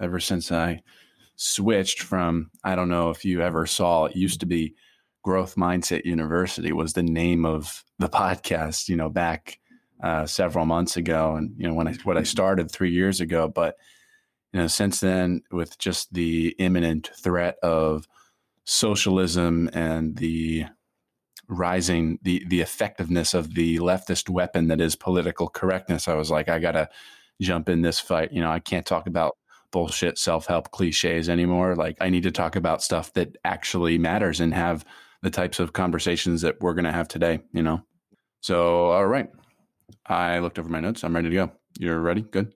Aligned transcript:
ever 0.00 0.20
since 0.20 0.52
I 0.52 0.82
switched 1.36 2.02
from, 2.02 2.50
I 2.64 2.74
don't 2.74 2.88
know 2.88 3.10
if 3.10 3.24
you 3.24 3.42
ever 3.42 3.66
saw, 3.66 4.06
it 4.06 4.16
used 4.16 4.40
to 4.40 4.46
be 4.46 4.74
Growth 5.22 5.56
Mindset 5.56 6.04
University 6.04 6.72
was 6.72 6.92
the 6.92 7.02
name 7.02 7.44
of 7.44 7.84
the 7.98 8.08
podcast, 8.08 8.88
you 8.88 8.96
know, 8.96 9.10
back 9.10 9.58
uh, 10.02 10.26
several 10.26 10.64
months 10.64 10.96
ago. 10.96 11.36
And, 11.36 11.54
you 11.56 11.66
know, 11.66 11.74
when 11.74 11.88
I, 11.88 11.94
what 12.04 12.16
I 12.16 12.22
started 12.22 12.70
three 12.70 12.92
years 12.92 13.20
ago, 13.20 13.48
but, 13.48 13.76
you 14.52 14.60
know, 14.60 14.68
since 14.68 15.00
then, 15.00 15.42
with 15.50 15.78
just 15.78 16.12
the 16.14 16.54
imminent 16.58 17.10
threat 17.22 17.56
of 17.62 18.06
socialism 18.64 19.70
and 19.72 20.16
the 20.16 20.66
rising 21.48 22.18
the 22.22 22.44
the 22.48 22.60
effectiveness 22.60 23.32
of 23.32 23.54
the 23.54 23.78
leftist 23.78 24.28
weapon 24.28 24.68
that 24.68 24.82
is 24.82 24.94
political 24.94 25.48
correctness 25.48 26.06
i 26.06 26.14
was 26.14 26.30
like 26.30 26.50
i 26.50 26.58
gotta 26.58 26.86
jump 27.40 27.70
in 27.70 27.80
this 27.80 27.98
fight 27.98 28.30
you 28.30 28.42
know 28.42 28.50
i 28.50 28.58
can't 28.58 28.84
talk 28.84 29.06
about 29.06 29.38
bullshit 29.70 30.18
self-help 30.18 30.70
cliches 30.70 31.28
anymore. 31.28 31.74
Like 31.74 31.96
i 32.00 32.08
need 32.08 32.22
to 32.24 32.30
talk 32.30 32.56
about 32.56 32.82
stuff 32.82 33.12
that 33.14 33.36
actually 33.44 33.98
matters 33.98 34.40
and 34.40 34.54
have 34.54 34.84
the 35.22 35.30
types 35.30 35.58
of 35.58 35.72
conversations 35.72 36.42
that 36.42 36.60
we're 36.60 36.74
going 36.74 36.84
to 36.84 36.92
have 36.92 37.08
today 37.08 37.40
you 37.52 37.62
know? 37.62 37.82
So 38.40 38.86
all 38.86 39.06
right. 39.06 39.30
I 40.06 40.38
looked 40.38 40.58
over 40.58 40.68
my 40.68 40.80
notes. 40.80 41.02
I'm 41.02 41.14
ready 41.14 41.28
to 41.28 41.34
go. 41.34 41.52
You're 41.78 42.00
ready? 42.00 42.22
Good. 42.22 42.52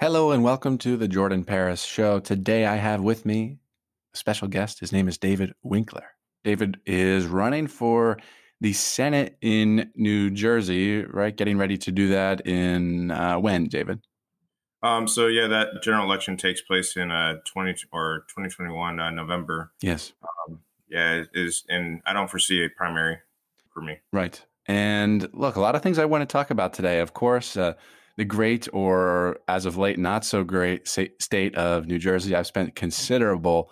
Hello 0.00 0.30
and 0.30 0.44
welcome 0.44 0.76
to 0.78 0.96
the 0.96 1.08
jordan 1.08 1.44
paris 1.44 1.82
show. 1.82 2.20
Today 2.20 2.66
i 2.66 2.76
have 2.76 3.00
with 3.00 3.24
me 3.24 3.58
a 4.14 4.18
special 4.18 4.48
guest. 4.48 4.80
His 4.80 4.92
name 4.92 5.08
is 5.08 5.18
David 5.18 5.52
Winkler. 5.62 6.06
David 6.44 6.78
is 6.86 7.26
running 7.26 7.66
for 7.66 8.18
the 8.60 8.72
Senate 8.72 9.36
in 9.40 9.90
New 9.94 10.30
Jersey, 10.30 11.04
right? 11.04 11.36
Getting 11.36 11.58
ready 11.58 11.76
to 11.78 11.92
do 11.92 12.08
that 12.08 12.46
in 12.46 13.10
uh, 13.10 13.38
when, 13.38 13.64
David? 13.66 14.00
Um, 14.82 15.08
so 15.08 15.26
yeah, 15.26 15.48
that 15.48 15.82
general 15.82 16.04
election 16.04 16.36
takes 16.36 16.60
place 16.60 16.96
in 16.96 17.10
uh, 17.10 17.36
twenty 17.44 17.74
or 17.92 18.24
twenty 18.28 18.48
twenty 18.50 18.72
one 18.72 19.00
uh, 19.00 19.10
November. 19.10 19.72
Yes. 19.80 20.12
Um, 20.22 20.60
yeah, 20.88 21.24
is, 21.34 21.64
and 21.68 22.00
I 22.06 22.12
don't 22.12 22.30
foresee 22.30 22.64
a 22.64 22.68
primary 22.68 23.18
for 23.72 23.80
me. 23.80 23.98
Right. 24.12 24.44
And 24.66 25.28
look, 25.32 25.56
a 25.56 25.60
lot 25.60 25.74
of 25.74 25.82
things 25.82 25.98
I 25.98 26.04
want 26.04 26.22
to 26.22 26.32
talk 26.32 26.50
about 26.50 26.72
today. 26.72 27.00
Of 27.00 27.14
course, 27.14 27.56
uh, 27.56 27.74
the 28.16 28.24
great 28.24 28.68
or 28.72 29.38
as 29.48 29.66
of 29.66 29.76
late 29.76 29.98
not 29.98 30.24
so 30.24 30.44
great 30.44 30.88
state 30.88 31.54
of 31.54 31.86
New 31.86 31.98
Jersey. 31.98 32.34
I've 32.34 32.46
spent 32.46 32.74
considerable 32.74 33.70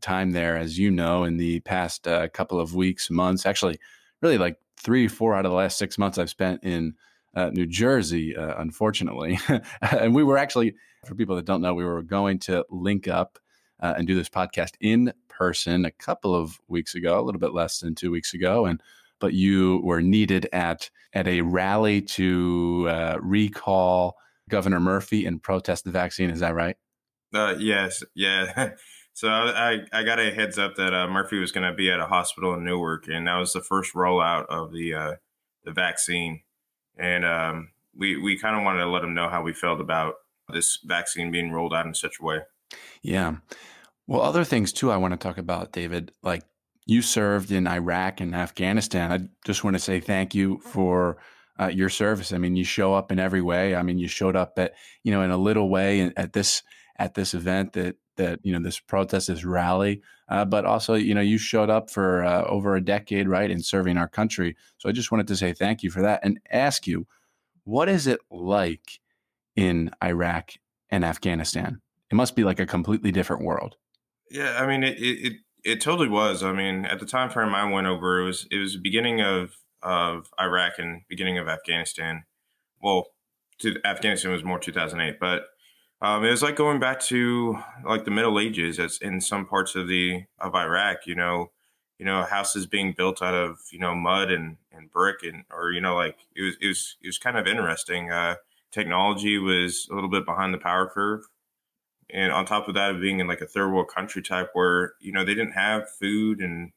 time 0.00 0.32
there, 0.32 0.56
as 0.56 0.78
you 0.78 0.90
know, 0.90 1.24
in 1.24 1.36
the 1.36 1.60
past 1.60 2.08
uh, 2.08 2.28
couple 2.28 2.58
of 2.58 2.74
weeks, 2.74 3.10
months, 3.10 3.46
actually, 3.46 3.78
really 4.24 4.38
like 4.38 4.56
three, 4.78 5.06
four 5.06 5.34
out 5.34 5.44
of 5.44 5.52
the 5.52 5.56
last 5.56 5.78
six 5.78 5.98
months 5.98 6.18
I've 6.18 6.30
spent 6.30 6.64
in 6.64 6.94
uh, 7.36 7.50
New 7.50 7.66
Jersey, 7.66 8.34
uh, 8.34 8.54
unfortunately. 8.58 9.38
and 9.82 10.14
we 10.14 10.24
were 10.24 10.38
actually, 10.38 10.74
for 11.06 11.14
people 11.14 11.36
that 11.36 11.44
don't 11.44 11.60
know, 11.60 11.74
we 11.74 11.84
were 11.84 12.02
going 12.02 12.38
to 12.40 12.64
link 12.70 13.06
up 13.06 13.38
uh, 13.80 13.94
and 13.98 14.06
do 14.06 14.14
this 14.14 14.30
podcast 14.30 14.72
in 14.80 15.12
person 15.28 15.84
a 15.84 15.90
couple 15.90 16.34
of 16.34 16.58
weeks 16.68 16.94
ago, 16.94 17.20
a 17.20 17.22
little 17.22 17.40
bit 17.40 17.52
less 17.52 17.80
than 17.80 17.94
two 17.94 18.10
weeks 18.10 18.32
ago. 18.32 18.64
And 18.64 18.82
but 19.20 19.34
you 19.34 19.80
were 19.84 20.02
needed 20.02 20.48
at 20.52 20.90
at 21.12 21.28
a 21.28 21.42
rally 21.42 22.00
to 22.00 22.86
uh, 22.88 23.18
recall 23.20 24.16
Governor 24.48 24.80
Murphy 24.80 25.26
and 25.26 25.42
protest 25.42 25.84
the 25.84 25.90
vaccine. 25.90 26.30
Is 26.30 26.40
that 26.40 26.54
right? 26.54 26.76
Uh, 27.32 27.56
yes, 27.58 28.02
yeah. 28.14 28.70
So 29.14 29.28
I, 29.28 29.78
I 29.92 30.02
got 30.02 30.18
a 30.18 30.32
heads 30.32 30.58
up 30.58 30.74
that 30.74 30.92
uh, 30.92 31.06
Murphy 31.06 31.38
was 31.38 31.52
going 31.52 31.70
to 31.70 31.74
be 31.74 31.88
at 31.88 32.00
a 32.00 32.06
hospital 32.06 32.52
in 32.54 32.64
Newark, 32.64 33.06
and 33.06 33.28
that 33.28 33.38
was 33.38 33.52
the 33.52 33.60
first 33.60 33.94
rollout 33.94 34.46
of 34.46 34.72
the 34.72 34.92
uh, 34.92 35.14
the 35.64 35.70
vaccine. 35.70 36.42
And 36.98 37.24
um, 37.24 37.70
we 37.96 38.16
we 38.16 38.36
kind 38.36 38.56
of 38.56 38.64
wanted 38.64 38.80
to 38.80 38.90
let 38.90 39.04
him 39.04 39.14
know 39.14 39.28
how 39.28 39.42
we 39.42 39.52
felt 39.52 39.80
about 39.80 40.14
this 40.52 40.80
vaccine 40.84 41.30
being 41.30 41.52
rolled 41.52 41.72
out 41.72 41.86
in 41.86 41.94
such 41.94 42.16
a 42.20 42.24
way. 42.24 42.40
Yeah. 43.02 43.36
Well, 44.08 44.20
other 44.20 44.42
things 44.42 44.72
too. 44.72 44.90
I 44.90 44.96
want 44.96 45.12
to 45.12 45.16
talk 45.16 45.38
about 45.38 45.72
David. 45.72 46.10
Like 46.22 46.42
you 46.84 47.00
served 47.00 47.52
in 47.52 47.68
Iraq 47.68 48.20
and 48.20 48.34
Afghanistan. 48.34 49.12
I 49.12 49.28
just 49.46 49.62
want 49.62 49.74
to 49.76 49.80
say 49.80 50.00
thank 50.00 50.34
you 50.34 50.58
for 50.58 51.18
uh, 51.58 51.68
your 51.68 51.88
service. 51.88 52.32
I 52.32 52.38
mean, 52.38 52.56
you 52.56 52.64
show 52.64 52.94
up 52.94 53.12
in 53.12 53.20
every 53.20 53.42
way. 53.42 53.76
I 53.76 53.82
mean, 53.82 53.98
you 53.98 54.08
showed 54.08 54.34
up 54.34 54.58
at 54.58 54.74
you 55.04 55.12
know 55.12 55.22
in 55.22 55.30
a 55.30 55.38
little 55.38 55.68
way 55.68 56.12
at 56.16 56.32
this 56.32 56.64
at 56.98 57.14
this 57.14 57.32
event 57.32 57.74
that 57.74 57.96
that 58.16 58.40
you 58.42 58.52
know 58.52 58.62
this 58.62 58.78
protest, 58.78 59.28
this 59.28 59.44
rally, 59.44 60.02
uh, 60.28 60.44
but 60.44 60.64
also 60.64 60.94
you 60.94 61.14
know 61.14 61.20
you 61.20 61.38
showed 61.38 61.70
up 61.70 61.90
for 61.90 62.24
uh, 62.24 62.44
over 62.44 62.76
a 62.76 62.84
decade, 62.84 63.28
right, 63.28 63.50
in 63.50 63.62
serving 63.62 63.96
our 63.96 64.08
country. 64.08 64.56
So 64.78 64.88
I 64.88 64.92
just 64.92 65.10
wanted 65.10 65.28
to 65.28 65.36
say 65.36 65.52
thank 65.52 65.82
you 65.82 65.90
for 65.90 66.02
that 66.02 66.20
and 66.22 66.40
ask 66.50 66.86
you, 66.86 67.06
what 67.64 67.88
is 67.88 68.06
it 68.06 68.20
like 68.30 69.00
in 69.56 69.90
Iraq 70.02 70.52
and 70.90 71.04
Afghanistan? 71.04 71.80
It 72.10 72.14
must 72.14 72.36
be 72.36 72.44
like 72.44 72.60
a 72.60 72.66
completely 72.66 73.12
different 73.12 73.44
world. 73.44 73.76
Yeah, 74.30 74.58
I 74.60 74.66
mean 74.66 74.82
it 74.82 74.96
it 74.98 75.32
it 75.64 75.80
totally 75.80 76.08
was. 76.08 76.42
I 76.42 76.52
mean, 76.52 76.84
at 76.84 77.00
the 77.00 77.06
time 77.06 77.30
frame 77.30 77.54
I 77.54 77.70
went 77.70 77.86
over, 77.86 78.20
it 78.20 78.24
was 78.24 78.46
it 78.50 78.58
was 78.58 78.74
the 78.74 78.80
beginning 78.80 79.20
of 79.20 79.56
of 79.82 80.28
Iraq 80.40 80.78
and 80.78 81.02
beginning 81.08 81.38
of 81.38 81.48
Afghanistan. 81.48 82.24
Well, 82.82 83.08
to 83.58 83.76
Afghanistan 83.84 84.32
was 84.32 84.44
more 84.44 84.58
2008, 84.58 85.18
but 85.20 85.42
um, 86.02 86.24
it 86.24 86.30
was 86.30 86.42
like 86.42 86.56
going 86.56 86.80
back 86.80 87.00
to 87.00 87.58
like 87.84 88.04
the 88.04 88.10
Middle 88.10 88.38
Ages, 88.38 88.78
as 88.78 88.98
in 88.98 89.20
some 89.20 89.46
parts 89.46 89.74
of 89.74 89.88
the 89.88 90.24
of 90.38 90.54
Iraq. 90.54 91.06
You 91.06 91.14
know, 91.14 91.50
you 91.98 92.04
know, 92.04 92.24
houses 92.24 92.66
being 92.66 92.92
built 92.96 93.22
out 93.22 93.34
of 93.34 93.58
you 93.72 93.78
know 93.78 93.94
mud 93.94 94.30
and 94.30 94.56
and 94.72 94.90
brick, 94.90 95.22
and 95.22 95.44
or 95.50 95.72
you 95.72 95.80
know, 95.80 95.94
like 95.94 96.18
it 96.36 96.42
was 96.42 96.56
it 96.60 96.68
was 96.68 96.96
it 97.02 97.06
was 97.06 97.18
kind 97.18 97.38
of 97.38 97.46
interesting. 97.46 98.10
Uh, 98.10 98.36
technology 98.72 99.38
was 99.38 99.88
a 99.90 99.94
little 99.94 100.10
bit 100.10 100.26
behind 100.26 100.52
the 100.52 100.58
power 100.58 100.88
curve, 100.88 101.24
and 102.10 102.32
on 102.32 102.44
top 102.46 102.68
of 102.68 102.74
that, 102.74 102.90
of 102.94 103.00
being 103.00 103.20
in 103.20 103.26
like 103.26 103.40
a 103.40 103.46
third 103.46 103.72
world 103.72 103.88
country 103.88 104.22
type 104.22 104.50
where 104.52 104.94
you 105.00 105.12
know 105.12 105.24
they 105.24 105.34
didn't 105.34 105.52
have 105.52 105.88
food 105.90 106.40
and 106.40 106.72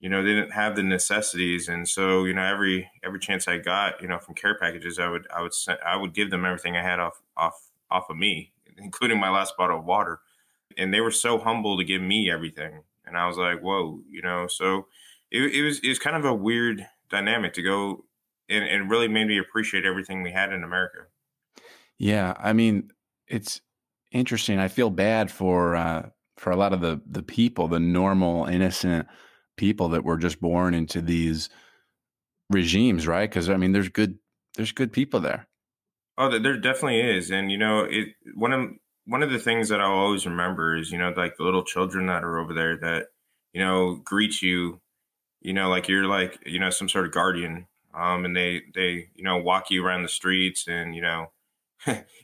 you 0.00 0.08
know 0.08 0.22
they 0.22 0.34
didn't 0.34 0.52
have 0.52 0.76
the 0.76 0.82
necessities 0.82 1.68
and 1.68 1.88
so 1.88 2.24
you 2.24 2.34
know 2.34 2.42
every 2.44 2.90
every 3.04 3.20
chance 3.20 3.46
i 3.48 3.56
got 3.56 4.02
you 4.02 4.08
know 4.08 4.18
from 4.18 4.34
care 4.34 4.58
packages 4.58 4.98
i 4.98 5.08
would 5.08 5.26
i 5.34 5.40
would 5.40 5.54
send, 5.54 5.78
i 5.86 5.96
would 5.96 6.12
give 6.12 6.30
them 6.30 6.44
everything 6.44 6.76
i 6.76 6.82
had 6.82 6.98
off 6.98 7.22
off 7.36 7.70
off 7.90 8.10
of 8.10 8.16
me 8.16 8.51
including 8.82 9.18
my 9.18 9.30
last 9.30 9.56
bottle 9.56 9.78
of 9.78 9.84
water. 9.84 10.20
And 10.76 10.92
they 10.92 11.00
were 11.00 11.10
so 11.10 11.38
humble 11.38 11.76
to 11.76 11.84
give 11.84 12.02
me 12.02 12.30
everything. 12.30 12.82
And 13.04 13.16
I 13.16 13.26
was 13.26 13.36
like, 13.36 13.60
whoa, 13.60 14.00
you 14.10 14.22
know, 14.22 14.46
so 14.48 14.86
it, 15.30 15.42
it 15.54 15.62
was, 15.62 15.80
it 15.80 15.88
was 15.88 15.98
kind 15.98 16.16
of 16.16 16.24
a 16.24 16.34
weird 16.34 16.86
dynamic 17.10 17.52
to 17.54 17.62
go 17.62 18.04
and, 18.48 18.90
really 18.90 19.08
made 19.08 19.26
me 19.26 19.38
appreciate 19.38 19.84
everything 19.84 20.22
we 20.22 20.32
had 20.32 20.52
in 20.52 20.64
America. 20.64 21.06
Yeah. 21.98 22.34
I 22.38 22.52
mean, 22.52 22.90
it's 23.28 23.60
interesting. 24.10 24.58
I 24.58 24.68
feel 24.68 24.90
bad 24.90 25.30
for, 25.30 25.76
uh, 25.76 26.08
for 26.36 26.50
a 26.50 26.56
lot 26.56 26.72
of 26.72 26.80
the, 26.80 27.00
the 27.06 27.22
people, 27.22 27.68
the 27.68 27.80
normal, 27.80 28.46
innocent 28.46 29.06
people 29.56 29.90
that 29.90 30.04
were 30.04 30.16
just 30.16 30.40
born 30.40 30.74
into 30.74 31.00
these 31.00 31.50
regimes, 32.50 33.06
right? 33.06 33.28
Because 33.28 33.48
I 33.48 33.56
mean, 33.56 33.72
there's 33.72 33.88
good, 33.88 34.18
there's 34.56 34.72
good 34.72 34.92
people 34.92 35.20
there. 35.20 35.46
Oh, 36.22 36.38
there 36.38 36.56
definitely 36.58 37.00
is, 37.00 37.30
and 37.30 37.50
you 37.50 37.58
know, 37.58 37.80
it 37.80 38.08
one 38.34 38.52
of 38.52 38.70
one 39.06 39.22
of 39.22 39.30
the 39.30 39.38
things 39.38 39.68
that 39.70 39.80
I'll 39.80 39.90
always 39.92 40.26
remember 40.26 40.76
is 40.76 40.92
you 40.92 40.98
know 40.98 41.12
like 41.16 41.36
the 41.36 41.42
little 41.44 41.64
children 41.64 42.06
that 42.06 42.22
are 42.22 42.38
over 42.38 42.52
there 42.54 42.76
that 42.78 43.08
you 43.52 43.60
know 43.64 43.96
greet 43.96 44.40
you, 44.42 44.80
you 45.42 45.52
know, 45.54 45.68
like 45.70 45.88
you're 45.88 46.06
like 46.06 46.38
you 46.46 46.58
know 46.60 46.70
some 46.70 46.88
sort 46.88 47.06
of 47.06 47.12
guardian, 47.12 47.68
um, 47.94 48.24
and 48.26 48.36
they 48.36 48.62
they 48.74 49.10
you 49.14 49.24
know 49.24 49.38
walk 49.38 49.70
you 49.70 49.84
around 49.84 50.02
the 50.04 50.08
streets, 50.08 50.68
and 50.68 50.94
you 50.96 51.02
know, 51.02 51.32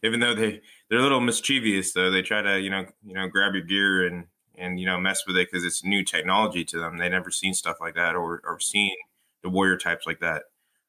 even 0.05 0.21
though 0.21 0.35
they 0.35 0.61
they're 0.91 1.01
a 1.01 1.03
little 1.03 1.21
mischievous, 1.21 1.93
though 1.95 2.11
they 2.11 2.23
try 2.23 2.43
to 2.43 2.61
you 2.61 2.71
know 2.71 2.87
you 3.05 3.15
know 3.15 3.29
grab 3.29 3.55
your 3.55 3.65
gear 3.65 4.07
and 4.07 4.27
and 4.59 4.81
you 4.81 4.87
know 4.87 4.99
mess 5.01 5.27
with 5.27 5.37
it 5.37 5.49
because 5.51 5.65
it's 5.67 5.85
new 5.85 6.05
technology 6.05 6.65
to 6.67 6.79
them. 6.79 6.99
They 6.99 7.09
never 7.11 7.31
seen 7.31 7.55
stuff 7.55 7.79
like 7.81 7.97
that 7.97 8.17
or 8.17 8.43
or 8.45 8.61
seen 8.61 8.95
the 9.43 9.51
warrior 9.51 9.77
types 9.79 10.07
like 10.07 10.21
that. 10.21 10.45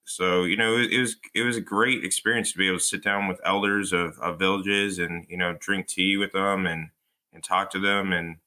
So 0.09 0.44
you 0.44 0.58
know, 0.58 0.75
it, 0.75 0.92
it, 0.92 1.00
was 1.00 1.16
it 1.36 1.44
was 1.44 1.56
a 1.56 1.62
great 1.62 2.03
experience 2.03 2.52
to 2.52 2.58
be 2.58 2.68
able 2.68 2.80
to 2.80 2.84
sit 2.84 3.03
down 3.03 3.28
with 3.28 3.40
elders 3.46 3.94
of, 3.94 4.18
of 4.20 4.40
villages 4.40 4.97
and 4.97 5.25
you 5.30 5.38
know 5.38 5.56
drink 5.60 5.88
tea 5.88 6.18
with 6.18 6.31
them 6.31 6.66
and 6.66 6.89
and 7.31 7.44
talk 7.44 7.69
to 7.72 7.80
them 7.80 8.12
and 8.12 8.38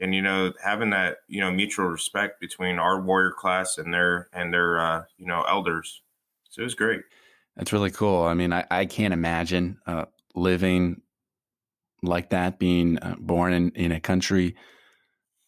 and 0.00 0.14
you 0.14 0.22
know 0.22 0.54
having 0.64 0.90
that 0.90 1.18
you 1.28 1.40
know 1.40 1.50
mutual 1.50 1.86
respect 1.86 2.40
between 2.40 2.78
our 2.78 3.00
warrior 3.00 3.32
class 3.32 3.76
and 3.76 3.92
their 3.92 4.28
and 4.32 4.52
their 4.52 4.80
uh, 4.80 5.04
you 5.18 5.26
know 5.26 5.42
elders. 5.42 6.00
So 6.48 6.62
it 6.62 6.64
was 6.64 6.74
great. 6.74 7.02
That's 7.56 7.72
really 7.72 7.90
cool. 7.90 8.22
I 8.22 8.34
mean, 8.34 8.52
I, 8.52 8.64
I 8.70 8.86
can't 8.86 9.14
imagine 9.14 9.78
uh, 9.86 10.06
living 10.34 11.02
like 12.02 12.30
that, 12.30 12.58
being 12.58 12.98
uh, 12.98 13.16
born 13.18 13.52
in, 13.52 13.70
in 13.70 13.92
a 13.92 14.00
country 14.00 14.56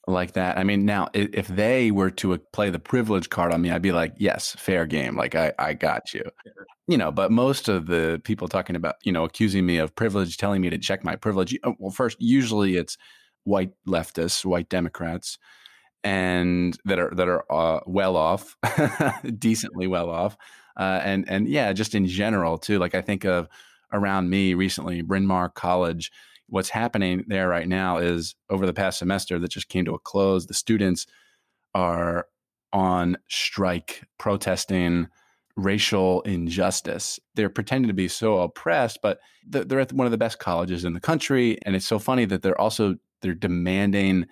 like 0.06 0.32
that. 0.32 0.56
I 0.56 0.64
mean, 0.64 0.84
now 0.84 1.08
if 1.12 1.48
they 1.48 1.90
were 1.90 2.10
to 2.12 2.34
uh, 2.34 2.38
play 2.52 2.70
the 2.70 2.78
privilege 2.78 3.28
card 3.28 3.52
on 3.52 3.60
me, 3.60 3.70
I'd 3.70 3.82
be 3.82 3.92
like, 3.92 4.14
yes, 4.18 4.54
fair 4.58 4.86
game. 4.86 5.16
Like 5.16 5.34
I, 5.34 5.52
I 5.58 5.74
got 5.74 6.14
you. 6.14 6.22
You 6.86 6.96
know, 6.96 7.10
but 7.10 7.32
most 7.32 7.68
of 7.68 7.86
the 7.86 8.20
people 8.24 8.46
talking 8.46 8.76
about, 8.76 8.96
you 9.02 9.10
know, 9.10 9.24
accusing 9.24 9.66
me 9.66 9.78
of 9.78 9.94
privilege, 9.96 10.36
telling 10.36 10.62
me 10.62 10.70
to 10.70 10.78
check 10.78 11.02
my 11.02 11.16
privilege. 11.16 11.58
Uh, 11.64 11.72
well, 11.78 11.90
first, 11.90 12.16
usually 12.20 12.76
it's 12.76 12.96
white 13.42 13.72
leftists, 13.88 14.44
white 14.44 14.68
Democrats, 14.68 15.38
and 16.04 16.78
that 16.84 17.00
are 17.00 17.10
that 17.16 17.28
are 17.28 17.44
uh, 17.52 17.80
well 17.86 18.16
off, 18.16 18.56
decently 19.38 19.88
well 19.88 20.08
off, 20.08 20.36
uh, 20.78 21.00
and 21.02 21.28
and 21.28 21.48
yeah, 21.48 21.72
just 21.72 21.96
in 21.96 22.06
general 22.06 22.58
too. 22.58 22.78
Like 22.78 22.94
I 22.94 23.00
think 23.00 23.24
of 23.24 23.48
around 23.92 24.30
me 24.30 24.54
recently, 24.54 25.02
Bryn 25.02 25.26
Mawr 25.26 25.48
College. 25.48 26.12
What's 26.48 26.70
happening 26.70 27.24
there 27.26 27.48
right 27.48 27.68
now 27.68 27.98
is 27.98 28.34
over 28.48 28.66
the 28.66 28.72
past 28.72 28.98
semester 28.98 29.38
that 29.38 29.50
just 29.50 29.68
came 29.68 29.84
to 29.86 29.94
a 29.94 29.98
close, 29.98 30.46
the 30.46 30.54
students 30.54 31.06
are 31.74 32.26
on 32.72 33.16
strike 33.28 34.04
protesting 34.18 35.08
racial 35.56 36.20
injustice. 36.22 37.18
They're 37.34 37.48
pretending 37.48 37.88
to 37.88 37.94
be 37.94 38.08
so 38.08 38.40
oppressed, 38.40 39.00
but 39.02 39.18
they're 39.46 39.80
at 39.80 39.92
one 39.92 40.06
of 40.06 40.10
the 40.10 40.18
best 40.18 40.38
colleges 40.38 40.84
in 40.84 40.92
the 40.92 41.00
country. 41.00 41.58
And 41.62 41.74
it's 41.74 41.86
so 41.86 41.98
funny 41.98 42.26
that 42.26 42.42
they're 42.42 42.60
also 42.60 42.96
they're 43.22 43.34
demanding, 43.34 44.26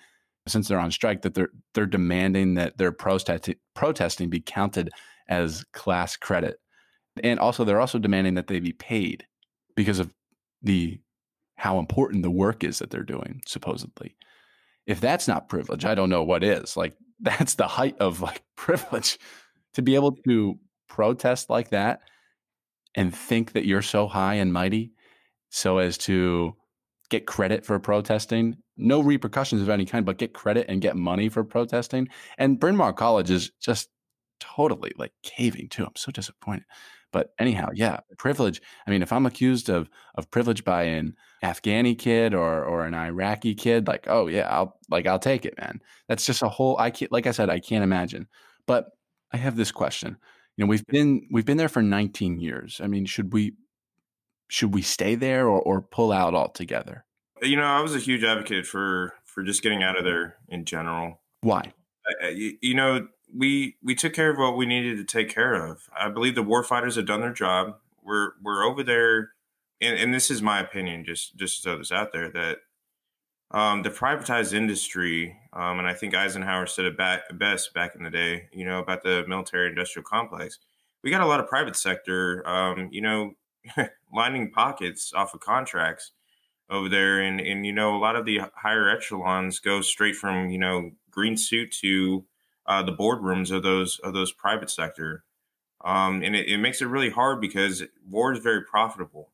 since 0.47 0.69
they're 0.69 0.79
on 0.79 0.91
strike, 0.91 1.23
that 1.23 1.35
they're 1.35 1.49
they're 1.73 1.87
demanding 1.87 2.55
that 2.55 2.77
their 2.77 2.93
protest, 2.93 3.49
protesting 3.75 4.29
be 4.29 4.41
counted 4.41 4.91
as 5.29 5.65
class 5.73 6.17
credit. 6.17 6.57
And 7.23 7.41
also 7.41 7.65
they're 7.65 7.81
also 7.81 7.99
demanding 7.99 8.35
that 8.35 8.49
they 8.49 8.61
be 8.61 8.73
paid 8.73 9.27
because 9.75 9.99
of 9.99 10.13
the 10.63 11.01
how 11.57 11.79
important 11.79 12.23
the 12.23 12.31
work 12.31 12.65
is 12.65 12.79
that 12.79 12.91
they're 12.91 13.03
doing, 13.03 13.41
supposedly. 13.47 14.17
If 14.87 15.01
that's 15.01 15.29
not 15.29 15.49
privilege, 15.49 15.85
I 15.85 15.95
don't 15.95 16.11
know 16.11 16.23
what 16.23 16.45
is. 16.45 16.77
Like 16.77 16.97
that's 17.21 17.55
the 17.55 17.67
height 17.67 17.97
of 17.99 18.21
like 18.21 18.43
privilege 18.57 19.19
to 19.75 19.83
be 19.83 19.95
able 19.95 20.13
to 20.13 20.59
protest 20.89 21.51
like 21.51 21.71
that 21.71 22.01
and 22.95 23.15
think 23.15 23.53
that 23.53 23.67
you're 23.67 23.83
so 23.83 24.07
high 24.07 24.35
and 24.35 24.53
mighty 24.53 24.93
so 25.51 25.79
as 25.79 25.99
to 25.99 26.55
get 27.11 27.27
credit 27.27 27.65
for 27.65 27.79
protesting 27.79 28.57
no 28.77 29.01
repercussions 29.01 29.61
of 29.61 29.69
any 29.69 29.85
kind 29.85 30.07
but 30.07 30.19
get 30.19 30.33
credit 30.33 30.67
and 30.69 30.81
get 30.81 30.97
money 30.97 31.29
for 31.29 31.43
protesting 31.43 32.09
and 32.39 32.61
bryn 32.61 32.77
mawr 32.77 32.93
college 32.93 33.31
is 33.31 33.51
just 33.61 33.89
totally 34.41 34.93
like 34.97 35.13
caving 35.23 35.69
too 35.69 35.85
i'm 35.85 35.97
so 35.97 36.13
disappointed. 36.13 36.65
But 37.13 37.31
anyhow 37.39 37.69
yeah 37.75 38.01
privilege 38.19 38.61
i 38.87 38.91
mean 38.91 39.03
if 39.03 39.13
i'm 39.13 39.27
accused 39.27 39.69
of 39.69 39.89
of 40.17 40.31
privilege 40.31 40.65
by 40.65 40.85
an 40.85 41.15
afghani 41.43 41.97
kid 41.99 42.35
or 42.35 42.65
or 42.65 42.85
an 42.85 42.95
iraqi 42.95 43.55
kid 43.55 43.87
like 43.87 44.07
oh 44.09 44.27
yeah 44.27 44.49
i'll 44.49 44.79
like 44.91 45.07
i'll 45.07 45.19
take 45.19 45.45
it 45.45 45.55
man. 45.59 45.81
That's 46.09 46.27
just 46.27 46.43
a 46.43 46.49
whole 46.49 46.77
i 46.79 46.91
can't 46.91 47.13
like 47.13 47.27
i 47.27 47.31
said 47.31 47.51
i 47.51 47.61
can't 47.61 47.85
imagine. 47.85 48.29
But 48.67 48.87
i 49.33 49.37
have 49.37 49.57
this 49.57 49.73
question. 49.73 50.17
You 50.57 50.65
know 50.65 50.69
we've 50.69 50.87
been 50.87 51.29
we've 51.31 51.47
been 51.47 51.57
there 51.57 51.69
for 51.69 51.83
19 51.83 52.41
years. 52.41 52.81
I 52.83 52.87
mean 52.87 53.07
should 53.07 53.33
we 53.33 53.55
should 54.49 54.75
we 54.75 54.83
stay 54.83 55.15
there 55.15 55.49
or, 55.49 55.61
or 55.61 55.83
pull 55.83 56.13
out 56.13 56.35
altogether? 56.35 57.05
Uh, 57.43 57.47
you 57.47 57.57
know 57.57 57.65
i 57.65 57.81
was 57.81 57.95
a 57.95 57.99
huge 57.99 58.25
advocate 58.25 58.67
for 58.67 59.15
for 59.35 59.43
just 59.43 59.63
getting 59.63 59.83
out 59.83 59.99
of 59.99 60.05
there 60.05 60.37
in 60.49 60.65
general. 60.65 61.21
Why? 61.41 61.73
Uh, 62.09 62.27
uh, 62.27 62.31
you, 62.31 62.57
you 62.63 62.75
know 62.75 63.07
we 63.37 63.77
we 63.83 63.95
took 63.95 64.13
care 64.13 64.31
of 64.31 64.39
what 64.39 64.57
we 64.57 64.67
needed 64.67 64.97
to 64.97 65.05
take 65.05 65.35
care 65.35 65.55
of 65.55 65.89
i 65.99 66.09
believe 66.09 66.35
the 66.35 66.43
war 66.43 66.63
fighters 66.63 66.97
have 66.97 67.07
done 67.07 67.21
their 67.21 67.33
job 67.33 67.77
we're 68.03 68.33
we're 68.43 68.65
over 68.65 68.83
there 68.83 69.33
and, 69.81 69.99
and 69.99 70.15
this 70.15 70.31
is 70.31 70.41
my 70.41 70.61
opinion 70.61 71.05
just 71.05 71.37
just 71.37 71.57
to 71.57 71.63
throw 71.63 71.79
this 71.79 71.93
out 71.93 72.13
there 72.13 72.31
that 72.31 72.59
um, 73.55 73.83
the 73.83 73.91
privatized 73.91 74.53
industry, 74.53 75.37
um, 75.53 75.79
and 75.79 75.87
I 75.87 75.95
think 75.95 76.13
Eisenhower 76.13 76.67
said 76.67 76.87
it 76.87 76.97
back, 76.97 77.21
best 77.39 77.73
back 77.73 77.95
in 77.95 78.03
the 78.03 78.11
day, 78.11 78.49
you 78.53 78.65
know, 78.65 78.81
about 78.81 79.05
the 79.05 79.25
military 79.29 79.69
industrial 79.69 80.05
complex. 80.05 80.59
We 81.05 81.11
got 81.11 81.21
a 81.21 81.27
lot 81.27 81.39
of 81.39 81.47
private 81.47 81.77
sector, 81.77 82.47
um, 82.49 82.89
you 82.91 83.01
know, 83.01 83.35
lining 84.13 84.51
pockets 84.51 85.13
off 85.15 85.35
of 85.35 85.41
contracts 85.41 86.11
over 86.69 86.89
there. 86.89 87.21
And, 87.21 87.41
and, 87.41 87.65
you 87.65 87.73
know, 87.73 87.95
a 87.95 87.99
lot 87.99 88.17
of 88.17 88.25
the 88.25 88.41
higher 88.57 88.89
echelons 88.89 89.61
go 89.61 89.83
straight 89.83 90.17
from, 90.17 90.51
you 90.51 90.59
know, 90.59 90.91
green 91.13 91.37
suit 91.37 91.71
to 91.83 92.25
uh, 92.67 92.83
the 92.83 92.93
boardrooms 92.93 93.51
of 93.51 93.63
those, 93.63 93.99
of 94.01 94.15
those 94.15 94.33
private 94.33 94.71
sector. 94.71 95.25
Um, 95.85 96.23
and 96.23 96.35
it, 96.35 96.49
it 96.49 96.59
makes 96.59 96.81
it 96.81 96.87
really 96.87 97.11
hard 97.11 97.41
because 97.41 97.83
war 98.09 98.33
is 98.33 98.39
very 98.39 98.63
profitable. 98.63 99.31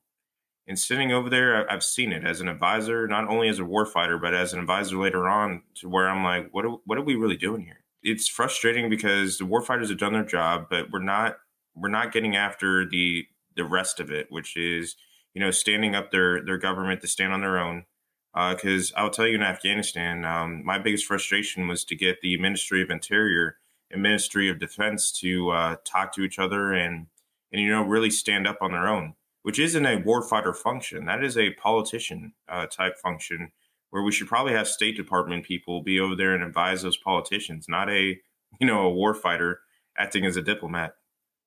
And 0.66 0.78
sitting 0.78 1.10
over 1.10 1.28
there, 1.28 1.68
I've 1.70 1.82
seen 1.82 2.12
it 2.12 2.24
as 2.24 2.40
an 2.40 2.48
advisor, 2.48 3.08
not 3.08 3.28
only 3.28 3.48
as 3.48 3.58
a 3.58 3.62
warfighter, 3.62 4.20
but 4.20 4.34
as 4.34 4.52
an 4.52 4.60
advisor 4.60 4.96
later 4.98 5.28
on, 5.28 5.62
to 5.76 5.88
where 5.88 6.08
I'm 6.08 6.22
like, 6.22 6.48
what 6.52 6.64
are, 6.64 6.76
what 6.84 6.98
are 6.98 7.02
we 7.02 7.16
really 7.16 7.36
doing 7.36 7.64
here? 7.64 7.84
It's 8.02 8.28
frustrating 8.28 8.88
because 8.88 9.38
the 9.38 9.44
warfighters 9.44 9.88
have 9.88 9.98
done 9.98 10.12
their 10.12 10.24
job, 10.24 10.66
but 10.70 10.90
we're 10.90 11.02
not 11.02 11.38
we're 11.74 11.88
not 11.88 12.12
getting 12.12 12.36
after 12.36 12.88
the 12.88 13.26
the 13.56 13.64
rest 13.64 14.00
of 14.00 14.10
it, 14.10 14.28
which 14.30 14.56
is 14.56 14.96
you 15.34 15.40
know 15.40 15.50
standing 15.50 15.94
up 15.94 16.10
their 16.10 16.44
their 16.44 16.58
government 16.58 17.00
to 17.00 17.08
stand 17.08 17.32
on 17.32 17.40
their 17.40 17.58
own. 17.58 17.84
Because 18.32 18.92
uh, 18.92 19.00
I'll 19.00 19.10
tell 19.10 19.26
you, 19.26 19.34
in 19.34 19.42
Afghanistan, 19.42 20.24
um, 20.24 20.64
my 20.64 20.78
biggest 20.78 21.04
frustration 21.04 21.66
was 21.66 21.84
to 21.84 21.96
get 21.96 22.20
the 22.20 22.36
Ministry 22.38 22.82
of 22.82 22.90
Interior 22.90 23.56
and 23.90 24.02
Ministry 24.02 24.48
of 24.48 24.60
Defense 24.60 25.10
to 25.20 25.50
uh, 25.50 25.76
talk 25.84 26.12
to 26.14 26.22
each 26.22 26.38
other 26.38 26.72
and 26.72 27.06
and 27.52 27.60
you 27.60 27.68
know 27.68 27.82
really 27.82 28.10
stand 28.10 28.46
up 28.46 28.58
on 28.60 28.70
their 28.70 28.88
own 28.88 29.14
which 29.42 29.58
isn't 29.58 29.86
a 29.86 30.00
warfighter 30.00 30.54
function. 30.54 31.06
That 31.06 31.24
is 31.24 31.36
a 31.36 31.50
politician 31.54 32.32
uh, 32.48 32.66
type 32.66 32.98
function 32.98 33.52
where 33.90 34.02
we 34.02 34.12
should 34.12 34.28
probably 34.28 34.52
have 34.52 34.68
State 34.68 34.96
Department 34.96 35.44
people 35.44 35.82
be 35.82 35.98
over 35.98 36.14
there 36.14 36.34
and 36.34 36.44
advise 36.44 36.82
those 36.82 36.96
politicians, 36.96 37.66
not 37.68 37.90
a 37.90 38.18
you 38.60 38.66
know 38.66 38.90
a 38.90 38.94
warfighter 38.94 39.56
acting 39.96 40.24
as 40.24 40.36
a 40.36 40.42
diplomat. 40.42 40.94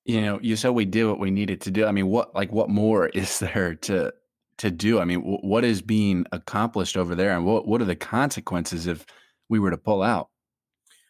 You 0.05 0.21
know, 0.21 0.39
you 0.41 0.55
said 0.55 0.69
we 0.69 0.85
did 0.85 1.05
what 1.05 1.19
we 1.19 1.31
needed 1.31 1.61
to 1.61 1.71
do. 1.71 1.85
I 1.85 1.91
mean, 1.91 2.07
what 2.07 2.35
like 2.35 2.51
what 2.51 2.69
more 2.69 3.07
is 3.07 3.39
there 3.39 3.75
to 3.75 4.13
to 4.57 4.71
do? 4.71 4.99
I 4.99 5.05
mean, 5.05 5.19
w- 5.19 5.39
what 5.41 5.63
is 5.63 5.81
being 5.81 6.25
accomplished 6.31 6.97
over 6.97 7.15
there, 7.15 7.35
and 7.35 7.45
what 7.45 7.67
what 7.67 7.81
are 7.81 7.85
the 7.85 7.95
consequences 7.95 8.87
if 8.87 9.05
we 9.49 9.59
were 9.59 9.71
to 9.71 9.77
pull 9.77 10.01
out? 10.01 10.29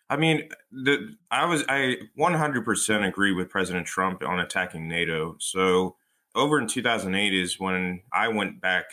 I 0.10 0.18
mean, 0.18 0.50
the 0.72 1.16
I 1.32 1.46
was 1.46 1.64
I 1.68 1.98
100% 2.20 3.08
agree 3.08 3.32
with 3.32 3.50
President 3.50 3.88
Trump 3.88 4.24
on 4.24 4.40
attacking 4.40 4.88
NATO. 4.88 5.36
So 5.40 5.96
over 6.36 6.60
in 6.60 6.68
2008 6.68 7.34
is 7.34 7.60
when 7.60 8.02
I 8.12 8.28
went 8.28 8.62
back 8.62 8.86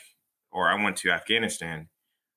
or 0.50 0.68
I 0.68 0.82
went 0.82 0.96
to 0.98 1.10
Afghanistan. 1.10 1.88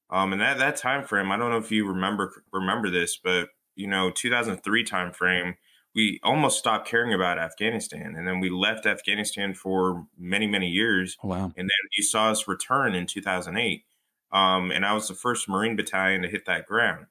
Um, 0.10 0.34
and 0.34 0.42
that 0.42 0.58
that 0.60 0.76
time 0.76 1.06
frame, 1.06 1.32
I 1.32 1.38
don't 1.38 1.50
know 1.50 1.58
if 1.58 1.72
you 1.72 1.88
remember 1.88 2.44
remember 2.52 2.90
this, 2.90 3.18
but 3.18 3.50
you 3.76 3.88
know, 3.88 4.12
2003 4.12 4.84
time 4.84 5.12
frame, 5.12 5.56
we 5.96 6.20
almost 6.24 6.60
stopped 6.60 6.88
caring 6.88 7.14
about 7.14 7.38
Afghanistan, 7.38 8.16
and 8.16 8.28
then 8.28 8.40
we 8.40 8.50
left 8.50 8.86
Afghanistan 8.86 9.54
for 9.54 10.08
many 10.18 10.48
many 10.48 10.68
years. 10.68 11.18
Oh, 11.24 11.30
wow! 11.30 11.46
And 11.46 11.54
then 11.56 11.90
you 11.98 12.04
saw 12.04 12.30
us 12.30 12.48
return 12.48 12.96
in 12.96 13.06
2008, 13.06 13.84
um, 14.32 14.72
and 14.72 14.86
I 14.86 14.94
was 14.94 15.08
the 15.08 15.14
first 15.14 15.50
Marine 15.50 15.76
battalion 15.76 16.22
to 16.22 16.30
hit 16.30 16.46
that 16.46 16.66
ground. 16.66 17.08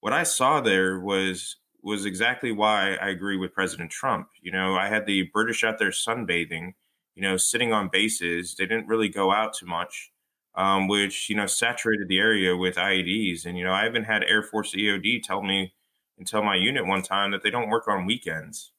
What 0.00 0.12
I 0.12 0.22
saw 0.22 0.60
there 0.60 0.98
was 1.00 1.56
was 1.82 2.06
exactly 2.06 2.52
why 2.52 2.94
I 2.94 3.08
agree 3.08 3.36
with 3.36 3.54
President 3.54 3.90
Trump. 3.90 4.28
You 4.40 4.52
know, 4.52 4.76
I 4.76 4.88
had 4.88 5.06
the 5.06 5.28
British 5.32 5.64
out 5.64 5.78
there 5.78 5.90
sunbathing 5.90 6.74
you 7.14 7.22
know, 7.22 7.36
sitting 7.36 7.72
on 7.72 7.88
bases. 7.92 8.54
They 8.54 8.66
didn't 8.66 8.88
really 8.88 9.08
go 9.08 9.32
out 9.32 9.54
too 9.54 9.66
much, 9.66 10.10
um, 10.54 10.88
which, 10.88 11.28
you 11.28 11.36
know, 11.36 11.46
saturated 11.46 12.08
the 12.08 12.18
area 12.18 12.56
with 12.56 12.76
IEDs. 12.76 13.44
And, 13.44 13.58
you 13.58 13.64
know, 13.64 13.72
I 13.72 13.86
even 13.86 14.04
had 14.04 14.24
Air 14.24 14.42
Force 14.42 14.74
EOD 14.74 15.22
tell 15.22 15.42
me 15.42 15.74
and 16.22 16.28
tell 16.28 16.42
my 16.44 16.54
unit 16.54 16.86
one 16.86 17.02
time 17.02 17.32
that 17.32 17.42
they 17.42 17.50
don't 17.50 17.68
work 17.68 17.88
on 17.88 18.06
weekends. 18.06 18.70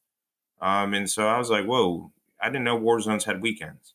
Um, 0.62 0.94
and 0.94 1.10
so 1.10 1.28
I 1.28 1.36
was 1.36 1.50
like, 1.50 1.66
whoa, 1.66 2.10
I 2.40 2.48
didn't 2.48 2.64
know 2.64 2.76
war 2.76 2.98
zones 3.00 3.24
had 3.24 3.42
weekends. 3.42 3.92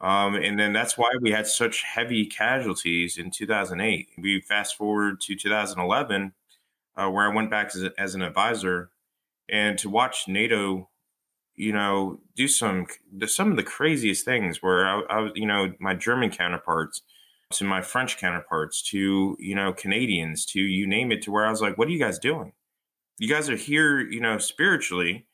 Um, 0.00 0.34
and 0.34 0.58
then 0.58 0.72
that's 0.72 0.96
why 0.96 1.10
we 1.20 1.30
had 1.30 1.46
such 1.46 1.82
heavy 1.82 2.24
casualties 2.24 3.18
in 3.18 3.30
2008. 3.30 4.08
We 4.16 4.40
fast 4.40 4.78
forward 4.78 5.20
to 5.20 5.36
2011, 5.36 6.32
uh, 6.96 7.10
where 7.10 7.30
I 7.30 7.34
went 7.34 7.50
back 7.50 7.66
as, 7.74 7.82
a, 7.82 7.92
as 7.98 8.14
an 8.14 8.22
advisor, 8.22 8.90
and 9.46 9.76
to 9.78 9.90
watch 9.90 10.26
NATO 10.26 10.88
you 11.54 11.74
know, 11.74 12.18
do 12.36 12.48
some 12.48 12.86
some 13.26 13.50
of 13.50 13.58
the 13.58 13.62
craziest 13.62 14.24
things 14.24 14.62
where 14.62 14.86
I, 14.86 15.02
I 15.10 15.20
was, 15.20 15.32
you 15.34 15.46
know, 15.46 15.74
my 15.78 15.92
German 15.92 16.30
counterparts 16.30 17.02
to 17.52 17.64
my 17.64 17.82
French 17.82 18.16
counterparts 18.16 18.80
to 18.90 19.36
you 19.38 19.54
know 19.54 19.72
Canadians 19.72 20.46
to 20.46 20.60
you 20.60 20.86
name 20.86 21.12
it 21.12 21.20
to 21.22 21.30
where 21.30 21.46
I 21.46 21.50
was 21.50 21.60
like, 21.60 21.76
what 21.76 21.88
are 21.88 21.90
you 21.90 21.98
guys 21.98 22.18
doing? 22.18 22.52
You 23.20 23.28
guys 23.28 23.50
are 23.50 23.56
here, 23.56 24.00
you 24.00 24.18
know, 24.18 24.38
spiritually, 24.38 25.26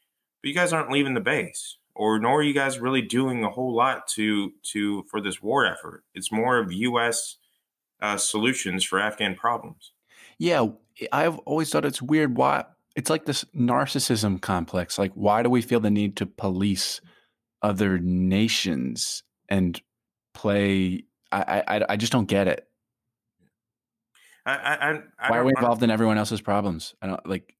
but 0.43 0.49
you 0.49 0.55
guys 0.55 0.73
aren't 0.73 0.91
leaving 0.91 1.15
the 1.15 1.21
base, 1.21 1.79
or 1.95 2.19
nor 2.19 2.41
are 2.41 2.43
you 2.43 2.53
guys 2.53 2.81
really 2.81 3.01
doing 3.01 3.45
a 3.45 3.49
whole 3.49 3.73
lot 3.77 4.09
to 4.17 4.51
to 4.73 5.05
for 5.09 5.21
this 5.21 5.41
war 5.41 5.65
effort. 5.65 6.03
It's 6.13 6.33
more 6.33 6.59
of 6.59 6.73
U.S. 6.73 7.37
Uh, 8.03 8.17
solutions 8.17 8.83
for 8.83 8.99
Afghan 8.99 9.37
problems. 9.37 9.93
Yeah, 10.37 10.67
I've 11.13 11.39
always 11.39 11.71
thought 11.71 11.85
it's 11.85 12.03
weird 12.03 12.37
why 12.37 12.65
it's 12.97 13.09
like 13.09 13.25
this 13.25 13.45
narcissism 13.57 14.41
complex. 14.41 14.99
Like, 14.99 15.13
why 15.13 15.45
do 15.45 15.49
we 15.49 15.63
feel 15.63 15.79
the 15.79 15.89
need 15.89 16.17
to 16.17 16.27
police 16.27 17.01
other 17.63 18.01
nations 18.01 19.23
and 19.49 19.81
play? 20.35 21.05
I 21.31 21.63
I, 21.69 21.85
I 21.91 21.97
just 21.97 22.11
don't 22.11 22.27
get 22.27 22.49
it. 22.49 22.67
I, 24.45 24.53
I, 24.53 24.91
I 25.19 25.31
why 25.31 25.39
are 25.39 25.45
we 25.45 25.53
involved 25.57 25.83
in 25.83 25.91
everyone 25.91 26.19
else's 26.19 26.41
problems? 26.41 26.95
I 27.01 27.07
don't 27.07 27.29
like 27.29 27.29
like. 27.29 27.56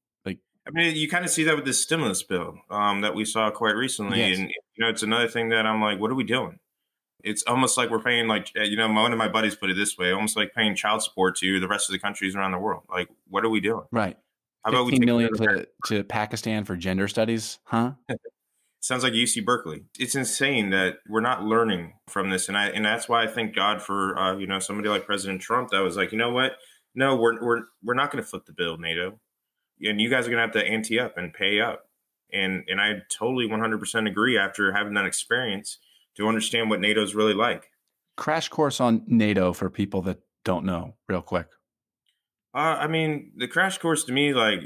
I 0.67 0.71
mean, 0.71 0.95
you 0.95 1.07
kind 1.07 1.23
of 1.23 1.31
see 1.31 1.43
that 1.45 1.55
with 1.55 1.65
this 1.65 1.81
stimulus 1.81 2.23
bill 2.23 2.59
um, 2.69 3.01
that 3.01 3.15
we 3.15 3.23
saw 3.23 3.49
quite 3.51 3.75
recently, 3.75 4.19
yes. 4.19 4.37
and 4.37 4.49
you 4.49 4.83
know, 4.83 4.89
it's 4.89 5.03
another 5.03 5.27
thing 5.27 5.49
that 5.49 5.65
I'm 5.65 5.81
like, 5.81 5.99
what 5.99 6.11
are 6.11 6.15
we 6.15 6.25
doing? 6.25 6.59
It's 7.23 7.43
almost 7.43 7.77
like 7.77 7.89
we're 7.89 8.01
paying 8.01 8.27
like 8.27 8.51
you 8.55 8.75
know, 8.75 8.91
one 8.91 9.11
of 9.11 9.17
my 9.17 9.29
buddies 9.29 9.55
put 9.55 9.69
it 9.69 9.75
this 9.75 9.97
way, 9.97 10.11
almost 10.11 10.35
like 10.35 10.53
paying 10.53 10.75
child 10.75 11.03
support 11.03 11.37
to 11.37 11.59
the 11.59 11.67
rest 11.67 11.89
of 11.89 11.93
the 11.93 11.99
countries 11.99 12.35
around 12.35 12.51
the 12.51 12.59
world. 12.59 12.83
Like, 12.89 13.09
what 13.29 13.45
are 13.45 13.49
we 13.49 13.61
doing? 13.61 13.85
Right. 13.91 14.17
How 14.63 14.71
about 14.71 14.85
we 14.85 14.99
million 14.99 15.33
to, 15.37 15.67
to 15.85 16.03
Pakistan 16.03 16.65
for 16.65 16.75
gender 16.75 17.07
studies, 17.07 17.59
huh? 17.63 17.93
sounds 18.81 19.03
like 19.03 19.13
UC 19.13 19.45
Berkeley. 19.45 19.83
It's 19.97 20.15
insane 20.15 20.71
that 20.71 20.97
we're 21.07 21.21
not 21.21 21.43
learning 21.43 21.93
from 22.07 22.29
this, 22.29 22.47
and 22.47 22.57
I 22.57 22.67
and 22.69 22.85
that's 22.85 23.07
why 23.07 23.23
I 23.23 23.27
thank 23.27 23.55
God 23.55 23.81
for 23.81 24.17
uh, 24.17 24.37
you 24.37 24.47
know 24.47 24.59
somebody 24.59 24.89
like 24.89 25.05
President 25.05 25.41
Trump 25.41 25.69
that 25.69 25.79
was 25.79 25.95
like, 25.95 26.11
you 26.11 26.17
know 26.17 26.31
what, 26.31 26.57
no, 26.95 27.15
we're 27.15 27.41
we're 27.41 27.61
we're 27.83 27.93
not 27.93 28.11
going 28.11 28.23
to 28.23 28.29
flip 28.29 28.45
the 28.45 28.53
bill, 28.53 28.77
NATO, 28.77 29.19
and 29.81 30.01
you 30.01 30.09
guys 30.09 30.27
are 30.27 30.31
going 30.31 30.37
to 30.37 30.59
have 30.59 30.65
to 30.65 30.65
ante 30.65 30.99
up 30.99 31.17
and 31.17 31.33
pay 31.33 31.59
up, 31.59 31.89
and 32.31 32.63
and 32.67 32.81
I 32.81 33.03
totally 33.09 33.47
100% 33.47 34.09
agree 34.09 34.37
after 34.37 34.73
having 34.73 34.93
that 34.95 35.05
experience 35.05 35.79
to 36.15 36.27
understand 36.27 36.69
what 36.69 36.81
NATO 36.81 37.03
is 37.03 37.15
really 37.15 37.33
like. 37.33 37.71
Crash 38.15 38.49
course 38.49 38.79
on 38.81 39.03
NATO 39.05 39.53
for 39.53 39.69
people 39.69 40.01
that 40.03 40.19
don't 40.43 40.65
know, 40.65 40.95
real 41.07 41.21
quick. 41.21 41.47
Uh, 42.55 42.77
I 42.79 42.87
mean, 42.87 43.31
the 43.35 43.47
crash 43.47 43.77
course 43.77 44.03
to 44.05 44.11
me, 44.11 44.33
like, 44.33 44.61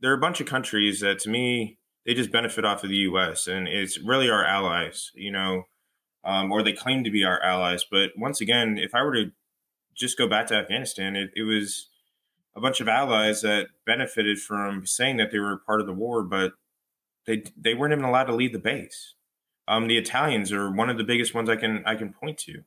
there 0.00 0.10
are 0.10 0.16
a 0.16 0.20
bunch 0.20 0.40
of 0.40 0.46
countries 0.46 1.00
that 1.00 1.18
to 1.20 1.28
me 1.28 1.78
they 2.06 2.14
just 2.14 2.32
benefit 2.32 2.64
off 2.64 2.82
of 2.82 2.90
the 2.90 2.96
U.S. 2.96 3.46
and 3.46 3.68
it's 3.68 3.98
really 3.98 4.30
our 4.30 4.44
allies, 4.44 5.10
you 5.14 5.30
know, 5.30 5.64
um, 6.24 6.50
or 6.50 6.62
they 6.62 6.72
claim 6.72 7.04
to 7.04 7.10
be 7.10 7.24
our 7.24 7.40
allies. 7.42 7.84
But 7.88 8.10
once 8.16 8.40
again, 8.40 8.78
if 8.78 8.94
I 8.94 9.02
were 9.02 9.14
to 9.14 9.30
just 9.94 10.18
go 10.18 10.26
back 10.26 10.46
to 10.48 10.54
Afghanistan, 10.54 11.14
it, 11.14 11.30
it 11.36 11.42
was 11.42 11.88
a 12.54 12.60
bunch 12.60 12.80
of 12.80 12.88
allies 12.88 13.42
that 13.42 13.68
benefited 13.86 14.38
from 14.38 14.86
saying 14.86 15.16
that 15.16 15.30
they 15.30 15.38
were 15.38 15.62
part 15.66 15.80
of 15.80 15.86
the 15.86 15.92
war, 15.92 16.22
but 16.22 16.52
they 17.26 17.44
they 17.56 17.74
weren't 17.74 17.92
even 17.92 18.04
allowed 18.04 18.24
to 18.24 18.34
leave 18.34 18.52
the 18.52 18.58
base. 18.58 19.14
Um, 19.68 19.86
the 19.86 19.98
Italians 19.98 20.52
are 20.52 20.70
one 20.70 20.90
of 20.90 20.98
the 20.98 21.04
biggest 21.04 21.34
ones 21.34 21.48
I 21.48 21.56
can 21.56 21.82
I 21.86 21.94
can 21.94 22.12
point 22.12 22.38
to. 22.38 22.62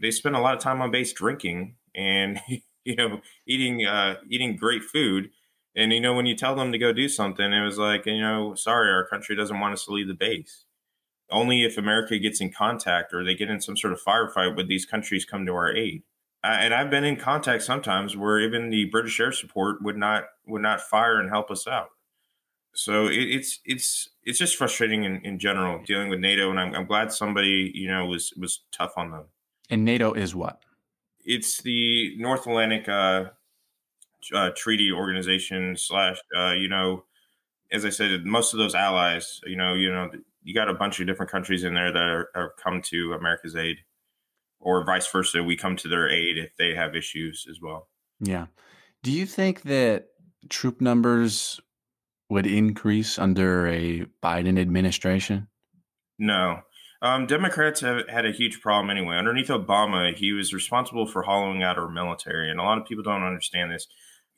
They 0.00 0.10
spend 0.10 0.36
a 0.36 0.40
lot 0.40 0.54
of 0.54 0.60
time 0.60 0.80
on 0.80 0.90
base 0.90 1.12
drinking 1.12 1.76
and 1.94 2.40
you 2.84 2.96
know 2.96 3.20
eating 3.46 3.86
uh, 3.86 4.16
eating 4.28 4.56
great 4.56 4.82
food 4.82 5.30
and 5.74 5.92
you 5.92 6.00
know, 6.00 6.14
when 6.14 6.26
you 6.26 6.36
tell 6.36 6.54
them 6.54 6.72
to 6.72 6.78
go 6.78 6.92
do 6.92 7.08
something, 7.08 7.52
it 7.52 7.64
was 7.64 7.78
like, 7.78 8.04
you 8.06 8.20
know, 8.20 8.54
sorry, 8.54 8.90
our 8.90 9.06
country 9.06 9.34
doesn't 9.34 9.58
want 9.58 9.72
us 9.72 9.84
to 9.86 9.92
leave 9.92 10.08
the 10.08 10.14
base. 10.14 10.64
Only 11.30 11.64
if 11.64 11.78
America 11.78 12.18
gets 12.18 12.40
in 12.42 12.52
contact 12.52 13.14
or 13.14 13.24
they 13.24 13.34
get 13.34 13.48
in 13.48 13.60
some 13.60 13.76
sort 13.76 13.94
of 13.94 14.02
firefight 14.02 14.54
would 14.54 14.68
these 14.68 14.84
countries 14.84 15.24
come 15.24 15.46
to 15.46 15.54
our 15.54 15.74
aid. 15.74 16.02
And 16.44 16.74
I've 16.74 16.90
been 16.90 17.04
in 17.04 17.16
contact 17.16 17.62
sometimes 17.62 18.16
where 18.16 18.40
even 18.40 18.70
the 18.70 18.86
British 18.86 19.20
air 19.20 19.32
support 19.32 19.82
would 19.82 19.96
not 19.96 20.24
would 20.46 20.62
not 20.62 20.80
fire 20.80 21.20
and 21.20 21.30
help 21.30 21.50
us 21.50 21.68
out. 21.68 21.90
So 22.74 23.06
it, 23.06 23.14
it's 23.14 23.60
it's 23.64 24.08
it's 24.24 24.38
just 24.38 24.56
frustrating 24.56 25.04
in, 25.04 25.20
in 25.24 25.38
general 25.38 25.82
dealing 25.84 26.08
with 26.08 26.18
NATO, 26.18 26.50
and 26.50 26.58
I'm, 26.58 26.74
I'm 26.74 26.86
glad 26.86 27.12
somebody 27.12 27.70
you 27.74 27.88
know 27.88 28.06
was 28.06 28.32
was 28.36 28.60
tough 28.72 28.94
on 28.96 29.10
them. 29.10 29.24
And 29.70 29.84
NATO 29.84 30.12
is 30.12 30.34
what? 30.34 30.60
It's 31.24 31.62
the 31.62 32.16
North 32.18 32.46
Atlantic 32.46 32.88
uh, 32.88 33.26
uh, 34.32 34.50
treaty 34.56 34.90
organization 34.92 35.76
slash 35.76 36.18
uh, 36.36 36.52
you 36.52 36.68
know 36.68 37.04
as 37.72 37.84
i 37.84 37.88
said 37.90 38.24
most 38.24 38.52
of 38.52 38.58
those 38.58 38.74
allies 38.74 39.40
you 39.46 39.56
know 39.56 39.74
you 39.74 39.90
know 39.90 40.10
you 40.44 40.54
got 40.54 40.68
a 40.68 40.74
bunch 40.74 41.00
of 41.00 41.06
different 41.06 41.30
countries 41.30 41.64
in 41.64 41.74
there 41.74 41.92
that 41.92 42.02
are, 42.02 42.28
are 42.34 42.54
come 42.62 42.80
to 42.80 43.14
america's 43.14 43.56
aid 43.56 43.78
or 44.62 44.84
vice 44.84 45.10
versa 45.10 45.42
we 45.42 45.56
come 45.56 45.76
to 45.76 45.88
their 45.88 46.08
aid 46.08 46.38
if 46.38 46.56
they 46.56 46.74
have 46.74 46.96
issues 46.96 47.46
as 47.50 47.60
well. 47.60 47.88
Yeah. 48.20 48.46
Do 49.02 49.10
you 49.10 49.26
think 49.26 49.62
that 49.62 50.08
troop 50.48 50.80
numbers 50.80 51.60
would 52.30 52.46
increase 52.46 53.18
under 53.18 53.66
a 53.66 54.06
biden 54.22 54.58
administration? 54.58 55.48
No. 56.18 56.60
Um, 57.02 57.26
Democrats 57.26 57.80
have 57.80 58.08
had 58.08 58.24
a 58.24 58.30
huge 58.30 58.60
problem 58.60 58.88
anyway. 58.88 59.16
Underneath 59.16 59.48
Obama, 59.48 60.14
he 60.14 60.32
was 60.32 60.54
responsible 60.54 61.06
for 61.06 61.22
hollowing 61.22 61.62
out 61.62 61.76
our 61.76 61.88
military, 61.88 62.48
and 62.48 62.60
a 62.60 62.62
lot 62.62 62.78
of 62.78 62.86
people 62.86 63.02
don't 63.02 63.24
understand 63.24 63.72
this. 63.72 63.88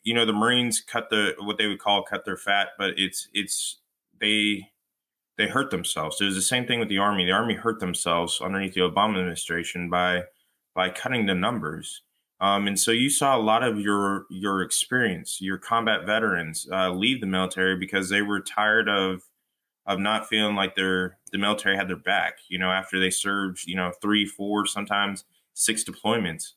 You 0.03 0.15
know 0.15 0.25
the 0.25 0.33
Marines 0.33 0.81
cut 0.81 1.11
the 1.11 1.35
what 1.39 1.59
they 1.59 1.67
would 1.67 1.79
call 1.79 2.03
cut 2.03 2.25
their 2.25 2.37
fat, 2.39 2.69
but 2.79 2.95
it's 2.97 3.29
it's 3.33 3.81
they 4.19 4.71
they 5.37 5.49
hurt 5.49 5.71
themselves. 5.71 6.21
It 6.21 6.27
was 6.27 6.35
the 6.35 6.43
same 6.43 6.67
thing 6.67 6.81
with 6.81 6.89
the 6.89 6.99
Army. 6.99 7.25
The 7.25 7.33
Army 7.33 7.55
hurt 7.55 7.81
themselves 7.81 8.41
underneath 8.41 8.75
the 8.75 8.83
Obama 8.83 9.19
administration 9.19 9.91
by 9.91 10.25
by 10.75 10.91
cutting 10.91 11.27
the 11.27 11.35
numbers. 11.35 12.03
Um, 12.41 12.67
and 12.67 12.79
so 12.79 12.91
you 12.91 13.11
saw 13.11 13.37
a 13.37 13.41
lot 13.41 13.63
of 13.63 13.79
your 13.79 14.27
your 14.31 14.63
experience, 14.63 15.39
your 15.41 15.59
combat 15.59 16.05
veterans 16.07 16.67
uh, 16.71 16.91
leave 16.91 17.21
the 17.21 17.27
military 17.27 17.77
because 17.77 18.09
they 18.09 18.23
were 18.23 18.41
tired 18.41 18.89
of 18.89 19.23
of 19.87 19.99
not 19.99 20.29
feeling 20.29 20.57
like 20.57 20.75
their 20.75 21.19
the 21.33 21.39
military 21.39 21.77
had 21.77 21.89
their 21.89 21.97
back. 21.97 22.39
You 22.49 22.59
know, 22.59 22.71
after 22.71 22.99
they 22.99 23.11
served, 23.11 23.67
you 23.67 23.77
know, 23.77 23.93
three, 24.01 24.27
four, 24.27 24.67
sometimes 24.67 25.25
six 25.55 25.85
deployments. 25.85 26.53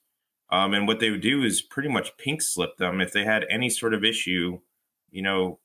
Um, 0.50 0.74
and 0.74 0.88
what 0.88 1.00
they 1.00 1.10
would 1.10 1.22
do 1.22 1.44
is 1.44 1.62
pretty 1.62 1.90
much 1.90 2.18
pink 2.18 2.42
slip 2.42 2.78
them 2.78 3.02
if 3.02 3.12
they 3.12 3.26
had 3.26 3.46
any 3.50 3.70
sort 3.70 3.94
of 3.94 4.04
issue, 4.04 4.60
you 5.12 5.22
know, 5.22 5.60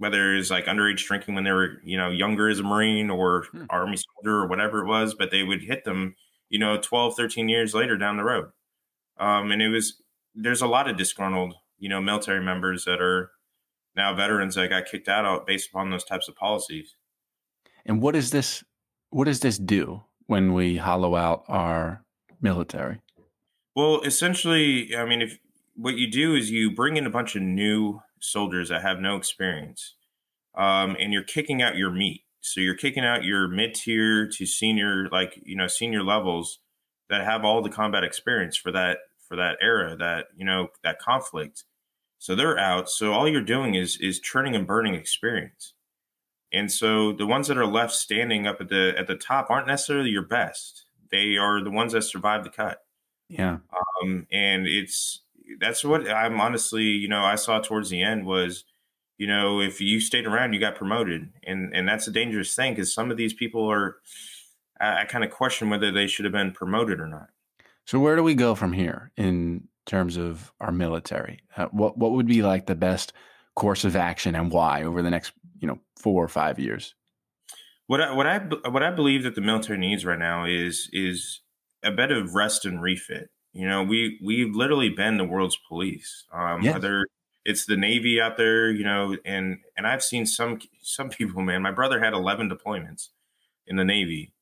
whether 0.00 0.34
it's 0.34 0.50
like 0.50 0.64
underage 0.64 1.04
drinking 1.04 1.34
when 1.34 1.44
they 1.44 1.52
were, 1.52 1.78
you 1.84 1.94
know, 1.94 2.08
younger 2.08 2.48
as 2.48 2.58
a 2.58 2.62
Marine 2.62 3.10
or 3.10 3.44
hmm. 3.52 3.64
Army 3.68 3.98
soldier 3.98 4.38
or 4.38 4.48
whatever 4.48 4.78
it 4.78 4.86
was, 4.86 5.14
but 5.14 5.30
they 5.30 5.42
would 5.42 5.60
hit 5.60 5.84
them, 5.84 6.16
you 6.48 6.58
know, 6.58 6.80
12, 6.80 7.14
13 7.16 7.50
years 7.50 7.74
later 7.74 7.98
down 7.98 8.16
the 8.16 8.24
road. 8.24 8.46
Um, 9.18 9.50
and 9.50 9.60
it 9.60 9.68
was, 9.68 10.00
there's 10.34 10.62
a 10.62 10.66
lot 10.66 10.88
of 10.88 10.96
disgruntled, 10.96 11.54
you 11.78 11.90
know, 11.90 12.00
military 12.00 12.42
members 12.42 12.86
that 12.86 12.98
are 12.98 13.30
now 13.94 14.14
veterans 14.14 14.54
that 14.54 14.70
got 14.70 14.86
kicked 14.86 15.06
out 15.06 15.46
based 15.46 15.68
upon 15.68 15.90
those 15.90 16.04
types 16.04 16.28
of 16.28 16.34
policies. 16.34 16.94
And 17.84 18.00
what 18.00 18.16
is 18.16 18.30
this? 18.30 18.64
What 19.10 19.26
does 19.26 19.40
this 19.40 19.58
do 19.58 20.04
when 20.28 20.54
we 20.54 20.78
hollow 20.78 21.14
out 21.14 21.44
our 21.46 22.06
military? 22.40 23.02
Well, 23.76 24.00
essentially, 24.00 24.96
I 24.96 25.04
mean, 25.04 25.20
if 25.20 25.38
what 25.76 25.96
you 25.96 26.10
do 26.10 26.34
is 26.34 26.50
you 26.50 26.74
bring 26.74 26.96
in 26.96 27.04
a 27.04 27.10
bunch 27.10 27.36
of 27.36 27.42
new 27.42 28.00
soldiers 28.20 28.68
that 28.68 28.82
have 28.82 29.00
no 29.00 29.16
experience, 29.16 29.94
um, 30.54 30.96
and 30.98 31.12
you're 31.12 31.22
kicking 31.22 31.62
out 31.62 31.76
your 31.76 31.90
meat. 31.90 32.22
So 32.40 32.60
you're 32.60 32.74
kicking 32.74 33.04
out 33.04 33.24
your 33.24 33.48
mid 33.48 33.74
tier 33.74 34.26
to 34.28 34.46
senior, 34.46 35.08
like 35.10 35.40
you 35.44 35.56
know, 35.56 35.66
senior 35.66 36.02
levels 36.02 36.60
that 37.08 37.24
have 37.24 37.44
all 37.44 37.62
the 37.62 37.70
combat 37.70 38.04
experience 38.04 38.56
for 38.56 38.72
that 38.72 38.98
for 39.28 39.36
that 39.36 39.58
era, 39.60 39.96
that 39.96 40.26
you 40.36 40.44
know, 40.44 40.68
that 40.82 40.98
conflict. 40.98 41.64
So 42.18 42.34
they're 42.34 42.58
out. 42.58 42.88
So 42.88 43.12
all 43.12 43.28
you're 43.28 43.42
doing 43.42 43.74
is 43.74 43.98
is 44.00 44.20
churning 44.20 44.54
and 44.54 44.66
burning 44.66 44.94
experience. 44.94 45.74
And 46.52 46.70
so 46.70 47.12
the 47.12 47.26
ones 47.26 47.48
that 47.48 47.58
are 47.58 47.66
left 47.66 47.92
standing 47.92 48.46
up 48.46 48.60
at 48.60 48.68
the 48.68 48.94
at 48.98 49.06
the 49.06 49.16
top 49.16 49.50
aren't 49.50 49.66
necessarily 49.66 50.10
your 50.10 50.26
best. 50.26 50.84
They 51.10 51.36
are 51.36 51.62
the 51.62 51.70
ones 51.70 51.92
that 51.92 52.02
survive 52.02 52.44
the 52.44 52.50
cut. 52.50 52.78
Yeah. 53.28 53.58
Um, 54.02 54.26
and 54.32 54.66
it's 54.66 55.20
that's 55.58 55.84
what 55.84 56.08
I'm 56.08 56.40
honestly, 56.40 56.84
you 56.84 57.08
know, 57.08 57.24
I 57.24 57.34
saw 57.34 57.60
towards 57.60 57.90
the 57.90 58.02
end 58.02 58.26
was, 58.26 58.64
you 59.18 59.26
know, 59.26 59.60
if 59.60 59.80
you 59.80 60.00
stayed 60.00 60.26
around, 60.26 60.52
you 60.52 60.60
got 60.60 60.76
promoted, 60.76 61.30
and 61.44 61.74
and 61.74 61.88
that's 61.88 62.06
a 62.06 62.12
dangerous 62.12 62.54
thing 62.54 62.74
because 62.74 62.92
some 62.92 63.10
of 63.10 63.16
these 63.16 63.34
people 63.34 63.70
are, 63.70 63.96
I, 64.80 65.02
I 65.02 65.04
kind 65.04 65.24
of 65.24 65.30
question 65.30 65.70
whether 65.70 65.90
they 65.90 66.06
should 66.06 66.24
have 66.24 66.32
been 66.32 66.52
promoted 66.52 67.00
or 67.00 67.06
not. 67.06 67.28
So 67.86 67.98
where 67.98 68.16
do 68.16 68.22
we 68.22 68.34
go 68.34 68.54
from 68.54 68.72
here 68.72 69.10
in 69.16 69.68
terms 69.86 70.16
of 70.16 70.52
our 70.60 70.72
military? 70.72 71.40
Uh, 71.56 71.66
what 71.66 71.98
what 71.98 72.12
would 72.12 72.26
be 72.26 72.42
like 72.42 72.66
the 72.66 72.74
best 72.74 73.12
course 73.56 73.84
of 73.84 73.96
action 73.96 74.34
and 74.34 74.50
why 74.50 74.84
over 74.84 75.02
the 75.02 75.10
next 75.10 75.32
you 75.58 75.68
know 75.68 75.78
four 75.98 76.24
or 76.24 76.28
five 76.28 76.58
years? 76.58 76.94
What 77.86 78.00
I, 78.00 78.12
what 78.14 78.26
I 78.26 78.38
what 78.68 78.82
I 78.82 78.90
believe 78.90 79.24
that 79.24 79.34
the 79.34 79.40
military 79.40 79.78
needs 79.78 80.04
right 80.04 80.18
now 80.18 80.44
is 80.44 80.88
is 80.92 81.40
a 81.82 81.90
bit 81.90 82.12
of 82.12 82.34
rest 82.34 82.64
and 82.64 82.80
refit. 82.80 83.30
You 83.52 83.68
know, 83.68 83.82
we 83.82 84.18
we've 84.22 84.54
literally 84.54 84.90
been 84.90 85.16
the 85.16 85.24
world's 85.24 85.58
police. 85.68 86.24
Um, 86.32 86.62
yes. 86.62 86.74
Whether 86.74 87.06
it's 87.44 87.66
the 87.66 87.76
Navy 87.76 88.20
out 88.20 88.36
there, 88.36 88.70
you 88.70 88.84
know, 88.84 89.16
and 89.24 89.58
and 89.76 89.86
I've 89.86 90.02
seen 90.02 90.26
some 90.26 90.60
some 90.82 91.08
people, 91.10 91.42
man. 91.42 91.62
My 91.62 91.72
brother 91.72 92.00
had 92.00 92.12
eleven 92.12 92.50
deployments 92.50 93.08
in 93.66 93.76
the 93.76 93.84
Navy 93.84 94.32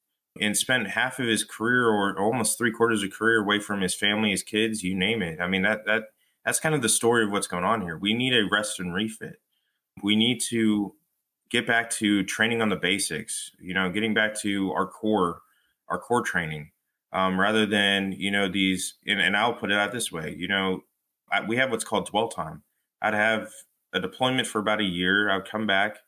and 0.40 0.56
spent 0.56 0.88
half 0.88 1.18
of 1.18 1.26
his 1.26 1.44
career 1.44 1.88
or 1.88 2.18
almost 2.18 2.58
three 2.58 2.72
quarters 2.72 3.02
of 3.02 3.12
career 3.12 3.42
away 3.42 3.60
from 3.60 3.80
his 3.80 3.94
family, 3.94 4.30
his 4.30 4.42
kids, 4.42 4.82
you 4.82 4.94
name 4.94 5.22
it. 5.22 5.40
I 5.40 5.48
mean 5.48 5.62
that 5.62 5.86
that 5.86 6.04
that's 6.44 6.60
kind 6.60 6.74
of 6.74 6.82
the 6.82 6.88
story 6.88 7.24
of 7.24 7.30
what's 7.30 7.46
going 7.46 7.64
on 7.64 7.82
here. 7.82 7.96
We 7.96 8.14
need 8.14 8.34
a 8.34 8.48
rest 8.50 8.80
and 8.80 8.94
refit. 8.94 9.40
We 10.02 10.16
need 10.16 10.40
to 10.48 10.94
get 11.50 11.66
back 11.66 11.90
to 11.90 12.24
training 12.24 12.62
on 12.62 12.68
the 12.68 12.76
basics. 12.76 13.50
You 13.60 13.74
know, 13.74 13.90
getting 13.90 14.14
back 14.14 14.38
to 14.40 14.72
our 14.72 14.86
core, 14.86 15.40
our 15.88 15.98
core 15.98 16.22
training 16.22 16.70
um, 17.12 17.40
rather 17.40 17.66
than 17.66 18.12
you 18.12 18.30
know 18.30 18.48
these. 18.48 18.94
And, 19.06 19.20
and, 19.20 19.36
I'll 19.36 19.54
put 19.54 19.70
it 19.70 19.78
out 19.78 19.92
this 19.92 20.12
way: 20.12 20.34
you 20.36 20.48
know, 20.48 20.82
I, 21.30 21.42
we 21.42 21.56
have 21.56 21.70
what's 21.70 21.84
called 21.84 22.08
dwell 22.08 22.28
time. 22.28 22.62
I'd 23.00 23.14
have 23.14 23.50
a 23.92 24.00
deployment 24.00 24.46
for 24.46 24.58
about 24.58 24.80
a 24.80 24.84
year. 24.84 25.30
I'd 25.30 25.48
come 25.48 25.66
back 25.66 25.98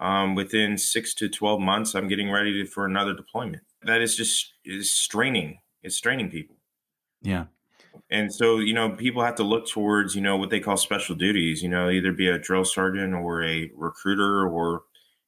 um, 0.00 0.34
within 0.34 0.78
six 0.78 1.14
to 1.14 1.28
twelve 1.28 1.60
months. 1.60 1.94
I'm 1.94 2.08
getting 2.08 2.30
ready 2.30 2.52
to, 2.62 2.66
for 2.66 2.84
another 2.84 3.14
deployment. 3.14 3.62
That 3.82 4.00
is 4.00 4.16
just 4.16 4.54
is 4.64 4.92
straining. 4.92 5.58
It's 5.82 5.96
straining 5.96 6.30
people. 6.30 6.56
Yeah. 7.22 7.44
And 8.10 8.32
so, 8.32 8.58
you 8.58 8.72
know, 8.72 8.90
people 8.90 9.22
have 9.22 9.34
to 9.36 9.42
look 9.42 9.68
towards, 9.68 10.14
you 10.14 10.22
know, 10.22 10.36
what 10.36 10.50
they 10.50 10.60
call 10.60 10.76
special 10.76 11.14
duties, 11.14 11.62
you 11.62 11.68
know, 11.68 11.90
either 11.90 12.12
be 12.12 12.28
a 12.28 12.38
drill 12.38 12.64
sergeant 12.64 13.14
or 13.14 13.42
a 13.42 13.70
recruiter 13.76 14.46
or, 14.46 14.82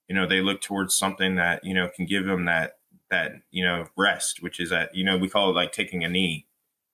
you 0.09 0.15
know, 0.15 0.27
they 0.27 0.41
look 0.41 0.61
towards 0.61 0.97
something 0.97 1.37
that, 1.37 1.65
you 1.65 1.75
know, 1.75 1.89
can 1.95 2.07
give 2.07 2.25
them 2.25 2.47
that 2.47 2.79
that 3.11 3.33
you 3.51 3.65
know 3.65 3.87
rest, 3.97 4.43
which 4.43 4.61
is 4.61 4.71
that 4.71 4.95
you 4.95 5.05
know 5.05 5.17
we 5.17 5.29
call 5.29 5.51
it 5.51 5.55
like 5.55 5.73
taking 5.73 6.05
a 6.05 6.09
knee, 6.09 6.47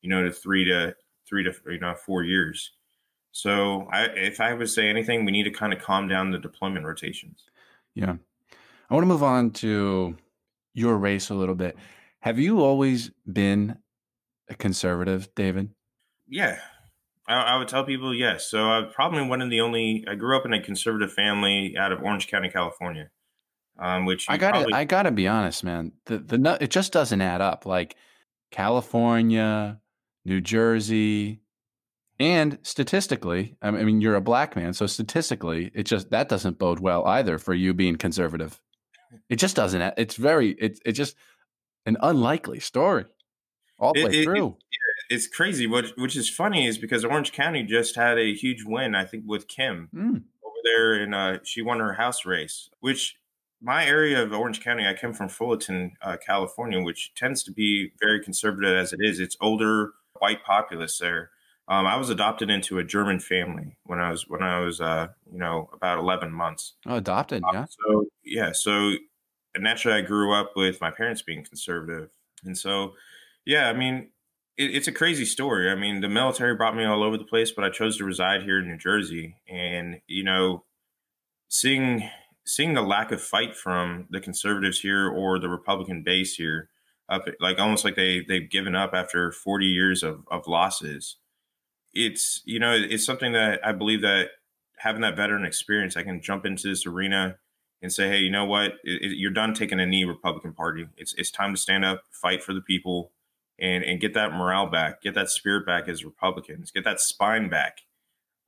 you 0.02 0.10
know, 0.10 0.22
to 0.22 0.32
three 0.32 0.64
to 0.64 0.94
three 1.28 1.44
to 1.44 1.52
you 1.66 1.78
know 1.78 1.94
four 1.94 2.22
years. 2.22 2.72
So 3.32 3.86
I, 3.92 4.04
if 4.04 4.40
I 4.40 4.54
would 4.54 4.70
say 4.70 4.88
anything, 4.88 5.24
we 5.24 5.32
need 5.32 5.42
to 5.44 5.50
kind 5.50 5.74
of 5.74 5.78
calm 5.78 6.08
down 6.08 6.30
the 6.30 6.38
deployment 6.38 6.86
rotations. 6.86 7.44
Yeah. 7.94 8.16
I 8.88 8.94
want 8.94 9.02
to 9.02 9.08
move 9.08 9.22
on 9.22 9.50
to 9.50 10.16
your 10.72 10.96
race 10.96 11.28
a 11.28 11.34
little 11.34 11.54
bit. 11.54 11.76
Have 12.20 12.38
you 12.38 12.62
always 12.62 13.10
been 13.30 13.76
a 14.48 14.54
conservative, 14.54 15.28
David? 15.34 15.68
Yeah, 16.26 16.58
I, 17.28 17.34
I, 17.34 17.58
would 17.58 17.68
tell 17.68 17.84
people 17.84 18.14
yes. 18.14 18.48
So 18.50 18.62
I'm 18.62 18.90
probably 18.90 19.22
one 19.22 19.42
of 19.42 19.50
the 19.50 19.60
only. 19.60 20.04
I 20.08 20.14
grew 20.14 20.36
up 20.36 20.46
in 20.46 20.52
a 20.52 20.62
conservative 20.62 21.12
family 21.12 21.74
out 21.78 21.92
of 21.92 22.02
Orange 22.02 22.28
County, 22.28 22.48
California. 22.48 23.10
Um, 23.78 24.06
which 24.06 24.26
I 24.28 24.38
got 24.38 24.52
to 24.52 24.74
I 24.74 24.84
got 24.84 25.02
to 25.02 25.10
be 25.10 25.28
honest, 25.28 25.62
man. 25.62 25.92
The 26.06 26.18
the 26.18 26.58
it 26.60 26.70
just 26.70 26.92
doesn't 26.92 27.20
add 27.20 27.40
up. 27.40 27.66
Like 27.66 27.96
California, 28.50 29.80
New 30.24 30.40
Jersey, 30.40 31.42
and 32.18 32.58
statistically, 32.62 33.56
I 33.60 33.70
mean, 33.70 34.00
you're 34.00 34.14
a 34.14 34.22
black 34.22 34.56
man, 34.56 34.72
so 34.72 34.86
statistically, 34.86 35.70
it 35.74 35.82
just 35.84 36.10
that 36.10 36.28
doesn't 36.28 36.58
bode 36.58 36.80
well 36.80 37.04
either 37.04 37.38
for 37.38 37.52
you 37.52 37.74
being 37.74 37.96
conservative. 37.96 38.60
It 39.28 39.36
just 39.36 39.56
doesn't. 39.56 39.94
It's 39.98 40.16
very. 40.16 40.52
It's 40.52 40.80
it's 40.86 40.96
just 40.96 41.16
an 41.84 41.96
unlikely 42.00 42.60
story 42.60 43.04
all 43.78 43.92
the 43.92 44.00
it, 44.00 44.04
way 44.06 44.24
through. 44.24 44.46
It, 44.46 44.54
it, 45.10 45.14
it's 45.14 45.26
crazy. 45.26 45.66
What 45.66 45.92
which 45.96 46.16
is 46.16 46.30
funny 46.30 46.66
is 46.66 46.78
because 46.78 47.04
Orange 47.04 47.32
County 47.32 47.62
just 47.62 47.96
had 47.96 48.18
a 48.18 48.34
huge 48.34 48.64
win. 48.64 48.94
I 48.94 49.04
think 49.04 49.24
with 49.26 49.46
Kim 49.48 49.90
mm. 49.94 50.22
over 50.44 50.56
there, 50.64 50.94
and 50.94 51.14
uh, 51.14 51.38
she 51.44 51.60
won 51.60 51.80
her 51.80 51.94
House 51.94 52.24
race. 52.24 52.70
Which 52.80 53.16
my 53.66 53.84
area 53.84 54.22
of 54.22 54.32
Orange 54.32 54.62
County, 54.62 54.86
I 54.86 54.94
come 54.94 55.12
from 55.12 55.28
Fullerton, 55.28 55.96
uh, 56.00 56.16
California, 56.24 56.80
which 56.80 57.12
tends 57.14 57.42
to 57.42 57.52
be 57.52 57.92
very 58.00 58.22
conservative 58.22 58.76
as 58.76 58.92
it 58.92 59.00
is. 59.02 59.20
It's 59.20 59.36
older 59.40 59.92
white 60.18 60.42
populace 60.44 60.98
there 60.98 61.30
um, 61.68 61.86
I 61.86 61.96
was 61.96 62.10
adopted 62.10 62.48
into 62.48 62.78
a 62.78 62.84
German 62.84 63.18
family 63.18 63.76
when 63.84 63.98
I 63.98 64.10
was 64.10 64.28
when 64.28 64.42
I 64.42 64.60
was 64.60 64.80
uh, 64.80 65.08
you 65.30 65.38
know 65.38 65.68
about 65.72 65.98
eleven 65.98 66.32
months. 66.32 66.74
Oh, 66.86 66.96
adopted, 66.96 67.42
um, 67.42 67.54
yeah. 67.54 67.64
So 67.68 68.06
yeah, 68.24 68.52
so 68.52 68.92
naturally 69.58 69.98
I 69.98 70.02
grew 70.02 70.32
up 70.32 70.52
with 70.54 70.80
my 70.80 70.90
parents 70.90 71.22
being 71.22 71.44
conservative, 71.44 72.10
and 72.44 72.56
so 72.56 72.92
yeah, 73.44 73.68
I 73.68 73.72
mean 73.72 74.10
it, 74.56 74.76
it's 74.76 74.86
a 74.86 74.92
crazy 74.92 75.24
story. 75.24 75.68
I 75.68 75.74
mean 75.74 76.02
the 76.02 76.08
military 76.08 76.54
brought 76.54 76.76
me 76.76 76.84
all 76.84 77.02
over 77.02 77.18
the 77.18 77.24
place, 77.24 77.50
but 77.50 77.64
I 77.64 77.70
chose 77.70 77.96
to 77.98 78.04
reside 78.04 78.42
here 78.42 78.60
in 78.60 78.68
New 78.68 78.78
Jersey, 78.78 79.36
and 79.48 80.00
you 80.06 80.22
know 80.22 80.62
seeing 81.48 82.08
seeing 82.46 82.74
the 82.74 82.82
lack 82.82 83.12
of 83.12 83.20
fight 83.20 83.56
from 83.56 84.06
the 84.10 84.20
conservatives 84.20 84.80
here 84.80 85.08
or 85.08 85.38
the 85.38 85.48
Republican 85.48 86.02
base 86.02 86.36
here, 86.36 86.68
up 87.08 87.26
like 87.40 87.58
almost 87.58 87.84
like 87.84 87.96
they 87.96 88.24
they've 88.26 88.50
given 88.50 88.74
up 88.74 88.90
after 88.94 89.32
forty 89.32 89.66
years 89.66 90.02
of 90.02 90.24
of 90.30 90.46
losses 90.46 91.16
it's 91.96 92.42
you 92.44 92.58
know 92.58 92.72
it's 92.72 93.04
something 93.04 93.32
that 93.32 93.60
I 93.64 93.72
believe 93.72 94.02
that 94.02 94.28
having 94.76 95.00
that 95.00 95.16
veteran 95.16 95.44
experience, 95.44 95.96
I 95.96 96.02
can 96.02 96.20
jump 96.20 96.44
into 96.44 96.68
this 96.68 96.86
arena 96.86 97.38
and 97.82 97.92
say, 97.92 98.08
hey, 98.08 98.18
you 98.18 98.30
know 98.30 98.44
what? 98.44 98.74
It, 98.84 99.02
it, 99.02 99.16
you're 99.16 99.30
done 99.30 99.54
taking 99.54 99.80
a 99.80 99.86
knee, 99.86 100.04
Republican 100.04 100.52
Party. 100.52 100.86
It's 100.96 101.14
it's 101.14 101.30
time 101.30 101.54
to 101.54 101.60
stand 101.60 101.84
up, 101.84 102.04
fight 102.10 102.42
for 102.42 102.52
the 102.52 102.60
people, 102.60 103.12
and 103.58 103.82
and 103.82 104.00
get 104.00 104.14
that 104.14 104.32
morale 104.32 104.66
back, 104.66 105.02
get 105.02 105.14
that 105.14 105.30
spirit 105.30 105.66
back 105.66 105.88
as 105.88 106.04
Republicans, 106.04 106.70
get 106.70 106.84
that 106.84 107.00
spine 107.00 107.48
back. 107.48 107.80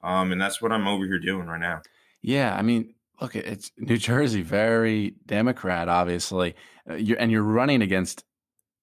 Um, 0.02 0.30
and 0.30 0.40
that's 0.40 0.62
what 0.62 0.70
I'm 0.70 0.86
over 0.86 1.04
here 1.06 1.18
doing 1.18 1.48
right 1.48 1.60
now. 1.60 1.82
Yeah, 2.22 2.54
I 2.54 2.62
mean, 2.62 2.94
look, 3.20 3.36
it's 3.36 3.70
New 3.76 3.96
Jersey, 3.96 4.42
very 4.42 5.14
Democrat, 5.26 5.88
obviously. 5.88 6.54
Uh, 6.88 6.94
you're, 6.94 7.18
and 7.18 7.30
you're 7.30 7.42
running 7.42 7.82
against 7.82 8.24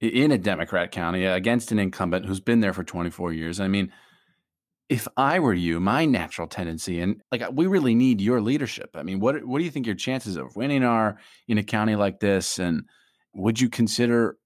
in 0.02 0.32
a 0.32 0.38
Democrat 0.38 0.92
county 0.92 1.26
against 1.26 1.72
an 1.72 1.80
incumbent 1.80 2.26
who's 2.26 2.42
been 2.42 2.60
there 2.60 2.74
for 2.74 2.84
24 2.84 3.34
years. 3.34 3.60
I 3.60 3.68
mean, 3.68 3.92
if 4.90 5.08
I 5.18 5.40
were 5.40 5.54
you, 5.54 5.80
my 5.80 6.06
natural 6.06 6.48
tendency, 6.48 7.00
and 7.00 7.22
like 7.32 7.44
we 7.52 7.66
really 7.66 7.96
need 7.96 8.22
your 8.22 8.42
leadership. 8.42 8.92
I 8.94 9.04
mean, 9.04 9.20
what 9.20 9.44
what 9.46 9.60
do 9.60 9.66
you 9.66 9.72
think 9.72 9.86
your 9.86 9.96
chances 9.96 10.36
of 10.36 10.56
winning 10.56 10.84
are 10.84 11.18
in 11.48 11.58
a 11.58 11.64
county 11.64 11.96
like 11.96 12.20
this? 12.20 12.60
And 12.60 12.84
would 13.34 13.60
you 13.60 13.70
consider 13.70 14.38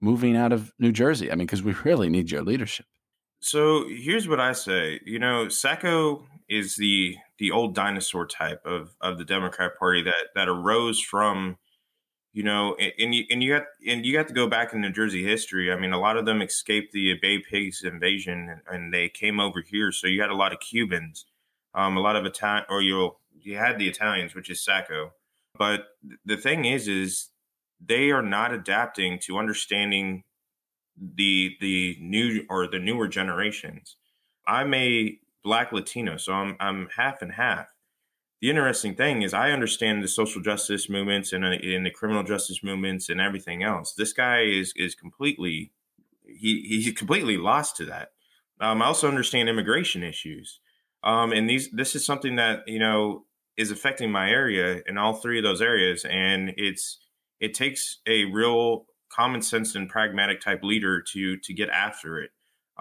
moving 0.00 0.36
out 0.36 0.52
of 0.52 0.72
New 0.78 0.90
Jersey? 0.90 1.30
I 1.30 1.36
mean, 1.36 1.46
because 1.46 1.62
we 1.62 1.72
really 1.84 2.08
need 2.08 2.30
your 2.30 2.42
leadership. 2.42 2.86
So 3.40 3.86
here's 3.88 4.28
what 4.28 4.40
I 4.40 4.52
say. 4.52 5.00
You 5.04 5.18
know, 5.18 5.48
Sacco 5.48 6.24
is 6.48 6.76
the 6.76 7.16
the 7.42 7.50
old 7.50 7.74
dinosaur 7.74 8.24
type 8.24 8.64
of 8.64 8.94
of 9.00 9.18
the 9.18 9.24
Democrat 9.24 9.76
Party 9.76 10.00
that 10.00 10.28
that 10.36 10.48
arose 10.48 11.00
from 11.00 11.58
you 12.32 12.44
know, 12.44 12.76
and, 12.76 12.92
and 13.00 13.14
you 13.14 13.24
and 13.30 13.42
you 13.42 13.52
got 13.52 13.64
and 13.86 14.06
you 14.06 14.12
got 14.12 14.28
to 14.28 14.32
go 14.32 14.46
back 14.46 14.72
in 14.72 14.80
New 14.80 14.92
Jersey 14.92 15.24
history. 15.24 15.72
I 15.72 15.76
mean, 15.76 15.92
a 15.92 15.98
lot 15.98 16.16
of 16.16 16.24
them 16.24 16.40
escaped 16.40 16.92
the 16.92 17.14
Bay 17.20 17.40
Pigs 17.40 17.82
invasion, 17.82 18.48
and, 18.48 18.60
and 18.70 18.94
they 18.94 19.08
came 19.08 19.40
over 19.40 19.60
here. 19.60 19.90
So 19.90 20.06
you 20.06 20.20
had 20.20 20.30
a 20.30 20.36
lot 20.36 20.52
of 20.52 20.60
Cubans, 20.60 21.26
um, 21.74 21.96
a 21.96 22.00
lot 22.00 22.14
of 22.14 22.24
Italian, 22.24 22.64
or 22.70 22.80
you 22.80 23.16
you 23.34 23.56
had 23.56 23.76
the 23.76 23.88
Italians, 23.88 24.36
which 24.36 24.48
is 24.48 24.64
Sacco. 24.64 25.12
But 25.58 25.88
the 26.24 26.36
thing 26.36 26.64
is, 26.64 26.86
is 26.86 27.30
they 27.84 28.12
are 28.12 28.22
not 28.22 28.54
adapting 28.54 29.18
to 29.24 29.36
understanding 29.36 30.22
the 30.96 31.56
the 31.60 31.98
new 32.00 32.46
or 32.48 32.68
the 32.68 32.78
newer 32.78 33.08
generations. 33.08 33.96
I'm 34.46 34.72
a 34.74 35.18
black 35.42 35.72
Latino, 35.72 36.16
so 36.16 36.32
I'm 36.32 36.56
I'm 36.60 36.88
half 36.96 37.22
and 37.22 37.32
half 37.32 37.68
the 38.42 38.50
interesting 38.50 38.96
thing 38.96 39.22
is 39.22 39.32
I 39.32 39.52
understand 39.52 40.02
the 40.02 40.08
social 40.08 40.42
justice 40.42 40.90
movements 40.90 41.32
and 41.32 41.44
in 41.44 41.82
uh, 41.82 41.84
the 41.84 41.90
criminal 41.90 42.24
justice 42.24 42.62
movements 42.62 43.08
and 43.08 43.20
everything 43.20 43.62
else. 43.62 43.94
This 43.94 44.12
guy 44.12 44.42
is 44.42 44.72
is 44.74 44.96
completely 44.96 45.70
he 46.26 46.60
he's 46.68 46.92
completely 46.92 47.36
lost 47.36 47.76
to 47.76 47.84
that. 47.86 48.08
Um, 48.60 48.82
I 48.82 48.86
also 48.86 49.08
understand 49.08 49.48
immigration 49.48 50.02
issues, 50.02 50.58
um, 51.04 51.30
and 51.32 51.48
these 51.48 51.70
this 51.70 51.94
is 51.94 52.04
something 52.04 52.34
that 52.36 52.66
you 52.66 52.80
know 52.80 53.26
is 53.56 53.70
affecting 53.70 54.10
my 54.10 54.28
area 54.28 54.82
in 54.88 54.98
all 54.98 55.14
three 55.14 55.38
of 55.38 55.44
those 55.44 55.62
areas, 55.62 56.04
and 56.04 56.52
it's 56.56 56.98
it 57.38 57.54
takes 57.54 58.00
a 58.08 58.24
real 58.24 58.86
common 59.08 59.40
sense 59.40 59.76
and 59.76 59.88
pragmatic 59.88 60.40
type 60.40 60.64
leader 60.64 61.00
to 61.12 61.36
to 61.36 61.54
get 61.54 61.68
after 61.68 62.18
it. 62.18 62.32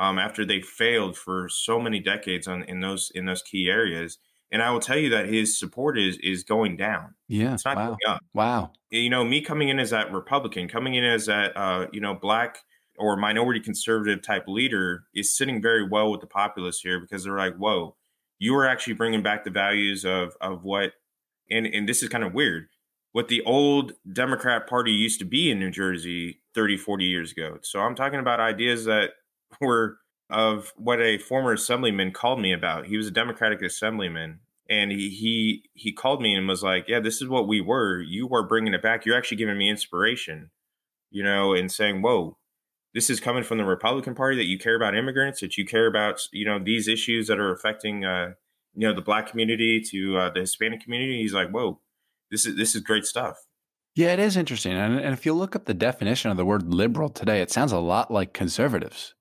Um, 0.01 0.17
after 0.17 0.43
they 0.43 0.61
failed 0.61 1.15
for 1.15 1.47
so 1.47 1.79
many 1.79 1.99
decades 1.99 2.47
on 2.47 2.63
in 2.63 2.79
those 2.81 3.11
in 3.13 3.25
those 3.25 3.43
key 3.43 3.69
areas 3.69 4.17
and 4.51 4.61
I 4.61 4.71
will 4.71 4.79
tell 4.79 4.97
you 4.97 5.09
that 5.09 5.27
his 5.27 5.57
support 5.57 5.97
is 5.97 6.17
is 6.17 6.43
going 6.43 6.75
down. 6.75 7.15
Yeah, 7.27 7.53
it's 7.53 7.65
not 7.65 7.77
wow. 7.77 7.85
going 7.85 7.99
up. 8.07 8.23
Wow. 8.33 8.71
You 8.89 9.09
know, 9.09 9.23
me 9.23 9.41
coming 9.41 9.69
in 9.69 9.79
as 9.79 9.91
that 9.91 10.11
Republican, 10.11 10.67
coming 10.67 10.95
in 10.95 11.03
as 11.03 11.27
that 11.27 11.55
uh, 11.55 11.87
you 11.93 12.01
know 12.01 12.13
black 12.13 12.59
or 12.97 13.15
minority 13.15 13.59
conservative 13.59 14.21
type 14.21 14.47
leader 14.47 15.05
is 15.15 15.35
sitting 15.35 15.61
very 15.61 15.87
well 15.87 16.11
with 16.11 16.21
the 16.21 16.27
populace 16.27 16.81
here 16.81 16.99
because 16.99 17.23
they're 17.23 17.37
like, 17.37 17.55
whoa, 17.55 17.95
you 18.37 18.53
are 18.55 18.67
actually 18.67 18.93
bringing 18.93 19.23
back 19.23 19.43
the 19.43 19.49
values 19.49 20.03
of 20.03 20.35
of 20.41 20.63
what, 20.63 20.93
and 21.49 21.65
and 21.65 21.87
this 21.87 22.03
is 22.03 22.09
kind 22.09 22.23
of 22.23 22.33
weird, 22.33 22.67
what 23.13 23.29
the 23.29 23.41
old 23.43 23.93
Democrat 24.11 24.67
Party 24.67 24.91
used 24.91 25.19
to 25.19 25.25
be 25.25 25.49
in 25.49 25.59
New 25.59 25.71
Jersey 25.71 26.41
30, 26.53 26.75
40 26.75 27.05
years 27.05 27.31
ago. 27.31 27.57
So 27.61 27.79
I'm 27.79 27.95
talking 27.95 28.19
about 28.19 28.41
ideas 28.41 28.83
that 28.83 29.11
were 29.59 29.97
of 30.29 30.71
what 30.77 31.01
a 31.01 31.17
former 31.17 31.53
assemblyman 31.53 32.11
called 32.11 32.39
me 32.39 32.53
about. 32.53 32.87
He 32.87 32.97
was 32.97 33.07
a 33.07 33.11
Democratic 33.11 33.61
assemblyman, 33.61 34.39
and 34.69 34.91
he 34.91 35.09
he 35.09 35.69
he 35.73 35.91
called 35.91 36.21
me 36.21 36.33
and 36.33 36.47
was 36.47 36.63
like, 36.63 36.85
"Yeah, 36.87 36.99
this 36.99 37.21
is 37.21 37.27
what 37.27 37.47
we 37.47 37.61
were. 37.61 38.01
You 38.01 38.27
were 38.27 38.47
bringing 38.47 38.73
it 38.73 38.81
back. 38.81 39.05
You're 39.05 39.17
actually 39.17 39.37
giving 39.37 39.57
me 39.57 39.69
inspiration, 39.69 40.51
you 41.09 41.23
know, 41.23 41.53
and 41.53 41.71
saying, 41.71 42.01
whoa." 42.01 42.37
This 42.93 43.09
is 43.09 43.21
coming 43.21 43.43
from 43.43 43.57
the 43.57 43.63
Republican 43.63 44.15
Party 44.15 44.35
that 44.35 44.47
you 44.47 44.59
care 44.59 44.75
about 44.75 44.97
immigrants, 44.97 45.39
that 45.39 45.57
you 45.57 45.65
care 45.65 45.87
about, 45.87 46.27
you 46.33 46.45
know, 46.45 46.59
these 46.59 46.89
issues 46.89 47.27
that 47.27 47.39
are 47.39 47.53
affecting, 47.53 48.03
uh, 48.03 48.33
you 48.75 48.85
know, 48.85 48.93
the 48.93 49.01
Black 49.01 49.27
community 49.27 49.79
to 49.91 50.17
uh, 50.17 50.29
the 50.29 50.41
Hispanic 50.41 50.81
community. 50.83 51.21
He's 51.21 51.33
like, 51.33 51.51
"Whoa, 51.51 51.79
this 52.29 52.45
is 52.45 52.57
this 52.57 52.75
is 52.75 52.81
great 52.81 53.05
stuff." 53.05 53.37
Yeah, 53.95 54.13
it 54.13 54.19
is 54.19 54.37
interesting. 54.37 54.73
And, 54.73 54.99
and 54.99 55.13
if 55.13 55.25
you 55.25 55.33
look 55.33 55.55
up 55.55 55.65
the 55.65 55.73
definition 55.73 56.31
of 56.31 56.37
the 56.37 56.45
word 56.45 56.73
liberal 56.73 57.09
today, 57.09 57.41
it 57.41 57.51
sounds 57.51 57.73
a 57.73 57.79
lot 57.79 58.09
like 58.09 58.33
conservatives. 58.33 59.15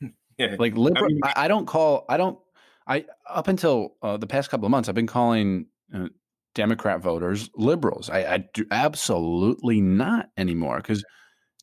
Yeah. 0.38 0.56
Like 0.58 0.76
liberal, 0.76 1.04
I, 1.04 1.08
mean, 1.08 1.20
I, 1.24 1.32
I, 1.36 1.48
don't 1.48 1.64
call, 1.64 2.04
I 2.10 2.18
don't, 2.18 2.38
I, 2.86 3.06
up 3.26 3.48
until 3.48 3.94
uh, 4.02 4.18
the 4.18 4.26
past 4.26 4.50
couple 4.50 4.66
of 4.66 4.70
months, 4.70 4.86
I've 4.86 4.94
been 4.94 5.06
calling 5.06 5.64
uh, 5.94 6.08
Democrat 6.54 7.00
voters 7.00 7.48
liberals. 7.56 8.10
I, 8.10 8.34
I 8.34 8.44
do 8.52 8.66
absolutely 8.70 9.80
not 9.80 10.28
anymore 10.36 10.76
because 10.76 11.02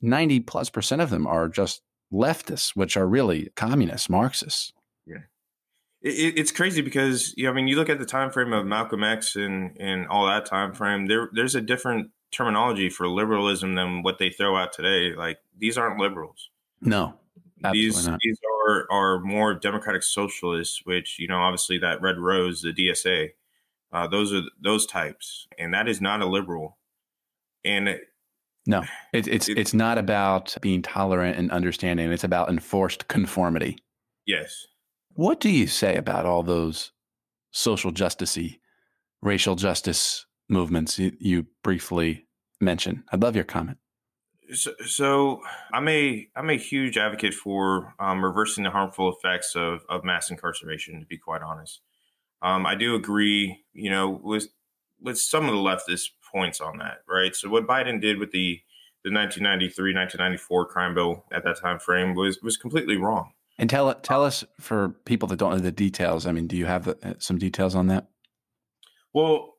90 0.01 0.39
plus 0.39 0.71
percent 0.71 1.03
of 1.03 1.11
them 1.11 1.27
are 1.27 1.49
just 1.49 1.83
leftists, 2.11 2.71
which 2.75 2.97
are 2.97 3.07
really 3.07 3.49
communists, 3.55 4.09
Marxists. 4.09 4.73
Yeah. 5.05 5.17
It, 6.01 6.39
it's 6.39 6.51
crazy 6.51 6.81
because, 6.81 7.33
you 7.37 7.43
know, 7.43 7.51
I 7.51 7.53
mean, 7.53 7.67
you 7.67 7.75
look 7.75 7.89
at 7.89 7.99
the 7.99 8.05
time 8.05 8.31
frame 8.31 8.53
of 8.53 8.65
Malcolm 8.65 9.03
X 9.03 9.35
and, 9.35 9.77
and 9.79 10.07
all 10.07 10.25
that 10.25 10.47
time 10.47 10.73
frame, 10.73 11.05
there, 11.05 11.29
there's 11.31 11.53
a 11.53 11.61
different 11.61 12.09
terminology 12.31 12.89
for 12.89 13.07
liberalism 13.07 13.75
than 13.75 14.01
what 14.01 14.17
they 14.17 14.29
throw 14.29 14.57
out 14.57 14.73
today. 14.73 15.15
Like 15.15 15.37
these 15.57 15.77
aren't 15.77 15.99
liberals. 15.99 16.49
No, 16.81 17.15
these 17.71 18.07
not. 18.07 18.19
these 18.21 18.37
are 18.67 18.87
are 18.91 19.19
more 19.19 19.53
democratic 19.53 20.03
socialists, 20.03 20.81
which 20.85 21.17
you 21.19 21.27
know 21.27 21.37
obviously 21.37 21.77
that 21.79 22.01
Red 22.01 22.17
Rose, 22.17 22.61
the 22.61 22.73
DSA, 22.73 23.29
uh, 23.91 24.07
those 24.07 24.33
are 24.33 24.41
those 24.61 24.85
types, 24.85 25.47
and 25.57 25.73
that 25.73 25.87
is 25.87 26.01
not 26.01 26.21
a 26.21 26.25
liberal. 26.25 26.77
And 27.63 27.99
no, 28.65 28.83
it's 29.13 29.27
it's 29.27 29.49
it, 29.49 29.57
it's 29.57 29.73
not 29.73 29.97
about 29.97 30.55
being 30.61 30.81
tolerant 30.81 31.37
and 31.37 31.51
understanding. 31.51 32.11
It's 32.11 32.23
about 32.23 32.49
enforced 32.49 33.07
conformity. 33.07 33.77
Yes. 34.25 34.67
What 35.15 35.39
do 35.39 35.49
you 35.49 35.67
say 35.67 35.95
about 35.95 36.25
all 36.25 36.43
those 36.43 36.91
social 37.51 37.91
justicey, 37.91 38.59
racial 39.21 39.55
justice 39.55 40.25
movements 40.49 40.99
you, 40.99 41.11
you 41.19 41.45
briefly 41.63 42.27
mentioned. 42.59 43.03
I'd 43.11 43.21
love 43.21 43.35
your 43.35 43.45
comment. 43.45 43.77
So, 44.53 44.71
so, 44.85 45.41
I'm 45.73 45.87
a 45.87 46.27
I'm 46.35 46.49
a 46.49 46.57
huge 46.57 46.97
advocate 46.97 47.33
for 47.33 47.93
um, 47.99 48.23
reversing 48.23 48.63
the 48.63 48.69
harmful 48.69 49.11
effects 49.11 49.55
of 49.55 49.81
of 49.89 50.03
mass 50.03 50.29
incarceration. 50.29 50.99
To 50.99 51.05
be 51.05 51.17
quite 51.17 51.41
honest, 51.41 51.81
um, 52.41 52.65
I 52.65 52.75
do 52.75 52.95
agree. 52.95 53.63
You 53.73 53.89
know, 53.89 54.09
with 54.23 54.47
with 55.01 55.17
some 55.17 55.45
of 55.45 55.51
the 55.51 55.59
leftist 55.59 56.09
points 56.31 56.61
on 56.61 56.77
that, 56.77 56.99
right? 57.07 57.35
So 57.35 57.49
what 57.49 57.67
Biden 57.67 57.99
did 57.99 58.19
with 58.19 58.31
the 58.31 58.61
the 59.03 59.11
1993 59.11 59.93
1994 59.93 60.67
crime 60.67 60.93
bill 60.93 61.25
at 61.31 61.43
that 61.43 61.59
time 61.59 61.79
frame 61.79 62.15
was 62.15 62.39
was 62.41 62.57
completely 62.57 62.97
wrong. 62.97 63.31
And 63.57 63.69
tell 63.69 63.93
tell 63.95 64.23
us 64.23 64.43
for 64.59 64.89
people 65.05 65.27
that 65.29 65.37
don't 65.37 65.51
know 65.51 65.59
the 65.59 65.71
details. 65.71 66.25
I 66.25 66.31
mean, 66.31 66.47
do 66.47 66.57
you 66.57 66.65
have 66.65 66.87
uh, 66.87 66.95
some 67.19 67.37
details 67.37 67.75
on 67.75 67.87
that? 67.87 68.07
Well, 69.13 69.53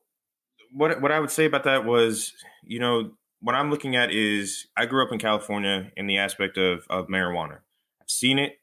what 0.71 1.01
what 1.01 1.11
I 1.11 1.19
would 1.19 1.31
say 1.31 1.45
about 1.45 1.63
that 1.63 1.85
was, 1.85 2.33
you 2.63 2.79
know, 2.79 3.11
what 3.45 3.53
I'm 3.53 3.69
looking 3.69 3.95
at 3.95 4.11
is 4.11 4.65
I 4.75 4.87
grew 4.87 5.05
up 5.05 5.11
in 5.11 5.19
California 5.19 5.91
in 5.95 6.07
the 6.07 6.17
aspect 6.17 6.57
of 6.57 6.87
of 6.89 7.05
marijuana. 7.07 7.59
I've 8.01 8.09
seen 8.09 8.39
it 8.39 8.53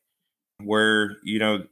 where 0.60 1.18
you 1.22 1.38
know 1.38 1.66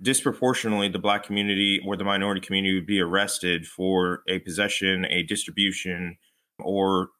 disproportionately 0.00 0.88
the 0.88 0.98
black 0.98 1.22
community 1.22 1.82
or 1.86 1.98
the 1.98 2.04
minority 2.04 2.40
community 2.40 2.74
would 2.74 2.86
be 2.86 2.98
arrested 2.98 3.66
for 3.66 4.22
a 4.26 4.38
possession, 4.38 5.04
a 5.04 5.22
distribution, 5.22 6.16
or 6.58 7.10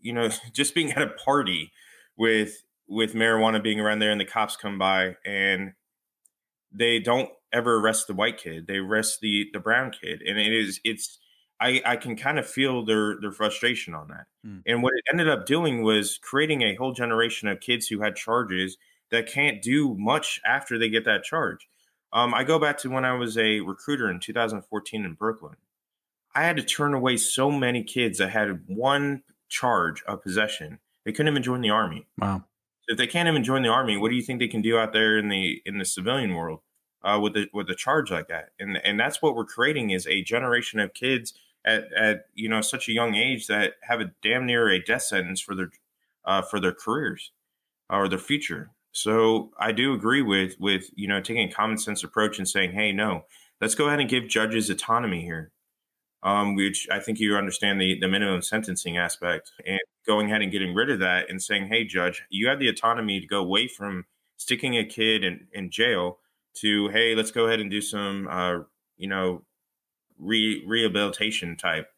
you 0.00 0.14
know 0.14 0.30
just 0.54 0.74
being 0.74 0.92
at 0.92 1.02
a 1.02 1.08
party 1.08 1.72
with 2.16 2.64
with 2.88 3.12
marijuana 3.12 3.62
being 3.62 3.80
around 3.80 3.98
there 3.98 4.10
and 4.10 4.20
the 4.20 4.24
cops 4.24 4.56
come 4.56 4.78
by 4.78 5.14
and 5.26 5.72
they 6.72 6.98
don't 6.98 7.28
ever 7.52 7.80
arrest 7.80 8.06
the 8.06 8.14
white 8.14 8.38
kid 8.38 8.66
they 8.66 8.76
arrest 8.76 9.18
the 9.20 9.46
the 9.52 9.58
brown 9.58 9.90
kid 9.90 10.22
and 10.22 10.38
it 10.38 10.52
is 10.52 10.80
it's 10.84 11.18
i 11.60 11.80
i 11.84 11.96
can 11.96 12.16
kind 12.16 12.38
of 12.38 12.46
feel 12.46 12.84
their 12.84 13.18
their 13.20 13.32
frustration 13.32 13.94
on 13.94 14.08
that. 14.08 14.26
Mm. 14.46 14.62
and 14.66 14.82
what 14.82 14.92
it 14.94 15.04
ended 15.10 15.28
up 15.28 15.46
doing 15.46 15.82
was 15.82 16.18
creating 16.18 16.62
a 16.62 16.74
whole 16.74 16.92
generation 16.92 17.48
of 17.48 17.60
kids 17.60 17.88
who 17.88 18.00
had 18.00 18.16
charges 18.16 18.76
that 19.10 19.30
can't 19.30 19.62
do 19.62 19.94
much 19.96 20.40
after 20.44 20.78
they 20.78 20.88
get 20.88 21.04
that 21.04 21.22
charge. 21.22 21.68
Um, 22.12 22.34
i 22.34 22.44
go 22.44 22.58
back 22.58 22.78
to 22.78 22.90
when 22.90 23.04
i 23.04 23.12
was 23.12 23.36
a 23.36 23.60
recruiter 23.60 24.10
in 24.10 24.20
2014 24.20 25.04
in 25.04 25.14
brooklyn. 25.14 25.56
I 26.34 26.42
had 26.42 26.56
to 26.56 26.62
turn 26.62 26.92
away 26.92 27.16
so 27.16 27.50
many 27.50 27.82
kids 27.82 28.18
that 28.18 28.28
had 28.28 28.64
one 28.66 29.22
charge 29.48 30.02
of 30.04 30.22
possession 30.22 30.80
they 31.06 31.12
couldn't 31.12 31.32
even 31.32 31.42
join 31.42 31.60
the 31.62 31.70
army. 31.70 32.04
Wow. 32.18 32.44
If 32.88 32.98
they 32.98 33.06
can't 33.06 33.28
even 33.28 33.44
join 33.44 33.62
the 33.62 33.68
army, 33.68 33.96
what 33.96 34.10
do 34.10 34.16
you 34.16 34.22
think 34.22 34.40
they 34.40 34.48
can 34.48 34.60
do 34.60 34.76
out 34.76 34.92
there 34.92 35.16
in 35.16 35.28
the 35.28 35.62
in 35.64 35.78
the 35.78 35.84
civilian 35.84 36.34
world 36.34 36.60
uh, 37.02 37.18
with 37.22 37.34
the 37.34 37.48
with 37.52 37.70
a 37.70 37.74
charge 37.74 38.10
like 38.10 38.28
that? 38.28 38.50
And 38.58 38.76
and 38.84 38.98
that's 38.98 39.22
what 39.22 39.34
we're 39.34 39.46
creating 39.46 39.90
is 39.90 40.06
a 40.06 40.22
generation 40.22 40.80
of 40.80 40.94
kids 40.94 41.32
at 41.66 41.92
at 41.92 42.26
you 42.34 42.48
know 42.48 42.60
such 42.60 42.88
a 42.88 42.92
young 42.92 43.14
age 43.14 43.46
that 43.48 43.74
have 43.82 44.00
a 44.00 44.12
damn 44.22 44.46
near 44.46 44.68
a 44.68 44.82
death 44.82 45.02
sentence 45.02 45.40
for 45.40 45.54
their 45.54 45.70
uh, 46.24 46.42
for 46.42 46.60
their 46.60 46.72
careers 46.72 47.32
or 47.90 48.08
their 48.08 48.18
future. 48.18 48.70
So 48.92 49.50
I 49.58 49.72
do 49.72 49.92
agree 49.92 50.22
with 50.22 50.56
with 50.58 50.90
you 50.94 51.08
know 51.08 51.20
taking 51.20 51.48
a 51.48 51.52
common 51.52 51.78
sense 51.78 52.02
approach 52.04 52.38
and 52.38 52.48
saying, 52.48 52.72
hey, 52.72 52.92
no, 52.92 53.24
let's 53.60 53.74
go 53.74 53.88
ahead 53.88 54.00
and 54.00 54.08
give 54.08 54.28
judges 54.28 54.70
autonomy 54.70 55.22
here 55.22 55.52
um, 56.26 56.56
which 56.56 56.88
I 56.90 56.98
think 56.98 57.20
you 57.20 57.36
understand 57.36 57.80
the, 57.80 57.96
the 58.00 58.08
minimum 58.08 58.42
sentencing 58.42 58.98
aspect, 58.98 59.52
and 59.64 59.78
going 60.06 60.26
ahead 60.26 60.42
and 60.42 60.50
getting 60.50 60.74
rid 60.74 60.90
of 60.90 60.98
that 60.98 61.30
and 61.30 61.40
saying, 61.40 61.68
hey, 61.68 61.84
judge, 61.84 62.24
you 62.30 62.48
have 62.48 62.58
the 62.58 62.68
autonomy 62.68 63.20
to 63.20 63.26
go 63.28 63.38
away 63.38 63.68
from 63.68 64.06
sticking 64.36 64.76
a 64.76 64.84
kid 64.84 65.22
in, 65.22 65.46
in 65.52 65.70
jail 65.70 66.18
to, 66.54 66.88
hey, 66.88 67.14
let's 67.14 67.30
go 67.30 67.46
ahead 67.46 67.60
and 67.60 67.70
do 67.70 67.80
some, 67.80 68.26
uh, 68.28 68.58
you 68.96 69.08
know, 69.08 69.42
re- 70.18 70.64
rehabilitation 70.66 71.56
type 71.56 71.88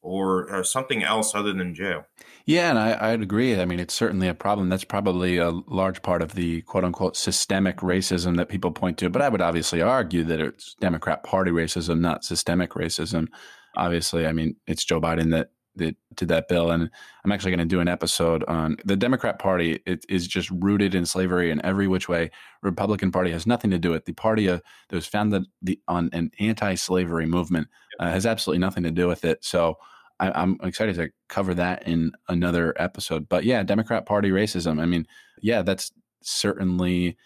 or, 0.00 0.50
or, 0.52 0.64
something 0.64 1.04
else 1.04 1.32
other 1.32 1.52
than 1.52 1.76
jail. 1.76 2.04
Yeah, 2.44 2.70
and 2.70 2.78
I, 2.78 3.12
I'd 3.12 3.22
agree. 3.22 3.60
I 3.60 3.64
mean, 3.64 3.78
it's 3.78 3.94
certainly 3.94 4.26
a 4.26 4.34
problem. 4.34 4.68
That's 4.68 4.82
probably 4.82 5.38
a 5.38 5.50
large 5.50 6.02
part 6.02 6.22
of 6.22 6.34
the 6.34 6.62
quote 6.62 6.82
unquote 6.82 7.16
systemic 7.16 7.76
racism 7.76 8.36
that 8.36 8.48
people 8.48 8.72
point 8.72 8.98
to. 8.98 9.10
But 9.10 9.22
I 9.22 9.28
would 9.28 9.40
obviously 9.40 9.80
argue 9.80 10.24
that 10.24 10.40
it's 10.40 10.74
Democrat 10.80 11.22
Party 11.22 11.52
racism, 11.52 12.00
not 12.00 12.24
systemic 12.24 12.70
racism 12.70 13.28
obviously, 13.76 14.26
I 14.26 14.32
mean, 14.32 14.56
it's 14.66 14.84
Joe 14.84 15.00
Biden 15.00 15.30
that 15.30 15.50
that 15.76 15.96
did 16.14 16.28
that 16.28 16.48
bill, 16.48 16.70
and 16.70 16.90
I'm 17.24 17.32
actually 17.32 17.52
going 17.52 17.66
to 17.68 17.74
do 17.74 17.80
an 17.80 17.88
episode 17.88 18.44
on 18.44 18.76
the 18.84 18.96
Democrat 18.96 19.38
Party. 19.38 19.80
It 19.86 20.04
is 20.08 20.26
just 20.26 20.50
rooted 20.50 20.94
in 20.94 21.06
slavery 21.06 21.50
in 21.50 21.64
every 21.64 21.88
which 21.88 22.08
way. 22.08 22.30
Republican 22.62 23.10
Party 23.10 23.30
has 23.30 23.46
nothing 23.46 23.70
to 23.70 23.78
do 23.78 23.90
with 23.90 24.02
it. 24.02 24.04
the 24.06 24.12
party 24.12 24.48
uh, 24.48 24.58
that 24.88 24.96
was 24.96 25.06
founded 25.06 25.46
the, 25.62 25.78
on 25.88 26.10
an 26.12 26.30
anti-slavery 26.38 27.26
movement 27.26 27.68
uh, 27.98 28.10
has 28.10 28.26
absolutely 28.26 28.60
nothing 28.60 28.82
to 28.82 28.90
do 28.90 29.08
with 29.08 29.24
it. 29.24 29.44
So. 29.44 29.78
I, 30.20 30.30
I'm 30.40 30.56
excited 30.62 30.94
to 30.96 31.10
cover 31.28 31.52
that 31.54 31.88
in 31.88 32.12
another 32.28 32.74
episode. 32.80 33.28
But 33.28 33.42
yeah, 33.44 33.64
Democrat 33.64 34.06
Party 34.06 34.30
racism. 34.30 34.80
I 34.80 34.86
mean, 34.86 35.06
yeah, 35.40 35.62
that's 35.62 35.90
certainly 36.22 37.16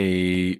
a 0.00 0.58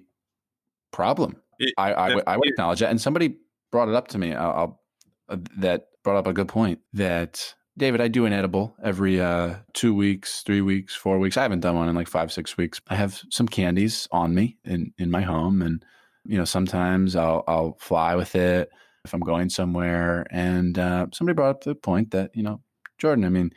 problem. 0.91 1.35
It, 1.59 1.73
I, 1.77 1.93
I, 1.93 2.21
I, 2.27 2.37
would 2.37 2.47
acknowledge 2.47 2.79
that. 2.79 2.91
And 2.91 3.01
somebody 3.01 3.37
brought 3.71 3.89
it 3.89 3.95
up 3.95 4.07
to 4.09 4.17
me. 4.17 4.33
I'll, 4.33 4.51
I'll 4.51 4.81
uh, 5.29 5.37
that 5.57 5.88
brought 6.03 6.17
up 6.17 6.27
a 6.27 6.33
good 6.33 6.47
point 6.47 6.79
that 6.93 7.53
David, 7.77 8.01
I 8.01 8.09
do 8.09 8.25
an 8.25 8.33
edible 8.33 8.75
every 8.83 9.21
uh, 9.21 9.55
two 9.73 9.95
weeks, 9.95 10.41
three 10.41 10.61
weeks, 10.61 10.95
four 10.95 11.17
weeks. 11.17 11.37
I 11.37 11.43
haven't 11.43 11.61
done 11.61 11.75
one 11.75 11.87
in 11.87 11.95
like 11.95 12.09
five, 12.09 12.31
six 12.31 12.57
weeks. 12.57 12.81
I 12.89 12.95
have 12.95 13.21
some 13.29 13.47
candies 13.47 14.07
on 14.11 14.35
me 14.35 14.57
in, 14.65 14.93
in 14.97 15.09
my 15.09 15.21
home. 15.21 15.61
And, 15.61 15.83
you 16.25 16.37
know, 16.37 16.43
sometimes 16.43 17.15
I'll, 17.15 17.43
I'll 17.47 17.77
fly 17.79 18.15
with 18.15 18.35
it 18.35 18.69
if 19.05 19.13
I'm 19.13 19.21
going 19.21 19.49
somewhere. 19.49 20.27
And 20.29 20.77
uh, 20.77 21.07
somebody 21.13 21.35
brought 21.35 21.51
up 21.51 21.63
the 21.63 21.73
point 21.73 22.11
that, 22.11 22.31
you 22.35 22.43
know, 22.43 22.61
Jordan, 22.97 23.23
I 23.23 23.29
mean, 23.29 23.51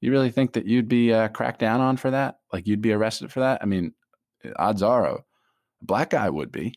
you 0.00 0.10
really 0.10 0.30
think 0.30 0.54
that 0.54 0.64
you'd 0.64 0.88
be 0.88 1.12
uh, 1.12 1.28
cracked 1.28 1.60
down 1.60 1.82
on 1.82 1.98
for 1.98 2.10
that? 2.10 2.38
Like 2.52 2.66
you'd 2.66 2.80
be 2.80 2.92
arrested 2.92 3.30
for 3.30 3.40
that? 3.40 3.60
I 3.62 3.66
mean, 3.66 3.92
odds 4.56 4.82
are 4.82 5.04
a 5.04 5.24
black 5.82 6.10
guy 6.10 6.30
would 6.30 6.50
be. 6.50 6.74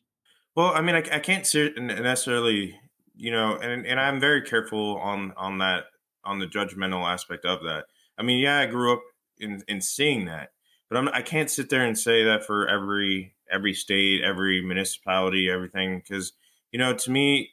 Well, 0.56 0.74
I 0.76 0.82
mean, 0.82 0.96
I, 0.96 1.04
I 1.14 1.20
can't 1.20 1.48
necessarily 1.78 2.78
you 3.20 3.32
know, 3.32 3.58
and 3.58 3.86
and 3.86 4.00
I'm 4.00 4.20
very 4.20 4.42
careful 4.42 4.98
on 4.98 5.34
on 5.36 5.58
that 5.58 5.88
on 6.24 6.40
the 6.40 6.48
judgmental 6.48 7.06
aspect 7.06 7.44
of 7.44 7.62
that. 7.64 7.86
I 8.18 8.24
mean, 8.24 8.40
yeah, 8.40 8.60
I 8.60 8.66
grew 8.66 8.94
up 8.94 9.02
in 9.38 9.62
in 9.68 9.82
seeing 9.82 10.26
that, 10.26 10.52
but 10.90 10.98
I'm 10.98 11.10
I 11.10 11.22
can't 11.22 11.52
sit 11.52 11.70
there 11.70 11.86
and 11.86 11.98
say 11.98 12.24
that 12.24 12.46
for 12.46 12.66
every 12.68 13.36
every 13.52 13.74
state, 13.74 14.22
every 14.24 14.62
municipality, 14.62 15.50
everything, 15.50 16.00
because 16.00 16.32
you 16.72 16.80
know, 16.80 16.94
to 16.94 17.12
me, 17.12 17.50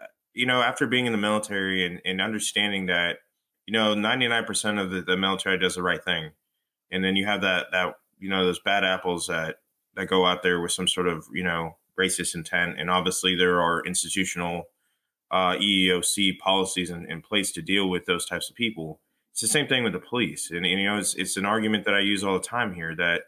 uh, 0.00 0.06
you 0.32 0.46
know, 0.46 0.62
after 0.62 0.86
being 0.86 1.04
in 1.04 1.12
the 1.12 1.18
military 1.18 1.84
and, 1.84 2.00
and 2.06 2.22
understanding 2.22 2.86
that, 2.86 3.18
you 3.66 3.72
know, 3.72 3.94
99% 3.94 4.80
of 4.80 4.90
the, 4.90 5.02
the 5.02 5.16
military 5.16 5.58
does 5.58 5.74
the 5.74 5.82
right 5.82 6.02
thing, 6.02 6.30
and 6.90 7.04
then 7.04 7.14
you 7.14 7.26
have 7.26 7.42
that 7.42 7.66
that 7.72 7.94
you 8.18 8.30
know 8.30 8.46
those 8.46 8.60
bad 8.60 8.84
apples 8.84 9.26
that 9.26 9.56
that 9.96 10.06
go 10.06 10.24
out 10.24 10.42
there 10.42 10.62
with 10.62 10.72
some 10.72 10.88
sort 10.88 11.08
of 11.08 11.26
you 11.30 11.44
know 11.44 11.76
racist 11.98 12.34
intent, 12.34 12.80
and 12.80 12.88
obviously 12.88 13.36
there 13.36 13.60
are 13.60 13.84
institutional 13.84 14.64
uh, 15.30 15.54
EEOC 15.56 16.38
policies 16.38 16.90
in, 16.90 17.10
in, 17.10 17.22
place 17.22 17.52
to 17.52 17.62
deal 17.62 17.88
with 17.88 18.04
those 18.06 18.26
types 18.26 18.50
of 18.50 18.56
people. 18.56 19.00
It's 19.32 19.40
the 19.40 19.48
same 19.48 19.68
thing 19.68 19.84
with 19.84 19.92
the 19.92 20.00
police, 20.00 20.50
and, 20.50 20.66
and 20.66 20.80
you 20.80 20.86
know, 20.86 20.98
it's, 20.98 21.14
it's, 21.14 21.36
an 21.36 21.46
argument 21.46 21.84
that 21.84 21.94
I 21.94 22.00
use 22.00 22.24
all 22.24 22.34
the 22.34 22.44
time 22.44 22.74
here 22.74 22.96
that 22.96 23.22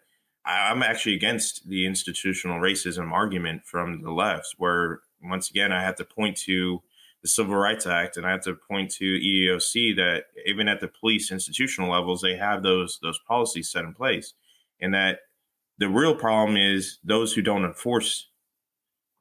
I'm 0.44 0.82
actually 0.82 1.14
against 1.14 1.68
the 1.68 1.86
institutional 1.86 2.58
racism 2.58 3.12
argument 3.12 3.64
from 3.64 4.02
the 4.02 4.10
left, 4.10 4.54
where 4.58 5.00
once 5.22 5.48
again 5.48 5.70
I 5.70 5.82
have 5.82 5.94
to 5.96 6.04
point 6.04 6.36
to 6.38 6.82
the 7.22 7.28
Civil 7.28 7.54
Rights 7.54 7.86
Act, 7.86 8.16
and 8.16 8.26
I 8.26 8.32
have 8.32 8.42
to 8.42 8.54
point 8.54 8.90
to 8.94 9.04
EEOC 9.04 9.94
that 9.96 10.24
even 10.44 10.66
at 10.66 10.80
the 10.80 10.88
police 10.88 11.30
institutional 11.30 11.90
levels, 11.90 12.20
they 12.20 12.36
have 12.36 12.64
those 12.64 12.98
those 13.00 13.20
policies 13.28 13.70
set 13.70 13.84
in 13.84 13.94
place, 13.94 14.34
and 14.80 14.92
that 14.92 15.20
the 15.78 15.88
real 15.88 16.16
problem 16.16 16.56
is 16.56 16.98
those 17.04 17.32
who 17.32 17.42
don't 17.42 17.64
enforce 17.64 18.28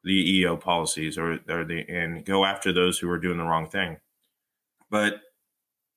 the 0.04 0.40
EO 0.40 0.58
policies 0.58 1.18
or, 1.18 1.40
or 1.50 1.64
the 1.64 1.86
and 1.88 2.26
go 2.26 2.46
after 2.46 2.74
those 2.74 3.00
who 3.00 3.10
are 3.10 3.20
doing 3.20 3.38
the 3.38 3.44
wrong 3.44 3.70
thing. 3.70 3.98
But 4.90 5.22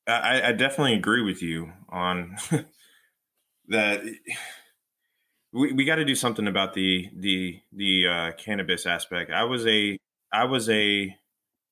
I, 0.07 0.49
I 0.49 0.53
definitely 0.53 0.95
agree 0.95 1.23
with 1.23 1.43
you 1.43 1.73
on 1.89 2.37
that. 3.69 4.03
We, 5.53 5.73
we 5.73 5.85
got 5.85 5.97
to 5.97 6.05
do 6.05 6.15
something 6.15 6.49
about 6.49 6.75
the 6.75 7.09
the 7.17 7.61
the 7.73 8.07
uh, 8.09 8.33
cannabis 8.33 8.87
aspect. 8.87 9.31
I 9.31 9.45
was 9.45 9.67
a 9.67 9.99
I 10.33 10.45
was 10.45 10.69
a 10.69 11.17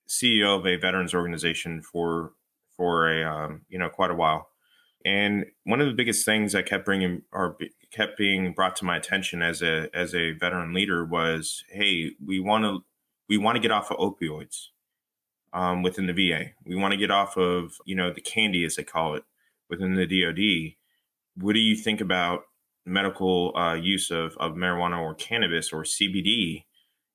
CEO 0.08 0.58
of 0.58 0.66
a 0.66 0.76
veterans 0.76 1.14
organization 1.14 1.82
for 1.82 2.32
for 2.76 3.12
a 3.12 3.24
um, 3.24 3.62
you 3.68 3.78
know 3.78 3.88
quite 3.88 4.10
a 4.10 4.14
while, 4.14 4.48
and 5.04 5.46
one 5.64 5.80
of 5.80 5.86
the 5.86 5.94
biggest 5.94 6.24
things 6.24 6.52
that 6.52 6.66
kept 6.66 6.84
bringing 6.84 7.22
or 7.32 7.56
kept 7.90 8.16
being 8.16 8.52
brought 8.52 8.76
to 8.76 8.84
my 8.84 8.96
attention 8.96 9.42
as 9.42 9.62
a 9.62 9.88
as 9.94 10.14
a 10.14 10.32
veteran 10.32 10.72
leader 10.72 11.04
was, 11.04 11.64
hey, 11.70 12.12
we 12.24 12.40
want 12.40 12.64
to 12.64 12.84
we 13.28 13.38
want 13.38 13.56
to 13.56 13.62
get 13.62 13.70
off 13.70 13.90
of 13.90 13.98
opioids 13.98 14.68
um, 15.52 15.82
within 15.82 16.06
the 16.06 16.12
VA. 16.12 16.50
We 16.64 16.76
want 16.76 16.92
to 16.92 16.98
get 16.98 17.10
off 17.10 17.36
of 17.36 17.74
you 17.84 17.94
know 17.94 18.12
the 18.12 18.20
candy 18.20 18.64
as 18.64 18.76
they 18.76 18.84
call 18.84 19.14
it 19.14 19.24
within 19.68 19.94
the 19.94 20.06
DoD. 20.06 20.76
What 21.42 21.54
do 21.54 21.60
you 21.60 21.76
think 21.76 22.00
about 22.00 22.42
medical 22.84 23.56
uh, 23.56 23.74
use 23.74 24.10
of, 24.10 24.36
of 24.38 24.52
marijuana 24.52 25.00
or 25.00 25.14
cannabis 25.14 25.72
or 25.72 25.82
CBD 25.82 26.64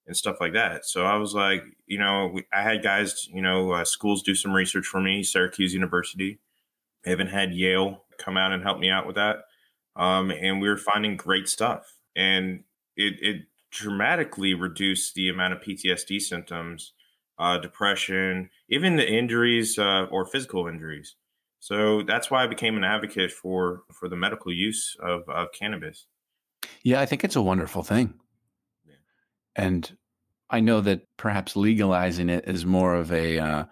and 0.06 0.15
stuff 0.15 0.38
like 0.39 0.54
that. 0.54 0.86
So 0.86 1.06
I 1.06 1.17
was 1.17 1.34
like, 1.34 1.63
you 1.86 2.00
know, 2.00 2.39
I 2.54 2.62
had 2.62 2.82
guys, 2.82 3.28
you 3.32 3.41
know, 3.41 3.71
uh, 3.73 3.84
schools 3.84 4.23
do 4.23 4.36
some 4.36 4.54
research 4.54 4.86
for 4.86 5.02
me, 5.02 5.23
Syracuse 5.23 5.73
University. 5.73 6.39
I 7.05 7.12
even 7.12 7.27
had 7.27 7.53
Yale 7.53 8.03
come 8.17 8.38
out 8.38 8.51
and 8.51 8.63
help 8.63 8.79
me 8.79 8.89
out 8.89 9.05
with 9.05 9.15
that. 9.15 9.38
Um, 9.95 10.31
and 10.31 10.62
we 10.62 10.69
were 10.69 10.77
finding 10.77 11.17
great 11.17 11.47
stuff. 11.47 11.83
And 12.15 12.63
it, 12.95 13.15
it 13.21 13.41
dramatically 13.71 14.53
reduced 14.53 15.13
the 15.13 15.29
amount 15.29 15.53
of 15.53 15.62
PTSD 15.62 16.19
symptoms, 16.21 16.93
uh, 17.39 17.57
depression, 17.57 18.49
even 18.69 18.95
the 18.95 19.07
injuries 19.07 19.77
uh, 19.77 20.07
or 20.12 20.25
physical 20.25 20.67
injuries. 20.67 21.15
So 21.60 22.03
that's 22.03 22.29
why 22.29 22.43
I 22.43 22.47
became 22.47 22.77
an 22.77 22.83
advocate 22.83 23.31
for 23.31 23.83
for 23.91 24.07
the 24.07 24.15
medical 24.15 24.53
use 24.53 24.95
of, 25.01 25.27
of 25.27 25.47
cannabis. 25.57 26.05
Yeah, 26.83 27.01
I 27.01 27.05
think 27.05 27.23
it's 27.23 27.36
a 27.36 27.41
wonderful 27.41 27.83
thing. 27.83 28.13
Yeah. 28.86 28.93
And 29.55 29.97
I 30.49 30.60
know 30.60 30.81
that 30.81 31.01
perhaps 31.17 31.55
legalizing 31.55 32.29
it 32.29 32.47
is 32.47 32.65
more 32.65 32.95
of 32.95 33.12
a 33.12 33.39
uh, 33.39 33.65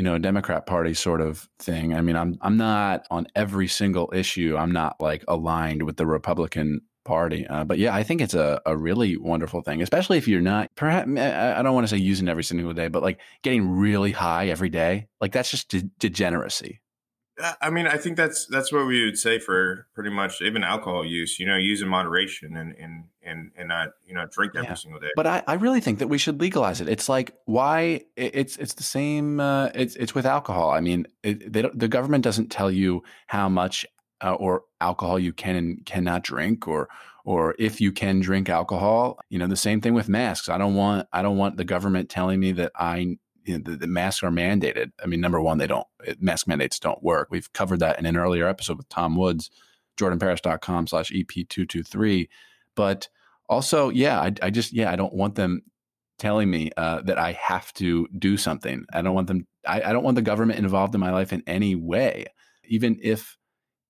you 0.00 0.04
know, 0.04 0.16
Democrat 0.16 0.64
Party 0.64 0.94
sort 0.94 1.20
of 1.20 1.46
thing. 1.58 1.94
I 1.94 2.00
mean, 2.00 2.16
I'm 2.16 2.38
I'm 2.40 2.56
not 2.56 3.06
on 3.10 3.26
every 3.36 3.68
single 3.68 4.10
issue. 4.14 4.56
I'm 4.56 4.72
not 4.72 4.98
like 4.98 5.22
aligned 5.28 5.82
with 5.82 5.98
the 5.98 6.06
Republican 6.06 6.80
Party, 7.04 7.46
uh, 7.46 7.64
but 7.64 7.78
yeah, 7.78 7.94
I 7.94 8.02
think 8.02 8.22
it's 8.22 8.32
a, 8.32 8.62
a 8.64 8.78
really 8.78 9.18
wonderful 9.18 9.60
thing, 9.60 9.82
especially 9.82 10.16
if 10.16 10.26
you're 10.26 10.40
not 10.40 10.70
perhaps 10.74 11.06
I 11.06 11.60
don't 11.60 11.74
want 11.74 11.86
to 11.86 11.94
say 11.94 11.98
using 12.00 12.30
every 12.30 12.44
single 12.44 12.72
day, 12.72 12.88
but 12.88 13.02
like 13.02 13.20
getting 13.42 13.68
really 13.68 14.12
high 14.12 14.48
every 14.48 14.70
day. 14.70 15.06
Like 15.20 15.32
that's 15.32 15.50
just 15.50 15.68
de- 15.68 15.90
degeneracy. 15.98 16.79
I 17.60 17.70
mean, 17.70 17.86
I 17.86 17.96
think 17.96 18.16
that's 18.16 18.46
that's 18.46 18.72
what 18.72 18.86
we 18.86 19.04
would 19.04 19.18
say 19.18 19.38
for 19.38 19.86
pretty 19.94 20.10
much 20.10 20.40
even 20.42 20.64
alcohol 20.64 21.04
use. 21.04 21.38
You 21.38 21.46
know, 21.46 21.56
use 21.56 21.82
in 21.82 21.88
moderation 21.88 22.56
and 22.56 22.74
and 22.76 23.04
and 23.22 23.50
and 23.56 23.68
not 23.68 23.90
you 24.06 24.14
know 24.14 24.26
drink 24.30 24.52
every 24.54 24.68
yeah. 24.68 24.74
single 24.74 25.00
day. 25.00 25.08
But 25.16 25.26
I, 25.26 25.42
I 25.46 25.54
really 25.54 25.80
think 25.80 25.98
that 25.98 26.08
we 26.08 26.18
should 26.18 26.40
legalize 26.40 26.80
it. 26.80 26.88
It's 26.88 27.08
like 27.08 27.34
why 27.44 28.02
it's 28.16 28.56
it's 28.56 28.74
the 28.74 28.82
same. 28.82 29.40
Uh, 29.40 29.70
it's 29.74 29.96
it's 29.96 30.14
with 30.14 30.26
alcohol. 30.26 30.70
I 30.70 30.80
mean, 30.80 31.06
it, 31.22 31.52
they, 31.52 31.68
the 31.72 31.88
government 31.88 32.24
doesn't 32.24 32.50
tell 32.50 32.70
you 32.70 33.02
how 33.26 33.48
much 33.48 33.86
uh, 34.22 34.34
or 34.34 34.64
alcohol 34.80 35.18
you 35.18 35.32
can 35.32 35.56
and 35.56 35.86
cannot 35.86 36.22
drink 36.22 36.66
or 36.68 36.88
or 37.24 37.54
if 37.58 37.80
you 37.80 37.92
can 37.92 38.20
drink 38.20 38.48
alcohol 38.48 39.18
you 39.28 39.38
know 39.38 39.46
the 39.46 39.56
same 39.56 39.80
thing 39.80 39.92
with 39.94 40.08
masks 40.08 40.48
i 40.48 40.56
don't 40.56 40.74
want 40.74 41.06
i 41.12 41.22
don't 41.22 41.36
want 41.36 41.56
the 41.56 41.64
government 41.64 42.08
telling 42.08 42.40
me 42.40 42.52
that 42.52 42.72
i 42.76 43.16
you 43.44 43.58
know, 43.58 43.70
the, 43.70 43.76
the, 43.76 43.86
masks 43.86 44.22
are 44.22 44.30
mandated. 44.30 44.92
I 45.02 45.06
mean, 45.06 45.20
number 45.20 45.40
one, 45.40 45.58
they 45.58 45.66
don't, 45.66 45.86
mask 46.18 46.46
mandates 46.46 46.78
don't 46.78 47.02
work. 47.02 47.28
We've 47.30 47.52
covered 47.52 47.80
that 47.80 47.98
in 47.98 48.06
an 48.06 48.16
earlier 48.16 48.46
episode 48.46 48.76
with 48.76 48.88
Tom 48.88 49.16
Woods, 49.16 49.50
jordanparis.com 49.98 50.86
slash 50.86 51.10
EP223. 51.10 52.28
But 52.74 53.08
also, 53.48 53.88
yeah, 53.88 54.20
I, 54.20 54.32
I, 54.42 54.50
just, 54.50 54.72
yeah, 54.72 54.90
I 54.90 54.96
don't 54.96 55.14
want 55.14 55.34
them 55.34 55.62
telling 56.18 56.50
me 56.50 56.70
uh, 56.76 57.02
that 57.02 57.18
I 57.18 57.32
have 57.32 57.72
to 57.74 58.06
do 58.18 58.36
something. 58.36 58.84
I 58.92 59.02
don't 59.02 59.14
want 59.14 59.26
them, 59.26 59.46
I, 59.66 59.82
I 59.82 59.92
don't 59.92 60.04
want 60.04 60.16
the 60.16 60.22
government 60.22 60.58
involved 60.58 60.94
in 60.94 61.00
my 61.00 61.10
life 61.10 61.32
in 61.32 61.42
any 61.46 61.74
way. 61.74 62.26
Even 62.64 62.98
if, 63.02 63.36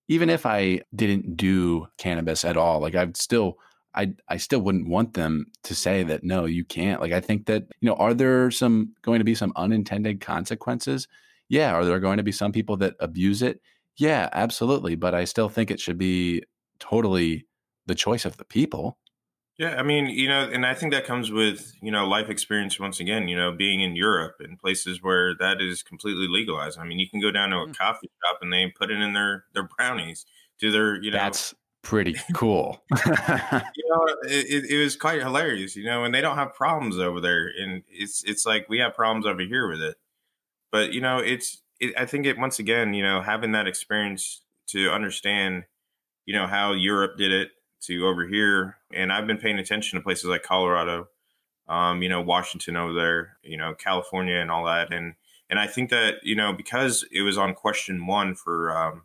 even 0.08 0.30
if 0.30 0.46
I 0.46 0.80
didn't 0.94 1.36
do 1.36 1.86
cannabis 1.98 2.44
at 2.44 2.56
all, 2.56 2.80
like 2.80 2.94
I'd 2.94 3.16
still, 3.16 3.58
I 3.94 4.14
I 4.28 4.36
still 4.36 4.60
wouldn't 4.60 4.88
want 4.88 5.14
them 5.14 5.46
to 5.64 5.74
say 5.74 6.02
that 6.04 6.24
no, 6.24 6.44
you 6.44 6.64
can't. 6.64 7.00
Like 7.00 7.12
I 7.12 7.20
think 7.20 7.46
that 7.46 7.64
you 7.80 7.88
know, 7.88 7.94
are 7.96 8.14
there 8.14 8.50
some 8.50 8.94
going 9.02 9.18
to 9.18 9.24
be 9.24 9.34
some 9.34 9.52
unintended 9.56 10.20
consequences? 10.20 11.08
Yeah. 11.48 11.72
Are 11.72 11.84
there 11.84 12.00
going 12.00 12.18
to 12.18 12.22
be 12.22 12.32
some 12.32 12.52
people 12.52 12.76
that 12.78 12.94
abuse 13.00 13.42
it? 13.42 13.60
Yeah, 13.96 14.28
absolutely. 14.32 14.94
But 14.94 15.14
I 15.14 15.24
still 15.24 15.48
think 15.48 15.70
it 15.70 15.80
should 15.80 15.98
be 15.98 16.44
totally 16.78 17.46
the 17.86 17.94
choice 17.94 18.24
of 18.24 18.36
the 18.36 18.44
people. 18.44 18.98
Yeah, 19.58 19.74
I 19.76 19.82
mean, 19.82 20.06
you 20.06 20.26
know, 20.26 20.48
and 20.50 20.64
I 20.64 20.72
think 20.72 20.94
that 20.94 21.04
comes 21.04 21.30
with, 21.30 21.74
you 21.82 21.90
know, 21.90 22.06
life 22.06 22.30
experience 22.30 22.80
once 22.80 22.98
again, 22.98 23.28
you 23.28 23.36
know, 23.36 23.52
being 23.52 23.80
in 23.80 23.94
Europe 23.94 24.36
and 24.40 24.58
places 24.58 25.02
where 25.02 25.34
that 25.38 25.60
is 25.60 25.82
completely 25.82 26.26
legalized. 26.30 26.78
I 26.78 26.84
mean, 26.84 26.98
you 26.98 27.10
can 27.10 27.20
go 27.20 27.30
down 27.30 27.50
to 27.50 27.56
a 27.56 27.66
mm. 27.66 27.76
coffee 27.76 28.08
shop 28.24 28.38
and 28.40 28.50
they 28.50 28.72
put 28.74 28.90
it 28.90 28.98
in 28.98 29.12
their 29.12 29.44
their 29.52 29.68
brownies. 29.76 30.24
Do 30.58 30.70
their, 30.70 31.02
you 31.02 31.10
know 31.10 31.18
That's 31.18 31.54
pretty 31.82 32.16
cool. 32.34 32.82
you 33.06 33.88
know, 33.88 34.06
it, 34.22 34.70
it, 34.70 34.78
was 34.82 34.96
quite 34.96 35.22
hilarious, 35.22 35.76
you 35.76 35.84
know, 35.84 36.04
and 36.04 36.14
they 36.14 36.20
don't 36.20 36.36
have 36.36 36.54
problems 36.54 36.98
over 36.98 37.20
there, 37.20 37.50
and 37.58 37.82
it's 37.88 38.22
it's 38.24 38.46
like 38.46 38.68
we 38.68 38.78
have 38.78 38.94
problems 38.94 39.26
over 39.26 39.42
here 39.42 39.68
with 39.68 39.82
it. 39.82 39.96
But 40.70 40.92
you 40.92 41.00
know, 41.00 41.18
it's 41.18 41.62
it, 41.80 41.94
I 41.98 42.06
think 42.06 42.26
it 42.26 42.38
once 42.38 42.58
again, 42.58 42.94
you 42.94 43.02
know, 43.02 43.20
having 43.20 43.52
that 43.52 43.66
experience 43.66 44.42
to 44.68 44.90
understand, 44.90 45.64
you 46.26 46.34
know, 46.34 46.46
how 46.46 46.72
Europe 46.72 47.16
did 47.16 47.32
it 47.32 47.50
to 47.82 48.06
over 48.06 48.26
here, 48.26 48.76
and 48.92 49.12
I've 49.12 49.26
been 49.26 49.38
paying 49.38 49.58
attention 49.58 49.98
to 49.98 50.02
places 50.02 50.26
like 50.26 50.42
Colorado, 50.42 51.08
um, 51.68 52.02
you 52.02 52.08
know, 52.08 52.20
Washington 52.20 52.76
over 52.76 52.92
there, 52.92 53.36
you 53.42 53.56
know, 53.56 53.74
California, 53.74 54.36
and 54.36 54.50
all 54.50 54.64
that, 54.66 54.92
and 54.92 55.14
and 55.48 55.58
I 55.58 55.66
think 55.66 55.90
that 55.90 56.16
you 56.22 56.36
know 56.36 56.52
because 56.52 57.04
it 57.10 57.22
was 57.22 57.38
on 57.38 57.54
question 57.54 58.06
one 58.06 58.34
for 58.34 58.76
um, 58.76 59.02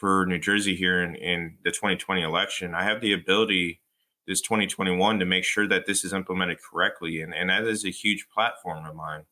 for 0.00 0.24
New 0.24 0.38
Jersey 0.38 0.74
here 0.74 1.02
in, 1.02 1.14
in 1.14 1.58
the 1.62 1.70
2020 1.70 2.22
election, 2.22 2.74
I 2.74 2.84
have 2.84 3.02
the 3.02 3.12
ability 3.12 3.82
this 4.26 4.40
2021 4.40 5.18
to 5.18 5.26
make 5.26 5.44
sure 5.44 5.68
that 5.68 5.84
this 5.86 6.04
is 6.04 6.14
implemented 6.14 6.58
correctly. 6.62 7.20
And, 7.20 7.34
and 7.34 7.50
that 7.50 7.64
is 7.64 7.84
a 7.84 7.90
huge 7.90 8.26
platform 8.32 8.86
of 8.86 8.96
mine 8.96 9.24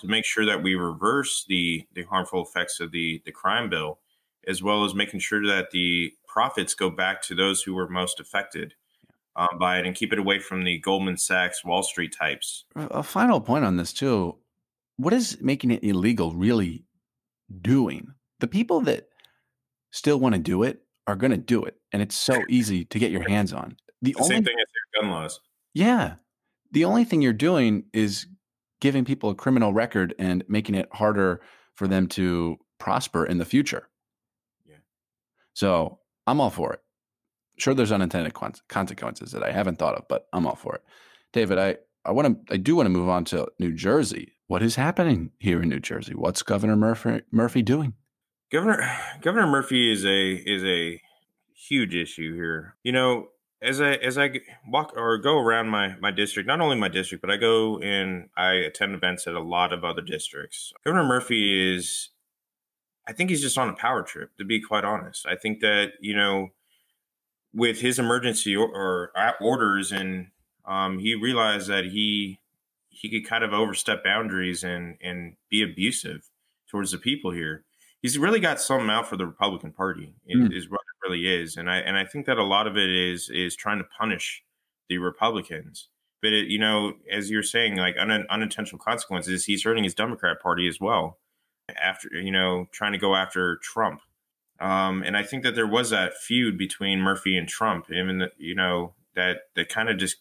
to 0.00 0.08
make 0.08 0.24
sure 0.24 0.44
that 0.44 0.62
we 0.62 0.74
reverse 0.74 1.44
the, 1.46 1.86
the 1.94 2.02
harmful 2.02 2.42
effects 2.42 2.80
of 2.80 2.90
the, 2.90 3.22
the 3.24 3.30
crime 3.30 3.70
bill, 3.70 4.00
as 4.48 4.62
well 4.62 4.84
as 4.84 4.94
making 4.94 5.20
sure 5.20 5.46
that 5.46 5.70
the 5.70 6.12
profits 6.26 6.74
go 6.74 6.90
back 6.90 7.22
to 7.22 7.34
those 7.34 7.62
who 7.62 7.74
were 7.74 7.88
most 7.88 8.18
affected. 8.18 8.74
Um, 9.38 9.58
by 9.58 9.78
it 9.78 9.84
and 9.84 9.94
keep 9.94 10.14
it 10.14 10.18
away 10.18 10.38
from 10.38 10.64
the 10.64 10.78
Goldman 10.78 11.18
Sachs, 11.18 11.62
Wall 11.62 11.82
Street 11.82 12.16
types. 12.18 12.64
A 12.74 13.02
final 13.02 13.38
point 13.38 13.66
on 13.66 13.76
this, 13.76 13.92
too. 13.92 14.36
What 14.96 15.12
is 15.12 15.36
making 15.42 15.72
it 15.72 15.84
illegal 15.84 16.32
really 16.32 16.84
doing? 17.60 18.14
The 18.40 18.46
people 18.46 18.80
that 18.80 19.10
still 19.96 20.20
want 20.20 20.34
to 20.34 20.40
do 20.40 20.62
it 20.62 20.82
are 21.06 21.16
going 21.16 21.30
to 21.30 21.36
do 21.36 21.64
it, 21.64 21.76
and 21.92 22.02
it's 22.02 22.16
so 22.16 22.42
easy 22.48 22.84
to 22.84 22.98
get 22.98 23.10
your 23.10 23.28
hands 23.28 23.52
on. 23.52 23.76
The, 24.02 24.12
the 24.12 24.20
only, 24.20 24.34
same 24.36 24.44
thing 24.44 24.54
as 24.60 24.66
your 24.74 25.02
gun 25.02 25.10
laws. 25.10 25.40
Yeah, 25.72 26.14
the 26.72 26.84
only 26.84 27.04
thing 27.04 27.22
you're 27.22 27.32
doing 27.32 27.84
is 27.92 28.26
giving 28.80 29.04
people 29.04 29.30
a 29.30 29.34
criminal 29.34 29.72
record 29.72 30.14
and 30.18 30.44
making 30.48 30.74
it 30.74 30.88
harder 30.92 31.40
for 31.74 31.88
them 31.88 32.06
to 32.08 32.58
prosper 32.78 33.24
in 33.24 33.38
the 33.38 33.44
future. 33.44 33.88
Yeah. 34.66 34.76
So 35.54 36.00
I'm 36.26 36.40
all 36.40 36.50
for 36.50 36.74
it. 36.74 36.80
Sure, 37.58 37.72
there's 37.72 37.92
unintended 37.92 38.34
consequences 38.68 39.32
that 39.32 39.42
I 39.42 39.50
haven't 39.50 39.78
thought 39.78 39.94
of, 39.94 40.06
but 40.08 40.26
I'm 40.32 40.46
all 40.46 40.56
for 40.56 40.74
it. 40.74 40.82
David, 41.32 41.58
I, 41.58 41.76
I 42.04 42.12
want 42.12 42.46
to 42.46 42.54
I 42.54 42.58
do 42.58 42.76
want 42.76 42.86
to 42.86 42.90
move 42.90 43.08
on 43.08 43.24
to 43.26 43.48
New 43.58 43.72
Jersey. 43.72 44.34
What 44.46 44.62
is 44.62 44.76
happening 44.76 45.30
here 45.38 45.62
in 45.62 45.70
New 45.70 45.80
Jersey? 45.80 46.12
What's 46.14 46.42
Governor 46.42 46.76
Murphy 46.76 47.22
Murphy 47.32 47.62
doing? 47.62 47.94
Governor 48.50 48.88
Governor 49.20 49.46
Murphy 49.46 49.92
is 49.92 50.04
a 50.04 50.32
is 50.32 50.64
a 50.64 51.00
huge 51.54 51.94
issue 51.94 52.34
here. 52.34 52.76
You 52.82 52.92
know, 52.92 53.28
as 53.62 53.80
I 53.80 53.92
as 53.94 54.18
I 54.18 54.40
walk 54.68 54.92
or 54.96 55.18
go 55.18 55.38
around 55.38 55.68
my 55.68 55.96
my 56.00 56.10
district, 56.10 56.46
not 56.46 56.60
only 56.60 56.76
my 56.76 56.88
district, 56.88 57.22
but 57.22 57.30
I 57.30 57.36
go 57.36 57.78
and 57.78 58.28
I 58.36 58.52
attend 58.54 58.94
events 58.94 59.26
at 59.26 59.34
a 59.34 59.40
lot 59.40 59.72
of 59.72 59.84
other 59.84 60.02
districts. 60.02 60.72
Governor 60.84 61.04
Murphy 61.04 61.74
is, 61.74 62.10
I 63.06 63.12
think 63.12 63.30
he's 63.30 63.42
just 63.42 63.58
on 63.58 63.68
a 63.68 63.74
power 63.74 64.02
trip. 64.02 64.36
To 64.38 64.44
be 64.44 64.60
quite 64.60 64.84
honest, 64.84 65.26
I 65.26 65.36
think 65.36 65.60
that 65.60 65.92
you 66.00 66.14
know, 66.14 66.50
with 67.52 67.80
his 67.80 67.98
emergency 67.98 68.54
or, 68.54 68.68
or 68.68 69.10
orders, 69.40 69.92
and 69.92 70.28
um, 70.64 70.98
he 70.98 71.14
realized 71.14 71.68
that 71.68 71.86
he 71.86 72.40
he 72.88 73.10
could 73.10 73.28
kind 73.28 73.44
of 73.44 73.52
overstep 73.52 74.04
boundaries 74.04 74.62
and 74.62 74.96
and 75.02 75.36
be 75.50 75.62
abusive 75.62 76.30
towards 76.68 76.90
the 76.90 76.98
people 76.98 77.30
here 77.30 77.65
he's 78.02 78.18
really 78.18 78.40
got 78.40 78.60
something 78.60 78.90
out 78.90 79.08
for 79.08 79.16
the 79.16 79.26
Republican 79.26 79.72
Party. 79.72 80.14
Mm. 80.28 80.54
Is 80.56 80.70
what 80.70 80.80
it 80.80 81.08
really 81.08 81.26
is, 81.42 81.56
and 81.56 81.70
I 81.70 81.78
and 81.78 81.96
I 81.96 82.04
think 82.04 82.26
that 82.26 82.38
a 82.38 82.44
lot 82.44 82.66
of 82.66 82.76
it 82.76 82.90
is 82.90 83.30
is 83.30 83.56
trying 83.56 83.78
to 83.78 83.84
punish 83.98 84.42
the 84.88 84.98
Republicans. 84.98 85.88
But 86.22 86.32
it, 86.32 86.48
you 86.48 86.58
know, 86.58 86.94
as 87.12 87.30
you're 87.30 87.42
saying, 87.42 87.76
like 87.76 87.94
un, 87.98 88.26
unintentional 88.30 88.80
consequences, 88.80 89.44
he's 89.44 89.64
hurting 89.64 89.84
his 89.84 89.94
Democrat 89.94 90.40
Party 90.42 90.66
as 90.66 90.80
well. 90.80 91.18
After 91.82 92.08
you 92.12 92.30
know, 92.30 92.66
trying 92.72 92.92
to 92.92 92.98
go 92.98 93.16
after 93.16 93.58
Trump, 93.62 94.00
um, 94.60 95.02
and 95.02 95.16
I 95.16 95.22
think 95.22 95.42
that 95.42 95.54
there 95.54 95.66
was 95.66 95.90
that 95.90 96.14
feud 96.14 96.56
between 96.56 97.00
Murphy 97.00 97.36
and 97.36 97.48
Trump, 97.48 97.86
even 97.90 98.28
you 98.38 98.54
know 98.54 98.94
that 99.14 99.38
that 99.56 99.68
kind 99.68 99.88
of 99.88 99.98
just 99.98 100.18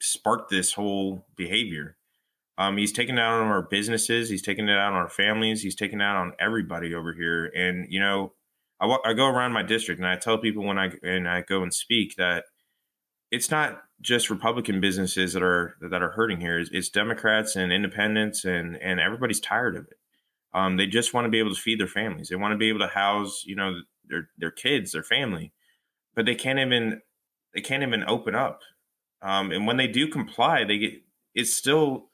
sparked 0.00 0.50
this 0.50 0.72
whole 0.72 1.26
behavior. 1.36 1.96
Um, 2.58 2.76
he's 2.76 2.92
taking 2.92 3.16
it 3.16 3.20
out 3.20 3.40
on 3.40 3.46
our 3.46 3.62
businesses. 3.62 4.28
He's 4.28 4.42
taking 4.42 4.68
it 4.68 4.76
out 4.76 4.92
on 4.92 4.98
our 4.98 5.08
families. 5.08 5.62
He's 5.62 5.76
taking 5.76 6.00
it 6.00 6.04
out 6.04 6.16
on 6.16 6.32
everybody 6.40 6.92
over 6.92 7.14
here. 7.14 7.46
And 7.56 7.86
you 7.88 8.00
know, 8.00 8.32
I, 8.80 8.98
I 9.04 9.12
go 9.14 9.26
around 9.26 9.52
my 9.52 9.62
district 9.62 10.00
and 10.00 10.08
I 10.08 10.16
tell 10.16 10.38
people 10.38 10.64
when 10.64 10.78
I 10.78 10.90
and 11.02 11.28
I 11.28 11.42
go 11.42 11.62
and 11.62 11.72
speak 11.72 12.16
that 12.16 12.44
it's 13.30 13.50
not 13.50 13.82
just 14.00 14.28
Republican 14.28 14.80
businesses 14.80 15.32
that 15.34 15.42
are 15.42 15.76
that 15.80 16.02
are 16.02 16.10
hurting 16.10 16.40
here. 16.40 16.58
It's, 16.58 16.70
it's 16.72 16.88
Democrats 16.88 17.54
and 17.54 17.72
independents 17.72 18.44
and 18.44 18.76
and 18.76 18.98
everybody's 18.98 19.40
tired 19.40 19.76
of 19.76 19.84
it. 19.84 19.98
Um, 20.52 20.76
they 20.76 20.86
just 20.86 21.14
want 21.14 21.26
to 21.26 21.30
be 21.30 21.38
able 21.38 21.54
to 21.54 21.60
feed 21.60 21.78
their 21.78 21.86
families. 21.86 22.28
They 22.28 22.36
want 22.36 22.52
to 22.52 22.58
be 22.58 22.68
able 22.68 22.80
to 22.80 22.88
house, 22.88 23.44
you 23.46 23.54
know, 23.54 23.80
their 24.08 24.30
their 24.36 24.50
kids, 24.50 24.92
their 24.92 25.04
family, 25.04 25.52
but 26.16 26.26
they 26.26 26.34
can't 26.34 26.58
even 26.58 27.02
they 27.54 27.60
can't 27.60 27.84
even 27.84 28.02
open 28.04 28.34
up. 28.34 28.62
Um, 29.22 29.52
and 29.52 29.66
when 29.66 29.76
they 29.76 29.86
do 29.86 30.08
comply, 30.08 30.64
they 30.64 30.78
get 30.78 31.02
it's 31.34 31.54
still 31.54 32.07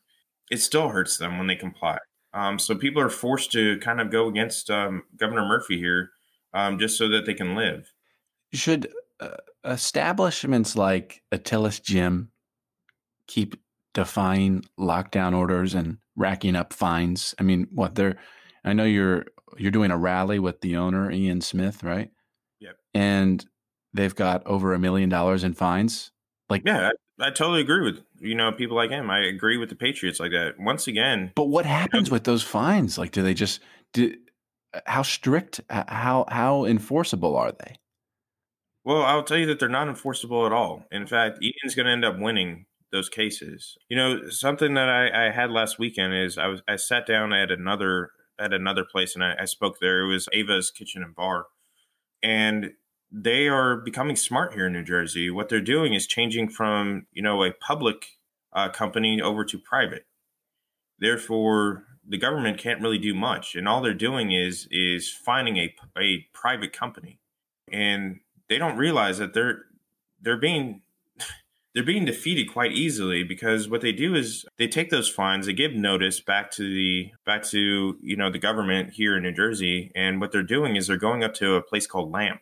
it 0.50 0.60
still 0.60 0.88
hurts 0.88 1.16
them 1.16 1.38
when 1.38 1.46
they 1.46 1.56
comply. 1.56 1.98
Um, 2.32 2.58
so 2.58 2.74
people 2.74 3.00
are 3.00 3.10
forced 3.10 3.52
to 3.52 3.78
kind 3.78 4.00
of 4.00 4.10
go 4.10 4.28
against 4.28 4.70
um, 4.70 5.04
Governor 5.16 5.46
Murphy 5.46 5.78
here 5.78 6.10
um, 6.52 6.78
just 6.78 6.98
so 6.98 7.08
that 7.08 7.26
they 7.26 7.34
can 7.34 7.54
live. 7.54 7.92
Should 8.52 8.88
uh, 9.20 9.36
establishments 9.64 10.76
like 10.76 11.22
Atilis 11.32 11.82
Gym 11.82 12.30
keep 13.28 13.56
defying 13.92 14.64
lockdown 14.78 15.36
orders 15.36 15.74
and 15.74 15.98
racking 16.16 16.56
up 16.56 16.72
fines? 16.72 17.34
I 17.38 17.44
mean, 17.44 17.68
what 17.70 17.94
they're 17.94 18.16
I 18.64 18.72
know 18.72 18.84
you're 18.84 19.26
you're 19.56 19.70
doing 19.70 19.90
a 19.90 19.98
rally 19.98 20.38
with 20.38 20.60
the 20.60 20.76
owner 20.76 21.10
Ian 21.10 21.40
Smith, 21.40 21.82
right? 21.82 22.10
Yep. 22.60 22.76
And 22.94 23.44
they've 23.92 24.14
got 24.14 24.46
over 24.46 24.74
a 24.74 24.78
million 24.78 25.08
dollars 25.08 25.44
in 25.44 25.54
fines. 25.54 26.10
Like, 26.48 26.62
yeah, 26.64 26.90
I, 27.20 27.30
totally 27.30 27.60
agree 27.60 27.82
with 27.82 28.02
you 28.20 28.34
know 28.34 28.52
people 28.52 28.76
like 28.76 28.90
him. 28.90 29.10
I 29.10 29.20
agree 29.20 29.56
with 29.56 29.68
the 29.68 29.76
Patriots 29.76 30.20
like 30.20 30.32
that. 30.32 30.54
Once 30.58 30.86
again, 30.86 31.32
but 31.34 31.48
what 31.48 31.66
happens 31.66 32.08
you 32.08 32.10
know, 32.10 32.14
with 32.14 32.24
those 32.24 32.42
fines? 32.42 32.98
Like, 32.98 33.12
do 33.12 33.22
they 33.22 33.34
just 33.34 33.60
do? 33.92 34.14
How 34.86 35.02
strict? 35.02 35.60
How 35.70 36.24
how 36.28 36.64
enforceable 36.64 37.36
are 37.36 37.52
they? 37.52 37.76
Well, 38.84 39.02
I'll 39.02 39.22
tell 39.22 39.38
you 39.38 39.46
that 39.46 39.58
they're 39.58 39.68
not 39.68 39.88
enforceable 39.88 40.44
at 40.44 40.52
all. 40.52 40.84
In 40.92 41.06
fact, 41.06 41.38
Ian's 41.42 41.74
going 41.74 41.86
to 41.86 41.92
end 41.92 42.04
up 42.04 42.18
winning 42.18 42.66
those 42.92 43.08
cases. 43.08 43.78
You 43.88 43.96
know, 43.96 44.28
something 44.28 44.74
that 44.74 44.88
I, 44.88 45.26
I, 45.26 45.30
had 45.30 45.50
last 45.50 45.78
weekend 45.78 46.14
is 46.14 46.36
I 46.36 46.46
was 46.46 46.62
I 46.68 46.76
sat 46.76 47.06
down 47.06 47.32
at 47.32 47.50
another 47.50 48.10
at 48.38 48.52
another 48.52 48.84
place 48.84 49.14
and 49.14 49.24
I, 49.24 49.34
I 49.40 49.44
spoke 49.46 49.78
there. 49.80 50.02
It 50.02 50.08
was 50.08 50.28
Ava's 50.32 50.70
Kitchen 50.70 51.02
and 51.02 51.14
Bar, 51.14 51.46
and 52.22 52.72
they 53.16 53.46
are 53.46 53.76
becoming 53.76 54.16
smart 54.16 54.54
here 54.54 54.66
in 54.66 54.72
New 54.72 54.82
Jersey. 54.82 55.30
What 55.30 55.48
they're 55.48 55.60
doing 55.60 55.94
is 55.94 56.06
changing 56.06 56.48
from 56.48 57.06
you 57.12 57.22
know 57.22 57.44
a 57.44 57.52
public 57.52 58.06
uh, 58.52 58.70
company 58.70 59.22
over 59.22 59.44
to 59.44 59.58
private. 59.58 60.06
Therefore, 60.98 61.84
the 62.06 62.18
government 62.18 62.58
can't 62.58 62.80
really 62.80 62.98
do 62.98 63.14
much, 63.14 63.54
and 63.54 63.68
all 63.68 63.80
they're 63.80 63.94
doing 63.94 64.32
is 64.32 64.66
is 64.70 65.10
finding 65.10 65.58
a 65.58 65.74
a 65.96 66.26
private 66.32 66.72
company, 66.72 67.20
and 67.70 68.18
they 68.48 68.58
don't 68.58 68.76
realize 68.76 69.18
that 69.18 69.32
they're 69.32 69.62
they're 70.20 70.36
being 70.36 70.82
they're 71.74 71.84
being 71.84 72.04
defeated 72.04 72.52
quite 72.52 72.72
easily 72.72 73.22
because 73.22 73.68
what 73.68 73.80
they 73.80 73.92
do 73.92 74.16
is 74.16 74.44
they 74.58 74.66
take 74.66 74.90
those 74.90 75.08
fines, 75.08 75.46
they 75.46 75.52
give 75.52 75.72
notice 75.72 76.18
back 76.20 76.50
to 76.52 76.62
the 76.64 77.12
back 77.24 77.44
to 77.44 77.96
you 78.02 78.16
know 78.16 78.30
the 78.30 78.40
government 78.40 78.94
here 78.94 79.16
in 79.16 79.22
New 79.22 79.32
Jersey, 79.32 79.92
and 79.94 80.20
what 80.20 80.32
they're 80.32 80.42
doing 80.42 80.74
is 80.74 80.88
they're 80.88 80.96
going 80.96 81.22
up 81.22 81.34
to 81.34 81.54
a 81.54 81.62
place 81.62 81.86
called 81.86 82.10
LAMP, 82.10 82.40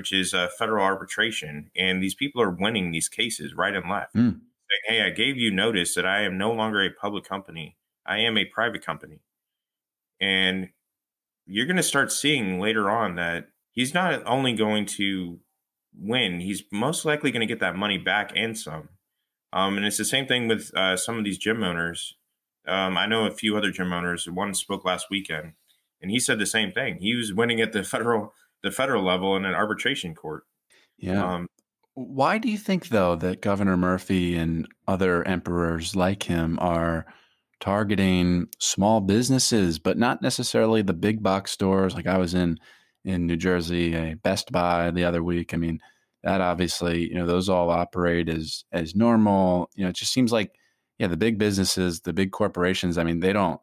which 0.00 0.14
is 0.14 0.32
a 0.32 0.48
federal 0.48 0.82
arbitration. 0.82 1.70
And 1.76 2.02
these 2.02 2.14
people 2.14 2.40
are 2.40 2.48
winning 2.48 2.90
these 2.90 3.10
cases 3.10 3.52
right 3.52 3.74
and 3.74 3.90
left. 3.90 4.14
Mm. 4.14 4.40
Saying, 4.40 4.80
hey, 4.86 5.02
I 5.02 5.10
gave 5.10 5.36
you 5.36 5.50
notice 5.50 5.94
that 5.94 6.06
I 6.06 6.22
am 6.22 6.38
no 6.38 6.52
longer 6.52 6.82
a 6.82 6.88
public 6.88 7.22
company. 7.24 7.76
I 8.06 8.20
am 8.20 8.38
a 8.38 8.46
private 8.46 8.82
company. 8.82 9.20
And 10.18 10.70
you're 11.44 11.66
going 11.66 11.76
to 11.76 11.82
start 11.82 12.10
seeing 12.12 12.58
later 12.58 12.88
on 12.88 13.16
that 13.16 13.48
he's 13.72 13.92
not 13.92 14.22
only 14.24 14.54
going 14.54 14.86
to 14.86 15.40
win, 15.94 16.40
he's 16.40 16.62
most 16.72 17.04
likely 17.04 17.30
going 17.30 17.46
to 17.46 17.46
get 17.46 17.60
that 17.60 17.76
money 17.76 17.98
back 17.98 18.32
and 18.34 18.56
some. 18.56 18.88
Um, 19.52 19.76
and 19.76 19.84
it's 19.84 19.98
the 19.98 20.06
same 20.06 20.26
thing 20.26 20.48
with 20.48 20.74
uh, 20.74 20.96
some 20.96 21.18
of 21.18 21.24
these 21.24 21.36
gym 21.36 21.62
owners. 21.62 22.16
Um, 22.66 22.96
I 22.96 23.04
know 23.04 23.26
a 23.26 23.34
few 23.34 23.54
other 23.54 23.70
gym 23.70 23.92
owners. 23.92 24.26
One 24.26 24.54
spoke 24.54 24.82
last 24.82 25.08
weekend, 25.10 25.52
and 26.00 26.10
he 26.10 26.18
said 26.18 26.38
the 26.38 26.46
same 26.46 26.72
thing. 26.72 27.00
He 27.00 27.14
was 27.14 27.34
winning 27.34 27.60
at 27.60 27.74
the 27.74 27.84
federal 27.84 28.32
the 28.62 28.70
federal 28.70 29.04
level 29.04 29.36
in 29.36 29.44
an 29.44 29.54
arbitration 29.54 30.14
court. 30.14 30.44
Yeah. 30.98 31.34
Um, 31.34 31.46
Why 31.94 32.38
do 32.38 32.50
you 32.50 32.58
think, 32.58 32.88
though, 32.88 33.16
that 33.16 33.42
Governor 33.42 33.76
Murphy 33.76 34.36
and 34.36 34.68
other 34.86 35.26
emperors 35.26 35.96
like 35.96 36.24
him 36.24 36.58
are 36.60 37.06
targeting 37.58 38.46
small 38.58 39.00
businesses, 39.00 39.78
but 39.78 39.98
not 39.98 40.22
necessarily 40.22 40.82
the 40.82 40.92
big 40.92 41.22
box 41.22 41.52
stores? 41.52 41.94
Like 41.94 42.06
I 42.06 42.18
was 42.18 42.34
in 42.34 42.58
in 43.04 43.26
New 43.26 43.36
Jersey, 43.36 43.94
a 43.94 44.14
Best 44.14 44.52
Buy 44.52 44.90
the 44.90 45.04
other 45.04 45.22
week. 45.22 45.54
I 45.54 45.56
mean, 45.56 45.80
that 46.22 46.42
obviously, 46.42 47.08
you 47.08 47.14
know, 47.14 47.26
those 47.26 47.48
all 47.48 47.70
operate 47.70 48.28
as 48.28 48.64
as 48.72 48.94
normal. 48.94 49.70
You 49.74 49.84
know, 49.84 49.90
it 49.90 49.96
just 49.96 50.12
seems 50.12 50.32
like, 50.32 50.52
yeah, 50.98 51.06
the 51.06 51.16
big 51.16 51.38
businesses, 51.38 52.00
the 52.00 52.12
big 52.12 52.30
corporations. 52.30 52.98
I 52.98 53.04
mean, 53.04 53.20
they 53.20 53.32
don't 53.32 53.60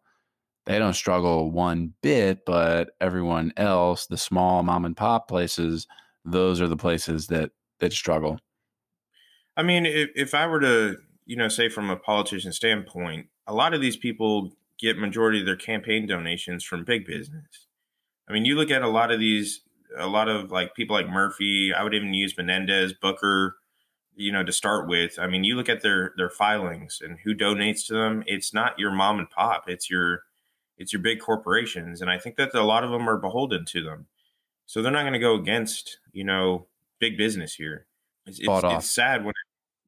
they 0.67 0.79
don't 0.79 0.93
struggle 0.93 1.49
one 1.49 1.93
bit, 2.01 2.45
but 2.45 2.91
everyone 2.99 3.53
else, 3.55 4.05
the 4.05 4.17
small 4.17 4.61
mom 4.63 4.83
and 4.83 4.97
pop 4.97 5.29
places, 5.29 5.87
those 6.25 6.59
are 6.59 6.67
the 6.67 6.75
places 6.75 7.27
that 7.27 7.51
that 7.79 7.93
struggle. 7.93 8.37
I 9.55 9.63
mean, 9.63 9.85
if, 9.85 10.09
if 10.13 10.35
I 10.35 10.45
were 10.45 10.59
to, 10.59 10.97
you 11.25 11.37
know, 11.37 11.47
say 11.47 11.69
from 11.69 11.89
a 11.89 11.95
politician 11.95 12.51
standpoint, 12.51 13.27
a 13.47 13.53
lot 13.53 13.73
of 13.73 13.81
these 13.81 13.95
people 13.95 14.51
get 14.77 14.97
majority 14.97 15.39
of 15.39 15.45
their 15.45 15.55
campaign 15.55 16.05
donations 16.05 16.63
from 16.63 16.83
big 16.83 17.05
business. 17.05 17.67
I 18.27 18.33
mean, 18.33 18.43
you 18.43 18.55
look 18.55 18.69
at 18.69 18.81
a 18.81 18.89
lot 18.89 19.11
of 19.11 19.19
these, 19.19 19.61
a 19.97 20.07
lot 20.07 20.27
of 20.27 20.51
like 20.51 20.75
people 20.75 20.97
like 20.97 21.07
Murphy. 21.07 21.73
I 21.73 21.81
would 21.81 21.93
even 21.93 22.13
use 22.13 22.37
Menendez, 22.37 22.93
Booker, 22.93 23.55
you 24.15 24.33
know, 24.33 24.43
to 24.43 24.51
start 24.51 24.89
with. 24.89 25.17
I 25.17 25.27
mean, 25.27 25.45
you 25.45 25.55
look 25.55 25.69
at 25.69 25.81
their 25.81 26.13
their 26.17 26.29
filings 26.29 26.99
and 27.01 27.19
who 27.23 27.33
donates 27.33 27.87
to 27.87 27.93
them. 27.93 28.23
It's 28.27 28.53
not 28.53 28.77
your 28.77 28.91
mom 28.91 29.17
and 29.19 29.29
pop. 29.29 29.69
It's 29.69 29.89
your 29.89 30.23
it's 30.77 30.93
your 30.93 31.01
big 31.01 31.19
corporations, 31.19 32.01
and 32.01 32.09
I 32.09 32.17
think 32.17 32.35
that 32.37 32.53
a 32.53 32.63
lot 32.63 32.83
of 32.83 32.91
them 32.91 33.09
are 33.09 33.17
beholden 33.17 33.65
to 33.65 33.83
them. 33.83 34.07
So 34.65 34.81
they're 34.81 34.91
not 34.91 35.03
going 35.03 35.13
to 35.13 35.19
go 35.19 35.35
against 35.35 35.99
you 36.11 36.23
know 36.23 36.67
big 36.99 37.17
business 37.17 37.55
here. 37.55 37.85
It's, 38.25 38.39
it's, 38.39 38.63
it's 38.63 38.91
sad 38.91 39.23
when, 39.23 39.33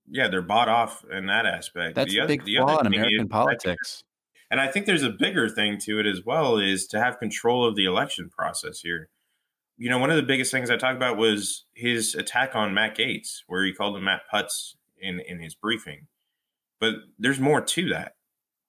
yeah, 0.09 0.29
they're 0.29 0.41
bought 0.41 0.69
off 0.69 1.03
in 1.11 1.27
that 1.27 1.45
aspect. 1.45 1.95
That's 1.95 2.11
the 2.11 2.19
a 2.19 2.27
big 2.27 2.43
flaw 2.43 2.79
in 2.79 2.87
American 2.87 3.27
politics. 3.27 4.03
And 4.51 4.59
I 4.59 4.67
think 4.67 4.85
there's 4.85 5.03
a 5.03 5.09
bigger 5.09 5.47
thing 5.47 5.77
to 5.79 5.99
it 5.99 6.07
as 6.07 6.25
well 6.25 6.57
is 6.57 6.87
to 6.87 6.99
have 6.99 7.19
control 7.19 7.67
of 7.67 7.75
the 7.75 7.85
election 7.85 8.29
process 8.29 8.79
here. 8.79 9.09
You 9.77 9.89
know, 9.89 9.99
one 9.99 10.09
of 10.09 10.15
the 10.15 10.23
biggest 10.23 10.51
things 10.51 10.71
I 10.71 10.77
talked 10.77 10.97
about 10.97 11.17
was 11.17 11.65
his 11.73 12.15
attack 12.15 12.55
on 12.55 12.73
Matt 12.73 12.97
Gaetz, 12.97 13.43
where 13.47 13.63
he 13.63 13.73
called 13.73 13.95
him 13.95 14.05
Matt 14.05 14.21
Putz 14.33 14.75
in 14.99 15.19
in 15.19 15.39
his 15.39 15.53
briefing. 15.53 16.07
But 16.79 16.95
there's 17.17 17.39
more 17.39 17.61
to 17.61 17.89
that 17.89 18.15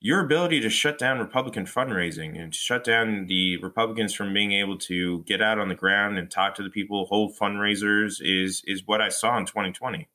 your 0.00 0.20
ability 0.20 0.60
to 0.60 0.70
shut 0.70 0.98
down 0.98 1.18
Republican 1.18 1.66
fundraising 1.66 2.40
and 2.40 2.54
shut 2.54 2.82
down 2.84 3.26
the 3.26 3.58
Republicans 3.58 4.14
from 4.14 4.32
being 4.32 4.52
able 4.52 4.78
to 4.78 5.22
get 5.24 5.42
out 5.42 5.58
on 5.58 5.68
the 5.68 5.74
ground 5.74 6.18
and 6.18 6.30
talk 6.30 6.54
to 6.54 6.62
the 6.62 6.70
people, 6.70 7.04
hold 7.06 7.36
fundraisers 7.36 8.16
is 8.20 8.62
is 8.66 8.86
what 8.86 9.02
I 9.02 9.10
saw 9.10 9.36
in 9.36 9.44
2020. 9.44 10.08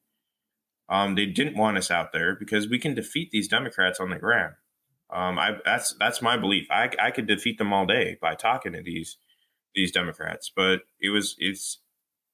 Um, 0.89 1.15
they 1.15 1.27
didn't 1.27 1.57
want 1.57 1.77
us 1.77 1.91
out 1.91 2.11
there 2.13 2.35
because 2.35 2.67
we 2.67 2.79
can 2.79 2.95
defeat 2.95 3.29
these 3.31 3.47
Democrats 3.47 3.99
on 3.99 4.09
the 4.09 4.17
ground. 4.17 4.55
Um, 5.11 5.37
I, 5.37 5.57
that's 5.63 5.95
that's 5.99 6.21
my 6.21 6.35
belief. 6.35 6.67
I, 6.71 6.89
I 6.99 7.11
could 7.11 7.27
defeat 7.27 7.59
them 7.59 7.71
all 7.71 7.85
day 7.85 8.17
by 8.19 8.33
talking 8.33 8.73
to 8.73 8.81
these 8.81 9.17
these 9.75 9.91
Democrats, 9.91 10.51
but 10.55 10.81
it 10.99 11.09
was 11.09 11.35
it's 11.37 11.79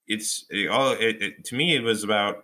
it's 0.08 0.46
it, 0.50 0.70
all 0.70 0.94
it, 0.94 1.22
it, 1.22 1.46
to 1.46 1.56
me 1.56 1.76
it 1.76 1.84
was 1.84 2.02
about 2.02 2.44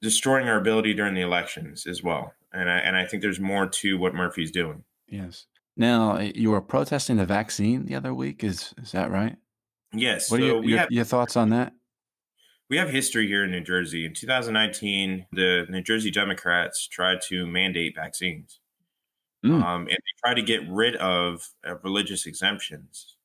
destroying 0.00 0.48
our 0.48 0.58
ability 0.58 0.92
during 0.92 1.14
the 1.14 1.20
elections 1.20 1.86
as 1.86 2.02
well 2.02 2.34
and 2.52 2.70
I 2.70 2.78
and 2.78 2.96
I 2.96 3.06
think 3.06 3.22
there's 3.22 3.40
more 3.40 3.66
to 3.66 3.98
what 3.98 4.14
Murphy's 4.14 4.50
doing. 4.50 4.84
Yes. 5.08 5.46
Now 5.76 6.18
you 6.18 6.50
were 6.50 6.60
protesting 6.60 7.16
the 7.16 7.26
vaccine 7.26 7.86
the 7.86 7.94
other 7.94 8.14
week. 8.14 8.44
Is 8.44 8.74
is 8.82 8.92
that 8.92 9.10
right? 9.10 9.36
Yes. 9.92 10.30
What 10.30 10.40
so 10.40 10.44
are 10.44 10.46
your, 10.46 10.64
your, 10.64 10.78
have, 10.78 10.90
your 10.90 11.04
thoughts 11.04 11.36
on 11.36 11.50
that? 11.50 11.72
We 12.70 12.78
have 12.78 12.90
history 12.90 13.26
here 13.26 13.44
in 13.44 13.50
New 13.50 13.60
Jersey. 13.60 14.06
In 14.06 14.14
2019, 14.14 15.26
the 15.32 15.66
New 15.68 15.82
Jersey 15.82 16.10
Democrats 16.10 16.86
tried 16.88 17.20
to 17.28 17.46
mandate 17.46 17.94
vaccines, 17.94 18.60
mm. 19.44 19.62
um, 19.62 19.82
and 19.82 19.90
they 19.90 20.20
tried 20.24 20.34
to 20.34 20.42
get 20.42 20.62
rid 20.68 20.96
of 20.96 21.48
uh, 21.66 21.76
religious 21.82 22.26
exemptions. 22.26 23.16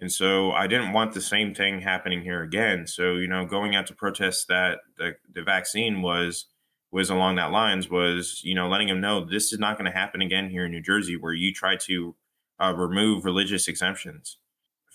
And 0.00 0.10
so 0.10 0.50
I 0.52 0.66
didn't 0.66 0.92
want 0.92 1.12
the 1.12 1.20
same 1.20 1.54
thing 1.54 1.82
happening 1.82 2.22
here 2.22 2.42
again. 2.42 2.86
So 2.86 3.14
you 3.14 3.28
know, 3.28 3.44
going 3.44 3.76
out 3.76 3.86
to 3.88 3.94
protest 3.94 4.48
that 4.48 4.78
the, 4.96 5.12
the 5.32 5.42
vaccine 5.42 6.02
was 6.02 6.46
was 6.92 7.10
along 7.10 7.36
that 7.36 7.52
lines 7.52 7.88
was 7.88 8.40
you 8.44 8.54
know 8.54 8.68
letting 8.68 8.88
him 8.88 9.00
know 9.00 9.24
this 9.24 9.52
is 9.52 9.58
not 9.58 9.78
going 9.78 9.90
to 9.90 9.96
happen 9.96 10.20
again 10.20 10.50
here 10.50 10.64
in 10.64 10.70
New 10.70 10.82
Jersey 10.82 11.16
where 11.16 11.32
you 11.32 11.52
try 11.52 11.76
to 11.76 12.14
uh, 12.60 12.74
remove 12.76 13.24
religious 13.24 13.68
exemptions 13.68 14.38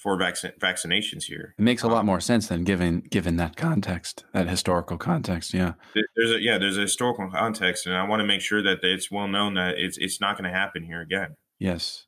for 0.05 0.17
vac- 0.17 0.59
vaccinations 0.59 1.23
here. 1.23 1.55
It 1.57 1.61
makes 1.63 1.81
a 1.81 1.87
lot 1.87 2.01
um, 2.01 2.05
more 2.05 2.19
sense 2.19 2.47
than 2.47 2.63
given 2.63 2.99
given 3.09 3.37
that 3.37 3.55
context, 3.55 4.23
that 4.33 4.47
historical 4.47 4.97
context. 4.97 5.53
Yeah, 5.53 5.73
there's 6.15 6.31
a 6.31 6.41
yeah, 6.41 6.57
there's 6.57 6.77
a 6.77 6.81
historical 6.81 7.29
context, 7.31 7.87
and 7.87 7.95
I 7.95 8.07
want 8.07 8.19
to 8.19 8.25
make 8.25 8.41
sure 8.41 8.61
that 8.61 8.83
it's 8.83 9.09
well 9.09 9.27
known 9.27 9.55
that 9.55 9.75
it's 9.77 9.97
it's 9.97 10.21
not 10.21 10.37
going 10.37 10.49
to 10.49 10.55
happen 10.55 10.83
here 10.83 11.01
again. 11.01 11.35
Yes, 11.57 12.05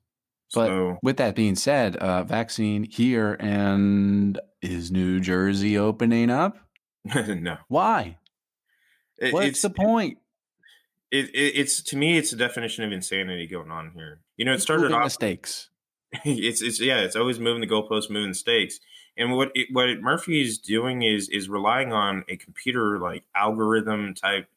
but 0.54 0.68
so, 0.68 0.98
with 1.02 1.18
that 1.18 1.36
being 1.36 1.56
said, 1.56 1.96
uh, 1.98 2.24
vaccine 2.24 2.84
here 2.84 3.36
and 3.40 4.40
is 4.62 4.92
New 4.92 5.20
Jersey 5.20 5.78
opening 5.78 6.30
up? 6.30 6.58
no. 7.06 7.58
Why? 7.68 8.18
It, 9.18 9.34
What's 9.34 9.62
the 9.62 9.70
point? 9.70 10.20
It, 11.12 11.30
it, 11.30 11.54
it's 11.56 11.82
to 11.84 11.98
me, 11.98 12.18
it's 12.18 12.34
a 12.34 12.36
definition 12.36 12.84
of 12.84 12.92
insanity 12.92 13.48
going 13.48 13.72
on 13.72 13.92
here. 13.96 14.20
You 14.36 14.46
know, 14.46 14.54
it 14.54 14.62
started 14.62 14.92
off 14.92 15.06
mistakes. 15.06 15.70
It's 16.24 16.62
it's 16.62 16.80
yeah, 16.80 17.00
it's 17.00 17.18
always 17.18 17.38
moving 17.38 17.60
the 17.60 17.68
goalposts, 17.68 18.10
moving 18.10 18.32
the 18.32 18.36
stakes. 18.36 18.80
And 19.18 19.34
what 19.34 19.52
it, 19.56 19.68
what 19.74 19.88
Murphy 20.00 20.42
is 20.42 20.58
doing 20.58 21.02
is 21.02 21.28
is 21.28 21.50
relying 21.50 21.92
on 21.92 22.24
a 22.30 22.38
computer 22.38 22.98
like 22.98 23.24
algorithm 23.36 24.14
type, 24.14 24.48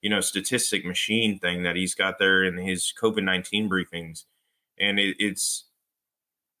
you 0.00 0.08
know, 0.08 0.20
statistic 0.20 0.84
machine 0.84 1.38
thing 1.38 1.62
that 1.64 1.76
he's 1.76 1.94
got 1.94 2.18
there 2.18 2.42
in 2.42 2.56
his 2.56 2.92
COVID 2.98 3.22
19 3.22 3.68
briefings. 3.68 4.24
And 4.78 4.98
it, 4.98 5.16
it's, 5.18 5.64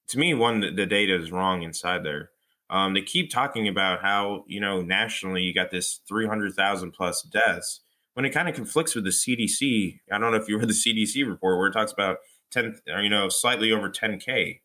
to 0.08 0.18
me, 0.18 0.34
one, 0.34 0.60
the, 0.60 0.70
the 0.70 0.86
data 0.86 1.16
is 1.16 1.32
wrong 1.32 1.62
inside 1.62 2.04
there. 2.04 2.30
Um, 2.70 2.94
they 2.94 3.02
keep 3.02 3.30
talking 3.30 3.68
about 3.68 4.02
how, 4.02 4.44
you 4.46 4.60
know, 4.60 4.80
nationally 4.80 5.42
you 5.42 5.54
got 5.54 5.70
this 5.70 6.00
300,000 6.08 6.92
plus 6.92 7.22
deaths 7.22 7.80
when 8.14 8.24
it 8.24 8.30
kind 8.30 8.48
of 8.48 8.54
conflicts 8.54 8.94
with 8.94 9.04
the 9.04 9.10
CDC. 9.10 10.00
I 10.10 10.18
don't 10.18 10.32
know 10.32 10.38
if 10.38 10.48
you 10.48 10.58
read 10.58 10.68
the 10.68 10.72
CDC 10.72 11.28
report 11.28 11.58
where 11.58 11.68
it 11.68 11.72
talks 11.72 11.92
about 11.92 12.18
10, 12.52 12.80
or, 12.88 13.02
you 13.02 13.10
know, 13.10 13.28
slightly 13.28 13.70
over 13.70 13.90
10K 13.90 14.60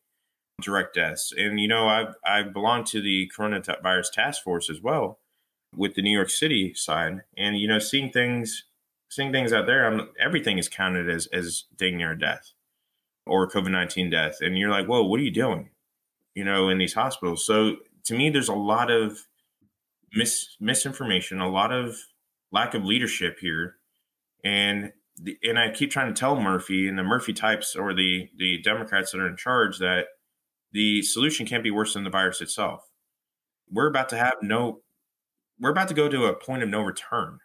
direct 0.62 0.96
deaths. 0.96 1.34
And, 1.36 1.60
you 1.60 1.68
know, 1.68 1.88
I've, 1.88 2.16
I 2.26 2.44
belong 2.44 2.84
to 2.86 3.02
the 3.02 3.30
coronavirus 3.38 4.12
task 4.12 4.44
force 4.44 4.70
as 4.70 4.82
well 4.82 5.20
with 5.76 5.96
the 5.96 6.02
New 6.02 6.16
York 6.16 6.30
City 6.30 6.74
side. 6.74 7.22
And, 7.38 7.58
you 7.58 7.68
know, 7.68 7.80
seeing 7.80 8.12
things, 8.12 8.66
seeing 9.10 9.32
things 9.32 9.54
out 9.54 9.66
there, 9.66 9.86
I'm, 9.86 10.10
everything 10.20 10.58
is 10.58 10.70
counted 10.70 11.10
as, 11.10 11.28
as 11.28 11.66
dang 11.76 11.98
near 11.98 12.16
death 12.16 12.52
or 13.26 13.48
COVID 13.50 13.72
19 13.72 14.10
death. 14.10 14.38
And 14.42 14.58
you're 14.58 14.72
like, 14.72 14.88
whoa, 14.88 15.04
what 15.04 15.20
are 15.20 15.24
you 15.24 15.32
doing? 15.32 15.70
You 16.36 16.44
know, 16.44 16.70
in 16.70 16.78
these 16.78 16.94
hospitals. 16.94 17.46
So 17.46 17.78
to 18.06 18.14
me, 18.14 18.30
there's 18.30 18.50
a 18.50 18.54
lot 18.54 18.92
of 18.92 19.20
mis- 20.14 20.56
misinformation, 20.60 21.40
a 21.40 21.50
lot 21.50 21.72
of 21.72 21.96
lack 22.52 22.74
of 22.74 22.84
leadership 22.84 23.38
here. 23.40 23.76
And 24.44 24.92
the, 25.22 25.38
and 25.44 25.60
I 25.60 25.72
keep 25.72 25.92
trying 25.92 26.14
to 26.14 26.20
tell 26.20 26.40
Murphy 26.40 26.88
and 26.88 26.98
the 26.98 27.04
Murphy 27.04 27.34
types 27.34 27.76
or 27.76 27.94
the 27.94 28.30
the 28.38 28.62
Democrats 28.62 29.12
that 29.12 29.20
are 29.20 29.28
in 29.28 29.36
charge 29.36 29.80
that 29.80 30.06
the 30.72 31.02
solution 31.02 31.46
can't 31.46 31.64
be 31.64 31.72
worse 31.72 31.94
than 31.94 32.04
the 32.04 32.10
virus 32.10 32.42
itself. 32.42 32.90
We're 33.70 33.90
about 33.90 34.10
to 34.10 34.18
have 34.18 34.36
no 34.42 34.82
we're 35.60 35.72
about 35.72 35.90
to 35.90 35.94
go 35.94 36.08
to 36.08 36.26
a 36.26 36.34
point 36.34 36.64
of 36.64 36.70
no 36.70 36.82
return. 36.82 37.40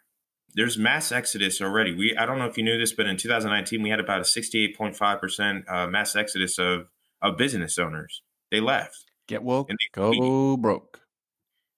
There's 0.53 0.77
mass 0.77 1.11
exodus 1.11 1.61
already. 1.61 1.93
We 1.93 2.15
I 2.17 2.25
don't 2.25 2.39
know 2.39 2.47
if 2.47 2.57
you 2.57 2.63
knew 2.63 2.77
this, 2.77 2.93
but 2.93 3.07
in 3.07 3.17
2019 3.17 3.81
we 3.81 3.89
had 3.89 3.99
about 3.99 4.21
a 4.21 4.23
68.5% 4.23 5.69
uh, 5.69 5.87
mass 5.87 6.15
exodus 6.15 6.57
of 6.57 6.87
of 7.21 7.37
business 7.37 7.77
owners. 7.77 8.21
They 8.51 8.61
left. 8.61 9.04
Get 9.27 9.43
woke. 9.43 9.69
And 9.69 9.77
they 9.79 9.99
go 9.99 10.11
flee. 10.11 10.61
broke. 10.61 11.01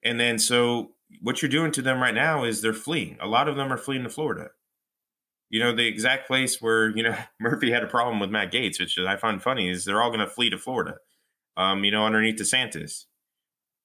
And 0.04 0.20
then 0.20 0.40
so 0.40 0.92
what 1.22 1.42
you're 1.42 1.50
doing 1.50 1.72
to 1.72 1.82
them 1.82 2.02
right 2.02 2.14
now 2.14 2.44
is 2.44 2.62
they're 2.62 2.74
fleeing. 2.74 3.18
A 3.22 3.28
lot 3.28 3.48
of 3.48 3.56
them 3.56 3.72
are 3.72 3.78
fleeing 3.78 4.04
to 4.04 4.10
Florida. 4.10 4.50
You 5.50 5.62
know, 5.62 5.74
the 5.74 5.88
exact 5.88 6.28
place 6.28 6.62
where, 6.62 6.96
you 6.96 7.04
know, 7.04 7.18
Murphy 7.40 7.72
had 7.72 7.84
a 7.84 7.88
problem 7.88 8.20
with 8.20 8.30
Matt 8.30 8.52
Gaetz, 8.52 8.80
which 8.80 8.98
I 8.98 9.16
find 9.16 9.42
funny, 9.42 9.70
is 9.70 9.86
they're 9.86 10.02
all 10.02 10.10
going 10.10 10.20
to 10.20 10.28
flee 10.28 10.50
to 10.50 10.58
Florida, 10.58 10.98
um, 11.56 11.84
you 11.84 11.92
know, 11.92 12.06
underneath 12.06 12.40
DeSantis. 12.40 13.06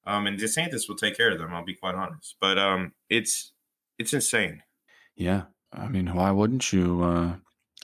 Um, 0.04 0.26
and 0.26 0.38
DeSantis 0.38 0.88
will 0.88 0.96
take 0.96 1.16
care 1.16 1.30
of 1.30 1.38
them, 1.38 1.54
I'll 1.54 1.64
be 1.64 1.74
quite 1.74 1.94
honest. 1.94 2.36
But 2.40 2.58
um, 2.58 2.92
it's 3.08 3.52
it's 3.98 4.12
insane. 4.12 4.62
Yeah. 5.14 5.44
I 5.72 5.88
mean, 5.88 6.12
why 6.14 6.32
wouldn't 6.32 6.72
you 6.72 7.02
uh, 7.02 7.34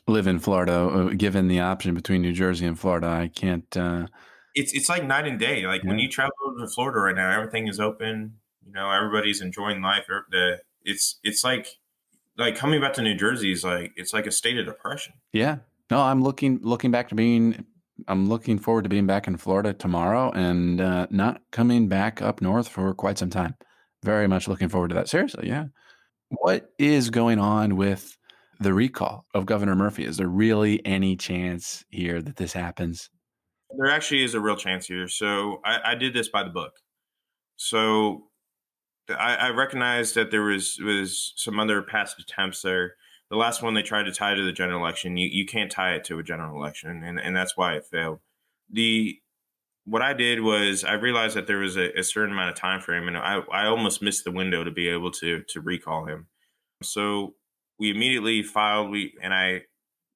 live 0.09 0.27
in 0.27 0.41
Florida 0.41 0.73
uh, 0.73 1.09
given 1.11 1.47
the 1.47 1.61
option 1.61 1.95
between 1.95 2.23
New 2.23 2.33
Jersey 2.33 2.67
and 2.67 2.79
Florida? 2.79 3.07
I 3.07 3.29
can't. 3.29 3.77
Uh... 3.77 4.09
It's, 4.55 4.73
it's 4.73 4.89
like 4.89 5.05
night 5.05 5.27
and 5.27 5.39
day. 5.39 5.67
Like 5.67 5.83
yeah. 5.83 5.91
when 5.91 5.99
you 5.99 6.09
travel 6.09 6.33
to 6.59 6.69
Florida 6.69 7.01
right 7.01 7.17
now, 7.17 7.31
everything 7.31 7.69
is 7.69 7.79
open 7.79 8.35
you 8.69 8.75
know, 8.75 8.91
everybody's 8.91 9.41
enjoying 9.41 9.81
life. 9.83 10.07
It's 10.85 11.19
it's 11.25 11.43
like 11.43 11.79
like 12.37 12.55
coming 12.55 12.81
back 12.81 12.93
to 12.95 13.03
New 13.03 13.15
Jersey 13.15 13.51
is 13.51 13.65
like 13.65 13.93
it's 13.97 14.13
like 14.13 14.27
a 14.27 14.31
state 14.31 14.59
of 14.59 14.67
depression. 14.67 15.15
Yeah. 15.33 15.59
No, 15.91 16.01
I'm 16.01 16.23
looking 16.23 16.61
looking 16.63 16.91
back 16.91 17.09
to 17.09 17.15
being 17.15 17.65
I'm 18.07 18.29
looking 18.29 18.59
forward 18.59 18.83
to 18.83 18.91
being 18.91 19.07
back 19.07 19.27
in 19.27 19.37
Florida 19.39 19.73
tomorrow 19.73 20.31
and 20.33 20.81
uh, 20.81 21.07
not 21.11 21.41
coming 21.51 21.89
back 21.89 22.21
up 22.21 22.43
north 22.43 22.69
for 22.69 22.93
quite 22.95 23.19
some 23.19 23.31
time. 23.31 23.55
Very 24.05 24.29
much 24.29 24.47
looking 24.47 24.69
forward 24.69 24.89
to 24.89 24.95
that. 24.95 25.09
Seriously, 25.09 25.49
yeah. 25.49 25.67
What 26.29 26.71
is 26.79 27.09
going 27.09 27.39
on 27.39 27.77
with 27.77 28.17
the 28.61 28.75
recall 28.75 29.25
of 29.35 29.47
Governor 29.47 29.75
Murphy? 29.75 30.05
Is 30.05 30.19
there 30.19 30.29
really 30.29 30.85
any 30.85 31.17
chance 31.17 31.85
here 31.89 32.21
that 32.21 32.37
this 32.37 32.53
happens? 32.53 33.09
There 33.77 33.91
actually 33.91 34.25
is 34.25 34.35
a 34.35 34.41
real 34.41 34.57
chance 34.57 34.87
here. 34.87 35.09
So 35.09 35.61
I, 35.65 35.93
I 35.93 35.95
did 35.95 36.15
this 36.15 36.29
by 36.29 36.43
the 36.43 36.51
book. 36.51 36.73
So 37.57 38.29
I, 39.11 39.35
I 39.35 39.51
recognized 39.51 40.15
that 40.15 40.31
there 40.31 40.43
was 40.43 40.79
was 40.83 41.33
some 41.37 41.59
other 41.59 41.83
past 41.83 42.19
attempts 42.19 42.63
there. 42.63 42.95
The 43.31 43.37
last 43.37 43.63
one 43.63 43.75
they 43.75 43.83
tried 43.83 44.05
to 44.05 44.13
tie 44.13 44.35
to 44.35 44.45
the 44.45 44.53
general 44.53 44.81
election. 44.81 45.17
You 45.17 45.29
you 45.31 45.47
can't 45.47 45.71
tie 45.71 45.95
it 45.95 46.05
to 46.05 46.19
a 46.19 46.23
general 46.23 46.57
election, 46.57 47.03
and 47.03 47.21
and 47.21 47.37
that's 47.37 47.57
why 47.57 47.75
it 47.75 47.87
failed. 47.87 48.21
The 48.71 49.19
what 49.85 50.03
I 50.03 50.13
did 50.13 50.41
was 50.41 50.85
I 50.85 50.95
realized 50.95 51.37
that 51.37 51.47
there 51.47 51.59
was 51.59 51.77
a, 51.77 51.91
a 51.99 52.03
certain 52.03 52.33
amount 52.33 52.51
of 52.51 52.57
time 52.57 52.81
frame, 52.81 53.09
and 53.09 53.17
I 53.17 53.41
I 53.53 53.67
almost 53.67 54.03
missed 54.03 54.25
the 54.25 54.31
window 54.31 54.65
to 54.65 54.71
be 54.71 54.89
able 54.89 55.11
to 55.13 55.43
to 55.49 55.61
recall 55.61 56.07
him. 56.07 56.29
So 56.83 57.35
we 57.79 57.91
immediately 57.91 58.43
filed. 58.43 58.91
We 58.91 59.15
and 59.23 59.35
I 59.35 59.63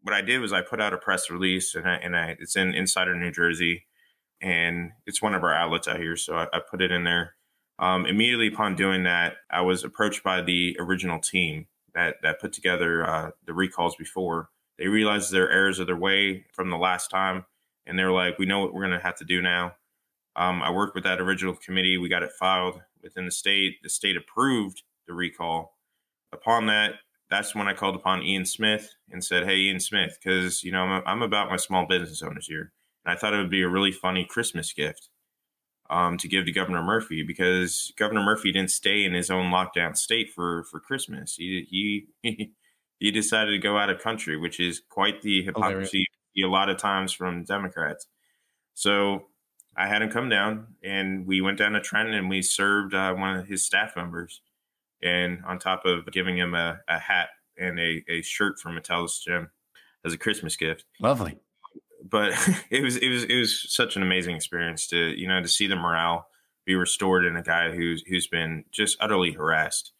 what 0.03 0.14
I 0.14 0.20
did 0.20 0.40
was 0.40 0.53
I 0.53 0.62
put 0.62 0.80
out 0.80 0.92
a 0.92 0.98
press 0.98 1.30
release, 1.30 1.74
and 1.74 1.88
I 1.88 1.94
and 1.96 2.16
I 2.16 2.36
it's 2.38 2.57
in 2.57 2.74
Insider 2.74 3.14
New 3.14 3.30
Jersey, 3.32 3.86
and 4.40 4.92
it's 5.07 5.22
one 5.22 5.34
of 5.34 5.42
our 5.42 5.55
outlets 5.55 5.88
out 5.88 5.98
here, 6.00 6.16
so 6.16 6.36
I, 6.36 6.46
I 6.53 6.61
put 6.61 6.82
it 6.82 6.90
in 6.90 7.05
there 7.05 7.34
um, 7.82 8.07
immediately 8.07 8.46
upon 8.46 8.76
doing 8.76 9.03
that, 9.05 9.36
I 9.50 9.62
was 9.62 9.82
approached 9.82 10.22
by 10.22 10.40
the 10.40 10.76
original 10.78 11.18
team 11.18 11.66
that 11.94 12.16
that 12.22 12.40
put 12.40 12.53
together 12.53 13.05
uh, 13.05 13.30
the 13.44 13.53
recalls 13.53 13.96
before. 13.96 14.50
They 14.78 14.86
realized 14.86 15.32
their 15.32 15.50
errors 15.50 15.80
of 15.80 15.88
their 15.88 15.96
way 15.96 16.46
from 16.53 16.70
the 16.70 16.76
last 16.76 17.11
time, 17.11 17.44
and 17.84 17.98
they're 17.98 18.12
like, 18.12 18.38
"We 18.38 18.46
know 18.46 18.61
what 18.61 18.72
we're 18.72 18.86
going 18.86 18.98
to 18.98 19.05
have 19.05 19.16
to 19.16 19.24
do 19.24 19.42
now." 19.42 19.74
Um, 20.36 20.62
I 20.62 20.70
worked 20.70 20.94
with 20.94 21.05
that 21.05 21.20
original 21.20 21.57
committee. 21.57 21.98
We 21.98 22.09
got 22.09 22.22
it 22.22 22.30
filed 22.38 22.80
within 23.03 23.24
the 23.24 23.32
state. 23.32 23.82
The 23.82 23.90
state 23.90 24.16
approved 24.16 24.82
the 25.09 25.12
recall. 25.12 25.76
Upon 26.32 26.66
that, 26.66 26.94
that's 27.32 27.54
when 27.54 27.66
I 27.66 27.72
called 27.72 27.96
upon 27.96 28.22
Ian 28.22 28.44
Smith 28.44 28.94
and 29.10 29.24
said, 29.24 29.44
"Hey, 29.44 29.56
Ian 29.56 29.80
Smith, 29.80 30.18
because 30.22 30.62
you 30.62 30.70
know 30.70 30.82
I'm, 30.82 31.02
I'm 31.06 31.22
about 31.22 31.48
my 31.48 31.56
small 31.56 31.86
business 31.86 32.22
owners 32.22 32.46
here, 32.46 32.72
and 33.04 33.12
I 33.12 33.18
thought 33.18 33.32
it 33.32 33.38
would 33.38 33.50
be 33.50 33.62
a 33.62 33.68
really 33.68 33.90
funny 33.90 34.26
Christmas 34.26 34.70
gift 34.74 35.08
um, 35.88 36.18
to 36.18 36.28
give 36.28 36.44
to 36.44 36.52
Governor 36.52 36.82
Murphy 36.82 37.22
because 37.22 37.90
Governor 37.96 38.22
Murphy 38.22 38.52
didn't 38.52 38.70
stay 38.70 39.02
in 39.02 39.14
his 39.14 39.30
own 39.30 39.50
lockdown 39.50 39.96
state 39.96 40.30
for 40.30 40.64
for 40.64 40.78
Christmas. 40.78 41.36
He 41.36 42.06
he 42.22 42.52
he 42.98 43.10
decided 43.10 43.52
to 43.52 43.58
go 43.58 43.78
out 43.78 43.88
of 43.88 43.98
country, 44.02 44.36
which 44.36 44.60
is 44.60 44.82
quite 44.90 45.22
the 45.22 45.42
hypocrisy 45.42 46.06
a 46.44 46.46
lot 46.46 46.68
of 46.68 46.76
times 46.76 47.14
from 47.14 47.44
Democrats. 47.44 48.06
So 48.74 49.28
I 49.74 49.88
had 49.88 50.02
him 50.02 50.10
come 50.10 50.28
down, 50.28 50.66
and 50.84 51.26
we 51.26 51.40
went 51.40 51.56
down 51.56 51.72
to 51.72 51.80
Trenton, 51.80 52.14
and 52.14 52.28
we 52.28 52.42
served 52.42 52.92
uh, 52.92 53.14
one 53.14 53.38
of 53.38 53.46
his 53.46 53.64
staff 53.64 53.96
members, 53.96 54.42
and 55.03 55.44
on 55.46 55.59
top 55.59 55.84
of 55.84 56.07
giving 56.12 56.36
him 56.36 56.55
a, 56.55 56.80
a 56.88 56.98
hat 56.98 57.28
and 57.59 57.78
a, 57.78 58.05
a 58.09 58.22
shirt 58.22 58.59
from 58.59 58.76
Atilis 58.76 59.22
Gym 59.22 59.50
as 60.05 60.12
a 60.12 60.18
Christmas 60.18 60.57
gift. 60.57 60.84
Lovely 61.00 61.38
but 62.05 62.32
it 62.70 62.82
was 62.82 62.96
it 62.96 63.09
was 63.09 63.24
it 63.24 63.38
was 63.38 63.72
such 63.72 63.96
an 63.96 64.03
amazing 64.03 64.34
experience 64.34 64.86
to 64.88 64.96
you 64.96 65.28
know 65.28 65.40
to 65.40 65.48
see 65.48 65.66
the 65.66 65.76
morale 65.76 66.26
be 66.64 66.74
restored 66.74 67.24
in 67.24 67.36
a 67.36 67.42
guy 67.42 67.70
who's 67.70 68.03
who's 68.09 68.26
been 68.26 68.64
just 68.70 68.96
utterly 69.00 69.32
harassed 69.32 69.92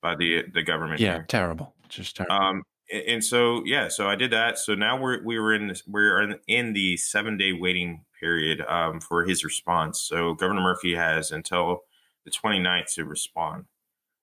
by 0.00 0.14
the 0.14 0.44
the 0.52 0.62
government. 0.62 1.00
Yeah, 1.00 1.14
here. 1.14 1.26
terrible, 1.28 1.74
just 1.88 2.16
terrible. 2.16 2.34
Um, 2.34 2.62
and 2.92 3.24
so 3.24 3.62
yeah, 3.64 3.88
so 3.88 4.08
I 4.08 4.14
did 4.14 4.30
that. 4.30 4.58
So 4.58 4.74
now 4.74 5.00
we're 5.00 5.22
we 5.24 5.38
were 5.38 5.54
in 5.54 5.68
this, 5.68 5.82
we're 5.86 6.22
in, 6.22 6.38
in 6.46 6.72
the 6.72 6.96
seven 6.96 7.36
day 7.36 7.52
waiting 7.52 8.04
period 8.20 8.62
um, 8.62 9.00
for 9.00 9.24
his 9.24 9.44
response. 9.44 10.00
So 10.00 10.34
Governor 10.34 10.62
Murphy 10.62 10.94
has 10.94 11.30
until 11.30 11.80
the 12.24 12.30
29th 12.30 12.94
to 12.94 13.04
respond. 13.04 13.66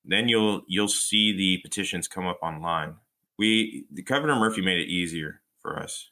Then 0.06 0.28
you'll 0.28 0.62
you'll 0.68 0.88
see 0.88 1.36
the 1.36 1.60
petitions 1.62 2.08
come 2.08 2.26
up 2.26 2.40
online. 2.42 2.96
We 3.38 3.86
the 3.92 4.02
Governor 4.02 4.36
Murphy 4.36 4.62
made 4.62 4.80
it 4.80 4.90
easier 4.90 5.42
for 5.60 5.80
us. 5.80 6.10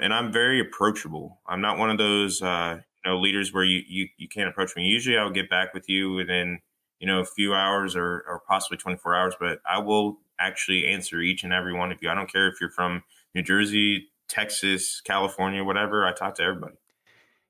And 0.00 0.14
I'm 0.14 0.32
very 0.32 0.60
approachable. 0.60 1.40
I'm 1.46 1.60
not 1.60 1.78
one 1.78 1.90
of 1.90 1.98
those 1.98 2.42
uh, 2.42 2.80
you 3.04 3.10
know 3.10 3.18
leaders 3.18 3.52
where 3.52 3.64
you, 3.64 3.82
you 3.86 4.08
you 4.16 4.28
can't 4.28 4.48
approach 4.48 4.74
me. 4.76 4.84
Usually, 4.84 5.18
I'll 5.18 5.30
get 5.30 5.50
back 5.50 5.74
with 5.74 5.88
you 5.88 6.14
within 6.14 6.60
you 7.00 7.08
know 7.08 7.18
a 7.20 7.24
few 7.24 7.54
hours 7.54 7.96
or 7.96 8.24
or 8.28 8.40
possibly 8.46 8.78
24 8.78 9.16
hours, 9.16 9.34
but 9.40 9.58
I 9.68 9.78
will 9.78 10.18
actually 10.38 10.86
answer 10.86 11.20
each 11.20 11.42
and 11.42 11.52
every 11.52 11.74
one 11.74 11.90
of 11.90 11.98
you. 12.00 12.10
I 12.10 12.14
don't 12.14 12.32
care 12.32 12.46
if 12.48 12.60
you're 12.60 12.70
from 12.70 13.02
New 13.34 13.42
Jersey, 13.42 14.06
Texas, 14.28 15.00
California, 15.00 15.64
whatever. 15.64 16.06
I 16.06 16.12
talk 16.12 16.34
to 16.36 16.42
everybody. 16.42 16.74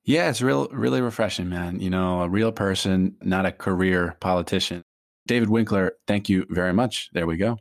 Yeah, 0.04 0.30
it's 0.30 0.40
real, 0.40 0.68
really 0.68 1.02
refreshing, 1.02 1.48
man. 1.48 1.80
You 1.80 1.90
know, 1.90 2.22
a 2.22 2.28
real 2.28 2.52
person, 2.52 3.16
not 3.22 3.44
a 3.44 3.52
career 3.52 4.16
politician. 4.20 4.82
David 5.26 5.50
Winkler, 5.50 5.92
thank 6.06 6.28
you 6.28 6.46
very 6.48 6.72
much. 6.72 7.10
There 7.12 7.26
we 7.26 7.36
go. 7.36 7.58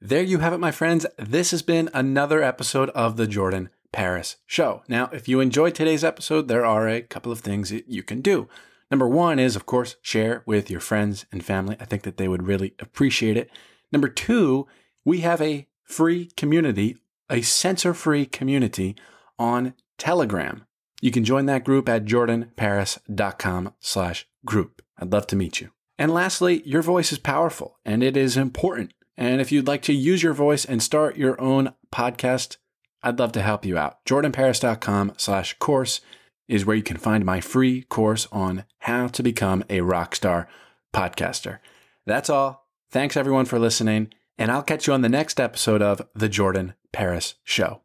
There 0.00 0.22
you 0.22 0.38
have 0.38 0.52
it, 0.52 0.58
my 0.58 0.70
friends. 0.70 1.04
This 1.18 1.50
has 1.50 1.62
been 1.62 1.90
another 1.92 2.42
episode 2.42 2.90
of 2.90 3.16
the 3.16 3.26
Jordan 3.26 3.70
Paris 3.92 4.36
Show. 4.46 4.82
Now, 4.88 5.08
if 5.12 5.28
you 5.28 5.40
enjoyed 5.40 5.74
today's 5.74 6.04
episode, 6.04 6.48
there 6.48 6.64
are 6.64 6.88
a 6.88 7.02
couple 7.02 7.30
of 7.30 7.40
things 7.40 7.70
that 7.70 7.88
you 7.88 8.02
can 8.02 8.20
do. 8.20 8.48
Number 8.90 9.08
one 9.08 9.38
is, 9.38 9.56
of 9.56 9.66
course, 9.66 9.96
share 10.02 10.42
with 10.46 10.70
your 10.70 10.80
friends 10.80 11.26
and 11.30 11.44
family. 11.44 11.76
I 11.80 11.84
think 11.84 12.02
that 12.02 12.16
they 12.16 12.28
would 12.28 12.46
really 12.46 12.74
appreciate 12.80 13.36
it. 13.36 13.50
Number 13.92 14.08
two, 14.08 14.66
we 15.04 15.20
have 15.20 15.40
a 15.40 15.68
free 15.84 16.30
community, 16.36 16.96
a 17.30 17.42
censor 17.42 17.94
free 17.94 18.26
community 18.26 18.96
on 19.38 19.74
Telegram. 19.98 20.66
You 21.00 21.10
can 21.10 21.24
join 21.24 21.46
that 21.46 21.64
group 21.64 21.88
at 21.88 22.04
jordanparis.com 22.04 23.74
slash 23.80 24.26
group. 24.44 24.82
I'd 24.98 25.12
love 25.12 25.26
to 25.28 25.36
meet 25.36 25.60
you. 25.60 25.70
And 25.98 26.12
lastly, 26.12 26.62
your 26.64 26.82
voice 26.82 27.12
is 27.12 27.18
powerful 27.18 27.78
and 27.84 28.02
it 28.02 28.16
is 28.16 28.36
important. 28.36 28.92
And 29.16 29.40
if 29.40 29.52
you'd 29.52 29.68
like 29.68 29.82
to 29.82 29.92
use 29.92 30.22
your 30.22 30.32
voice 30.32 30.64
and 30.64 30.82
start 30.82 31.16
your 31.16 31.40
own 31.40 31.74
podcast, 31.92 32.56
I'd 33.02 33.18
love 33.18 33.32
to 33.32 33.42
help 33.42 33.64
you 33.64 33.78
out. 33.78 34.04
jordanparis.com 34.06 35.12
slash 35.16 35.56
course 35.58 36.00
is 36.48 36.66
where 36.66 36.76
you 36.76 36.82
can 36.82 36.96
find 36.96 37.24
my 37.24 37.40
free 37.40 37.82
course 37.82 38.26
on 38.32 38.64
how 38.80 39.06
to 39.08 39.22
become 39.22 39.64
a 39.70 39.82
rock 39.82 40.14
star 40.14 40.48
podcaster. 40.92 41.58
That's 42.06 42.28
all. 42.28 42.66
Thanks 42.90 43.16
everyone 43.16 43.46
for 43.46 43.58
listening, 43.58 44.12
and 44.38 44.50
I'll 44.50 44.62
catch 44.62 44.86
you 44.86 44.92
on 44.92 45.02
the 45.02 45.08
next 45.08 45.40
episode 45.40 45.82
of 45.82 46.06
The 46.14 46.28
Jordan 46.28 46.74
Paris 46.94 47.34
Show. 47.44 47.80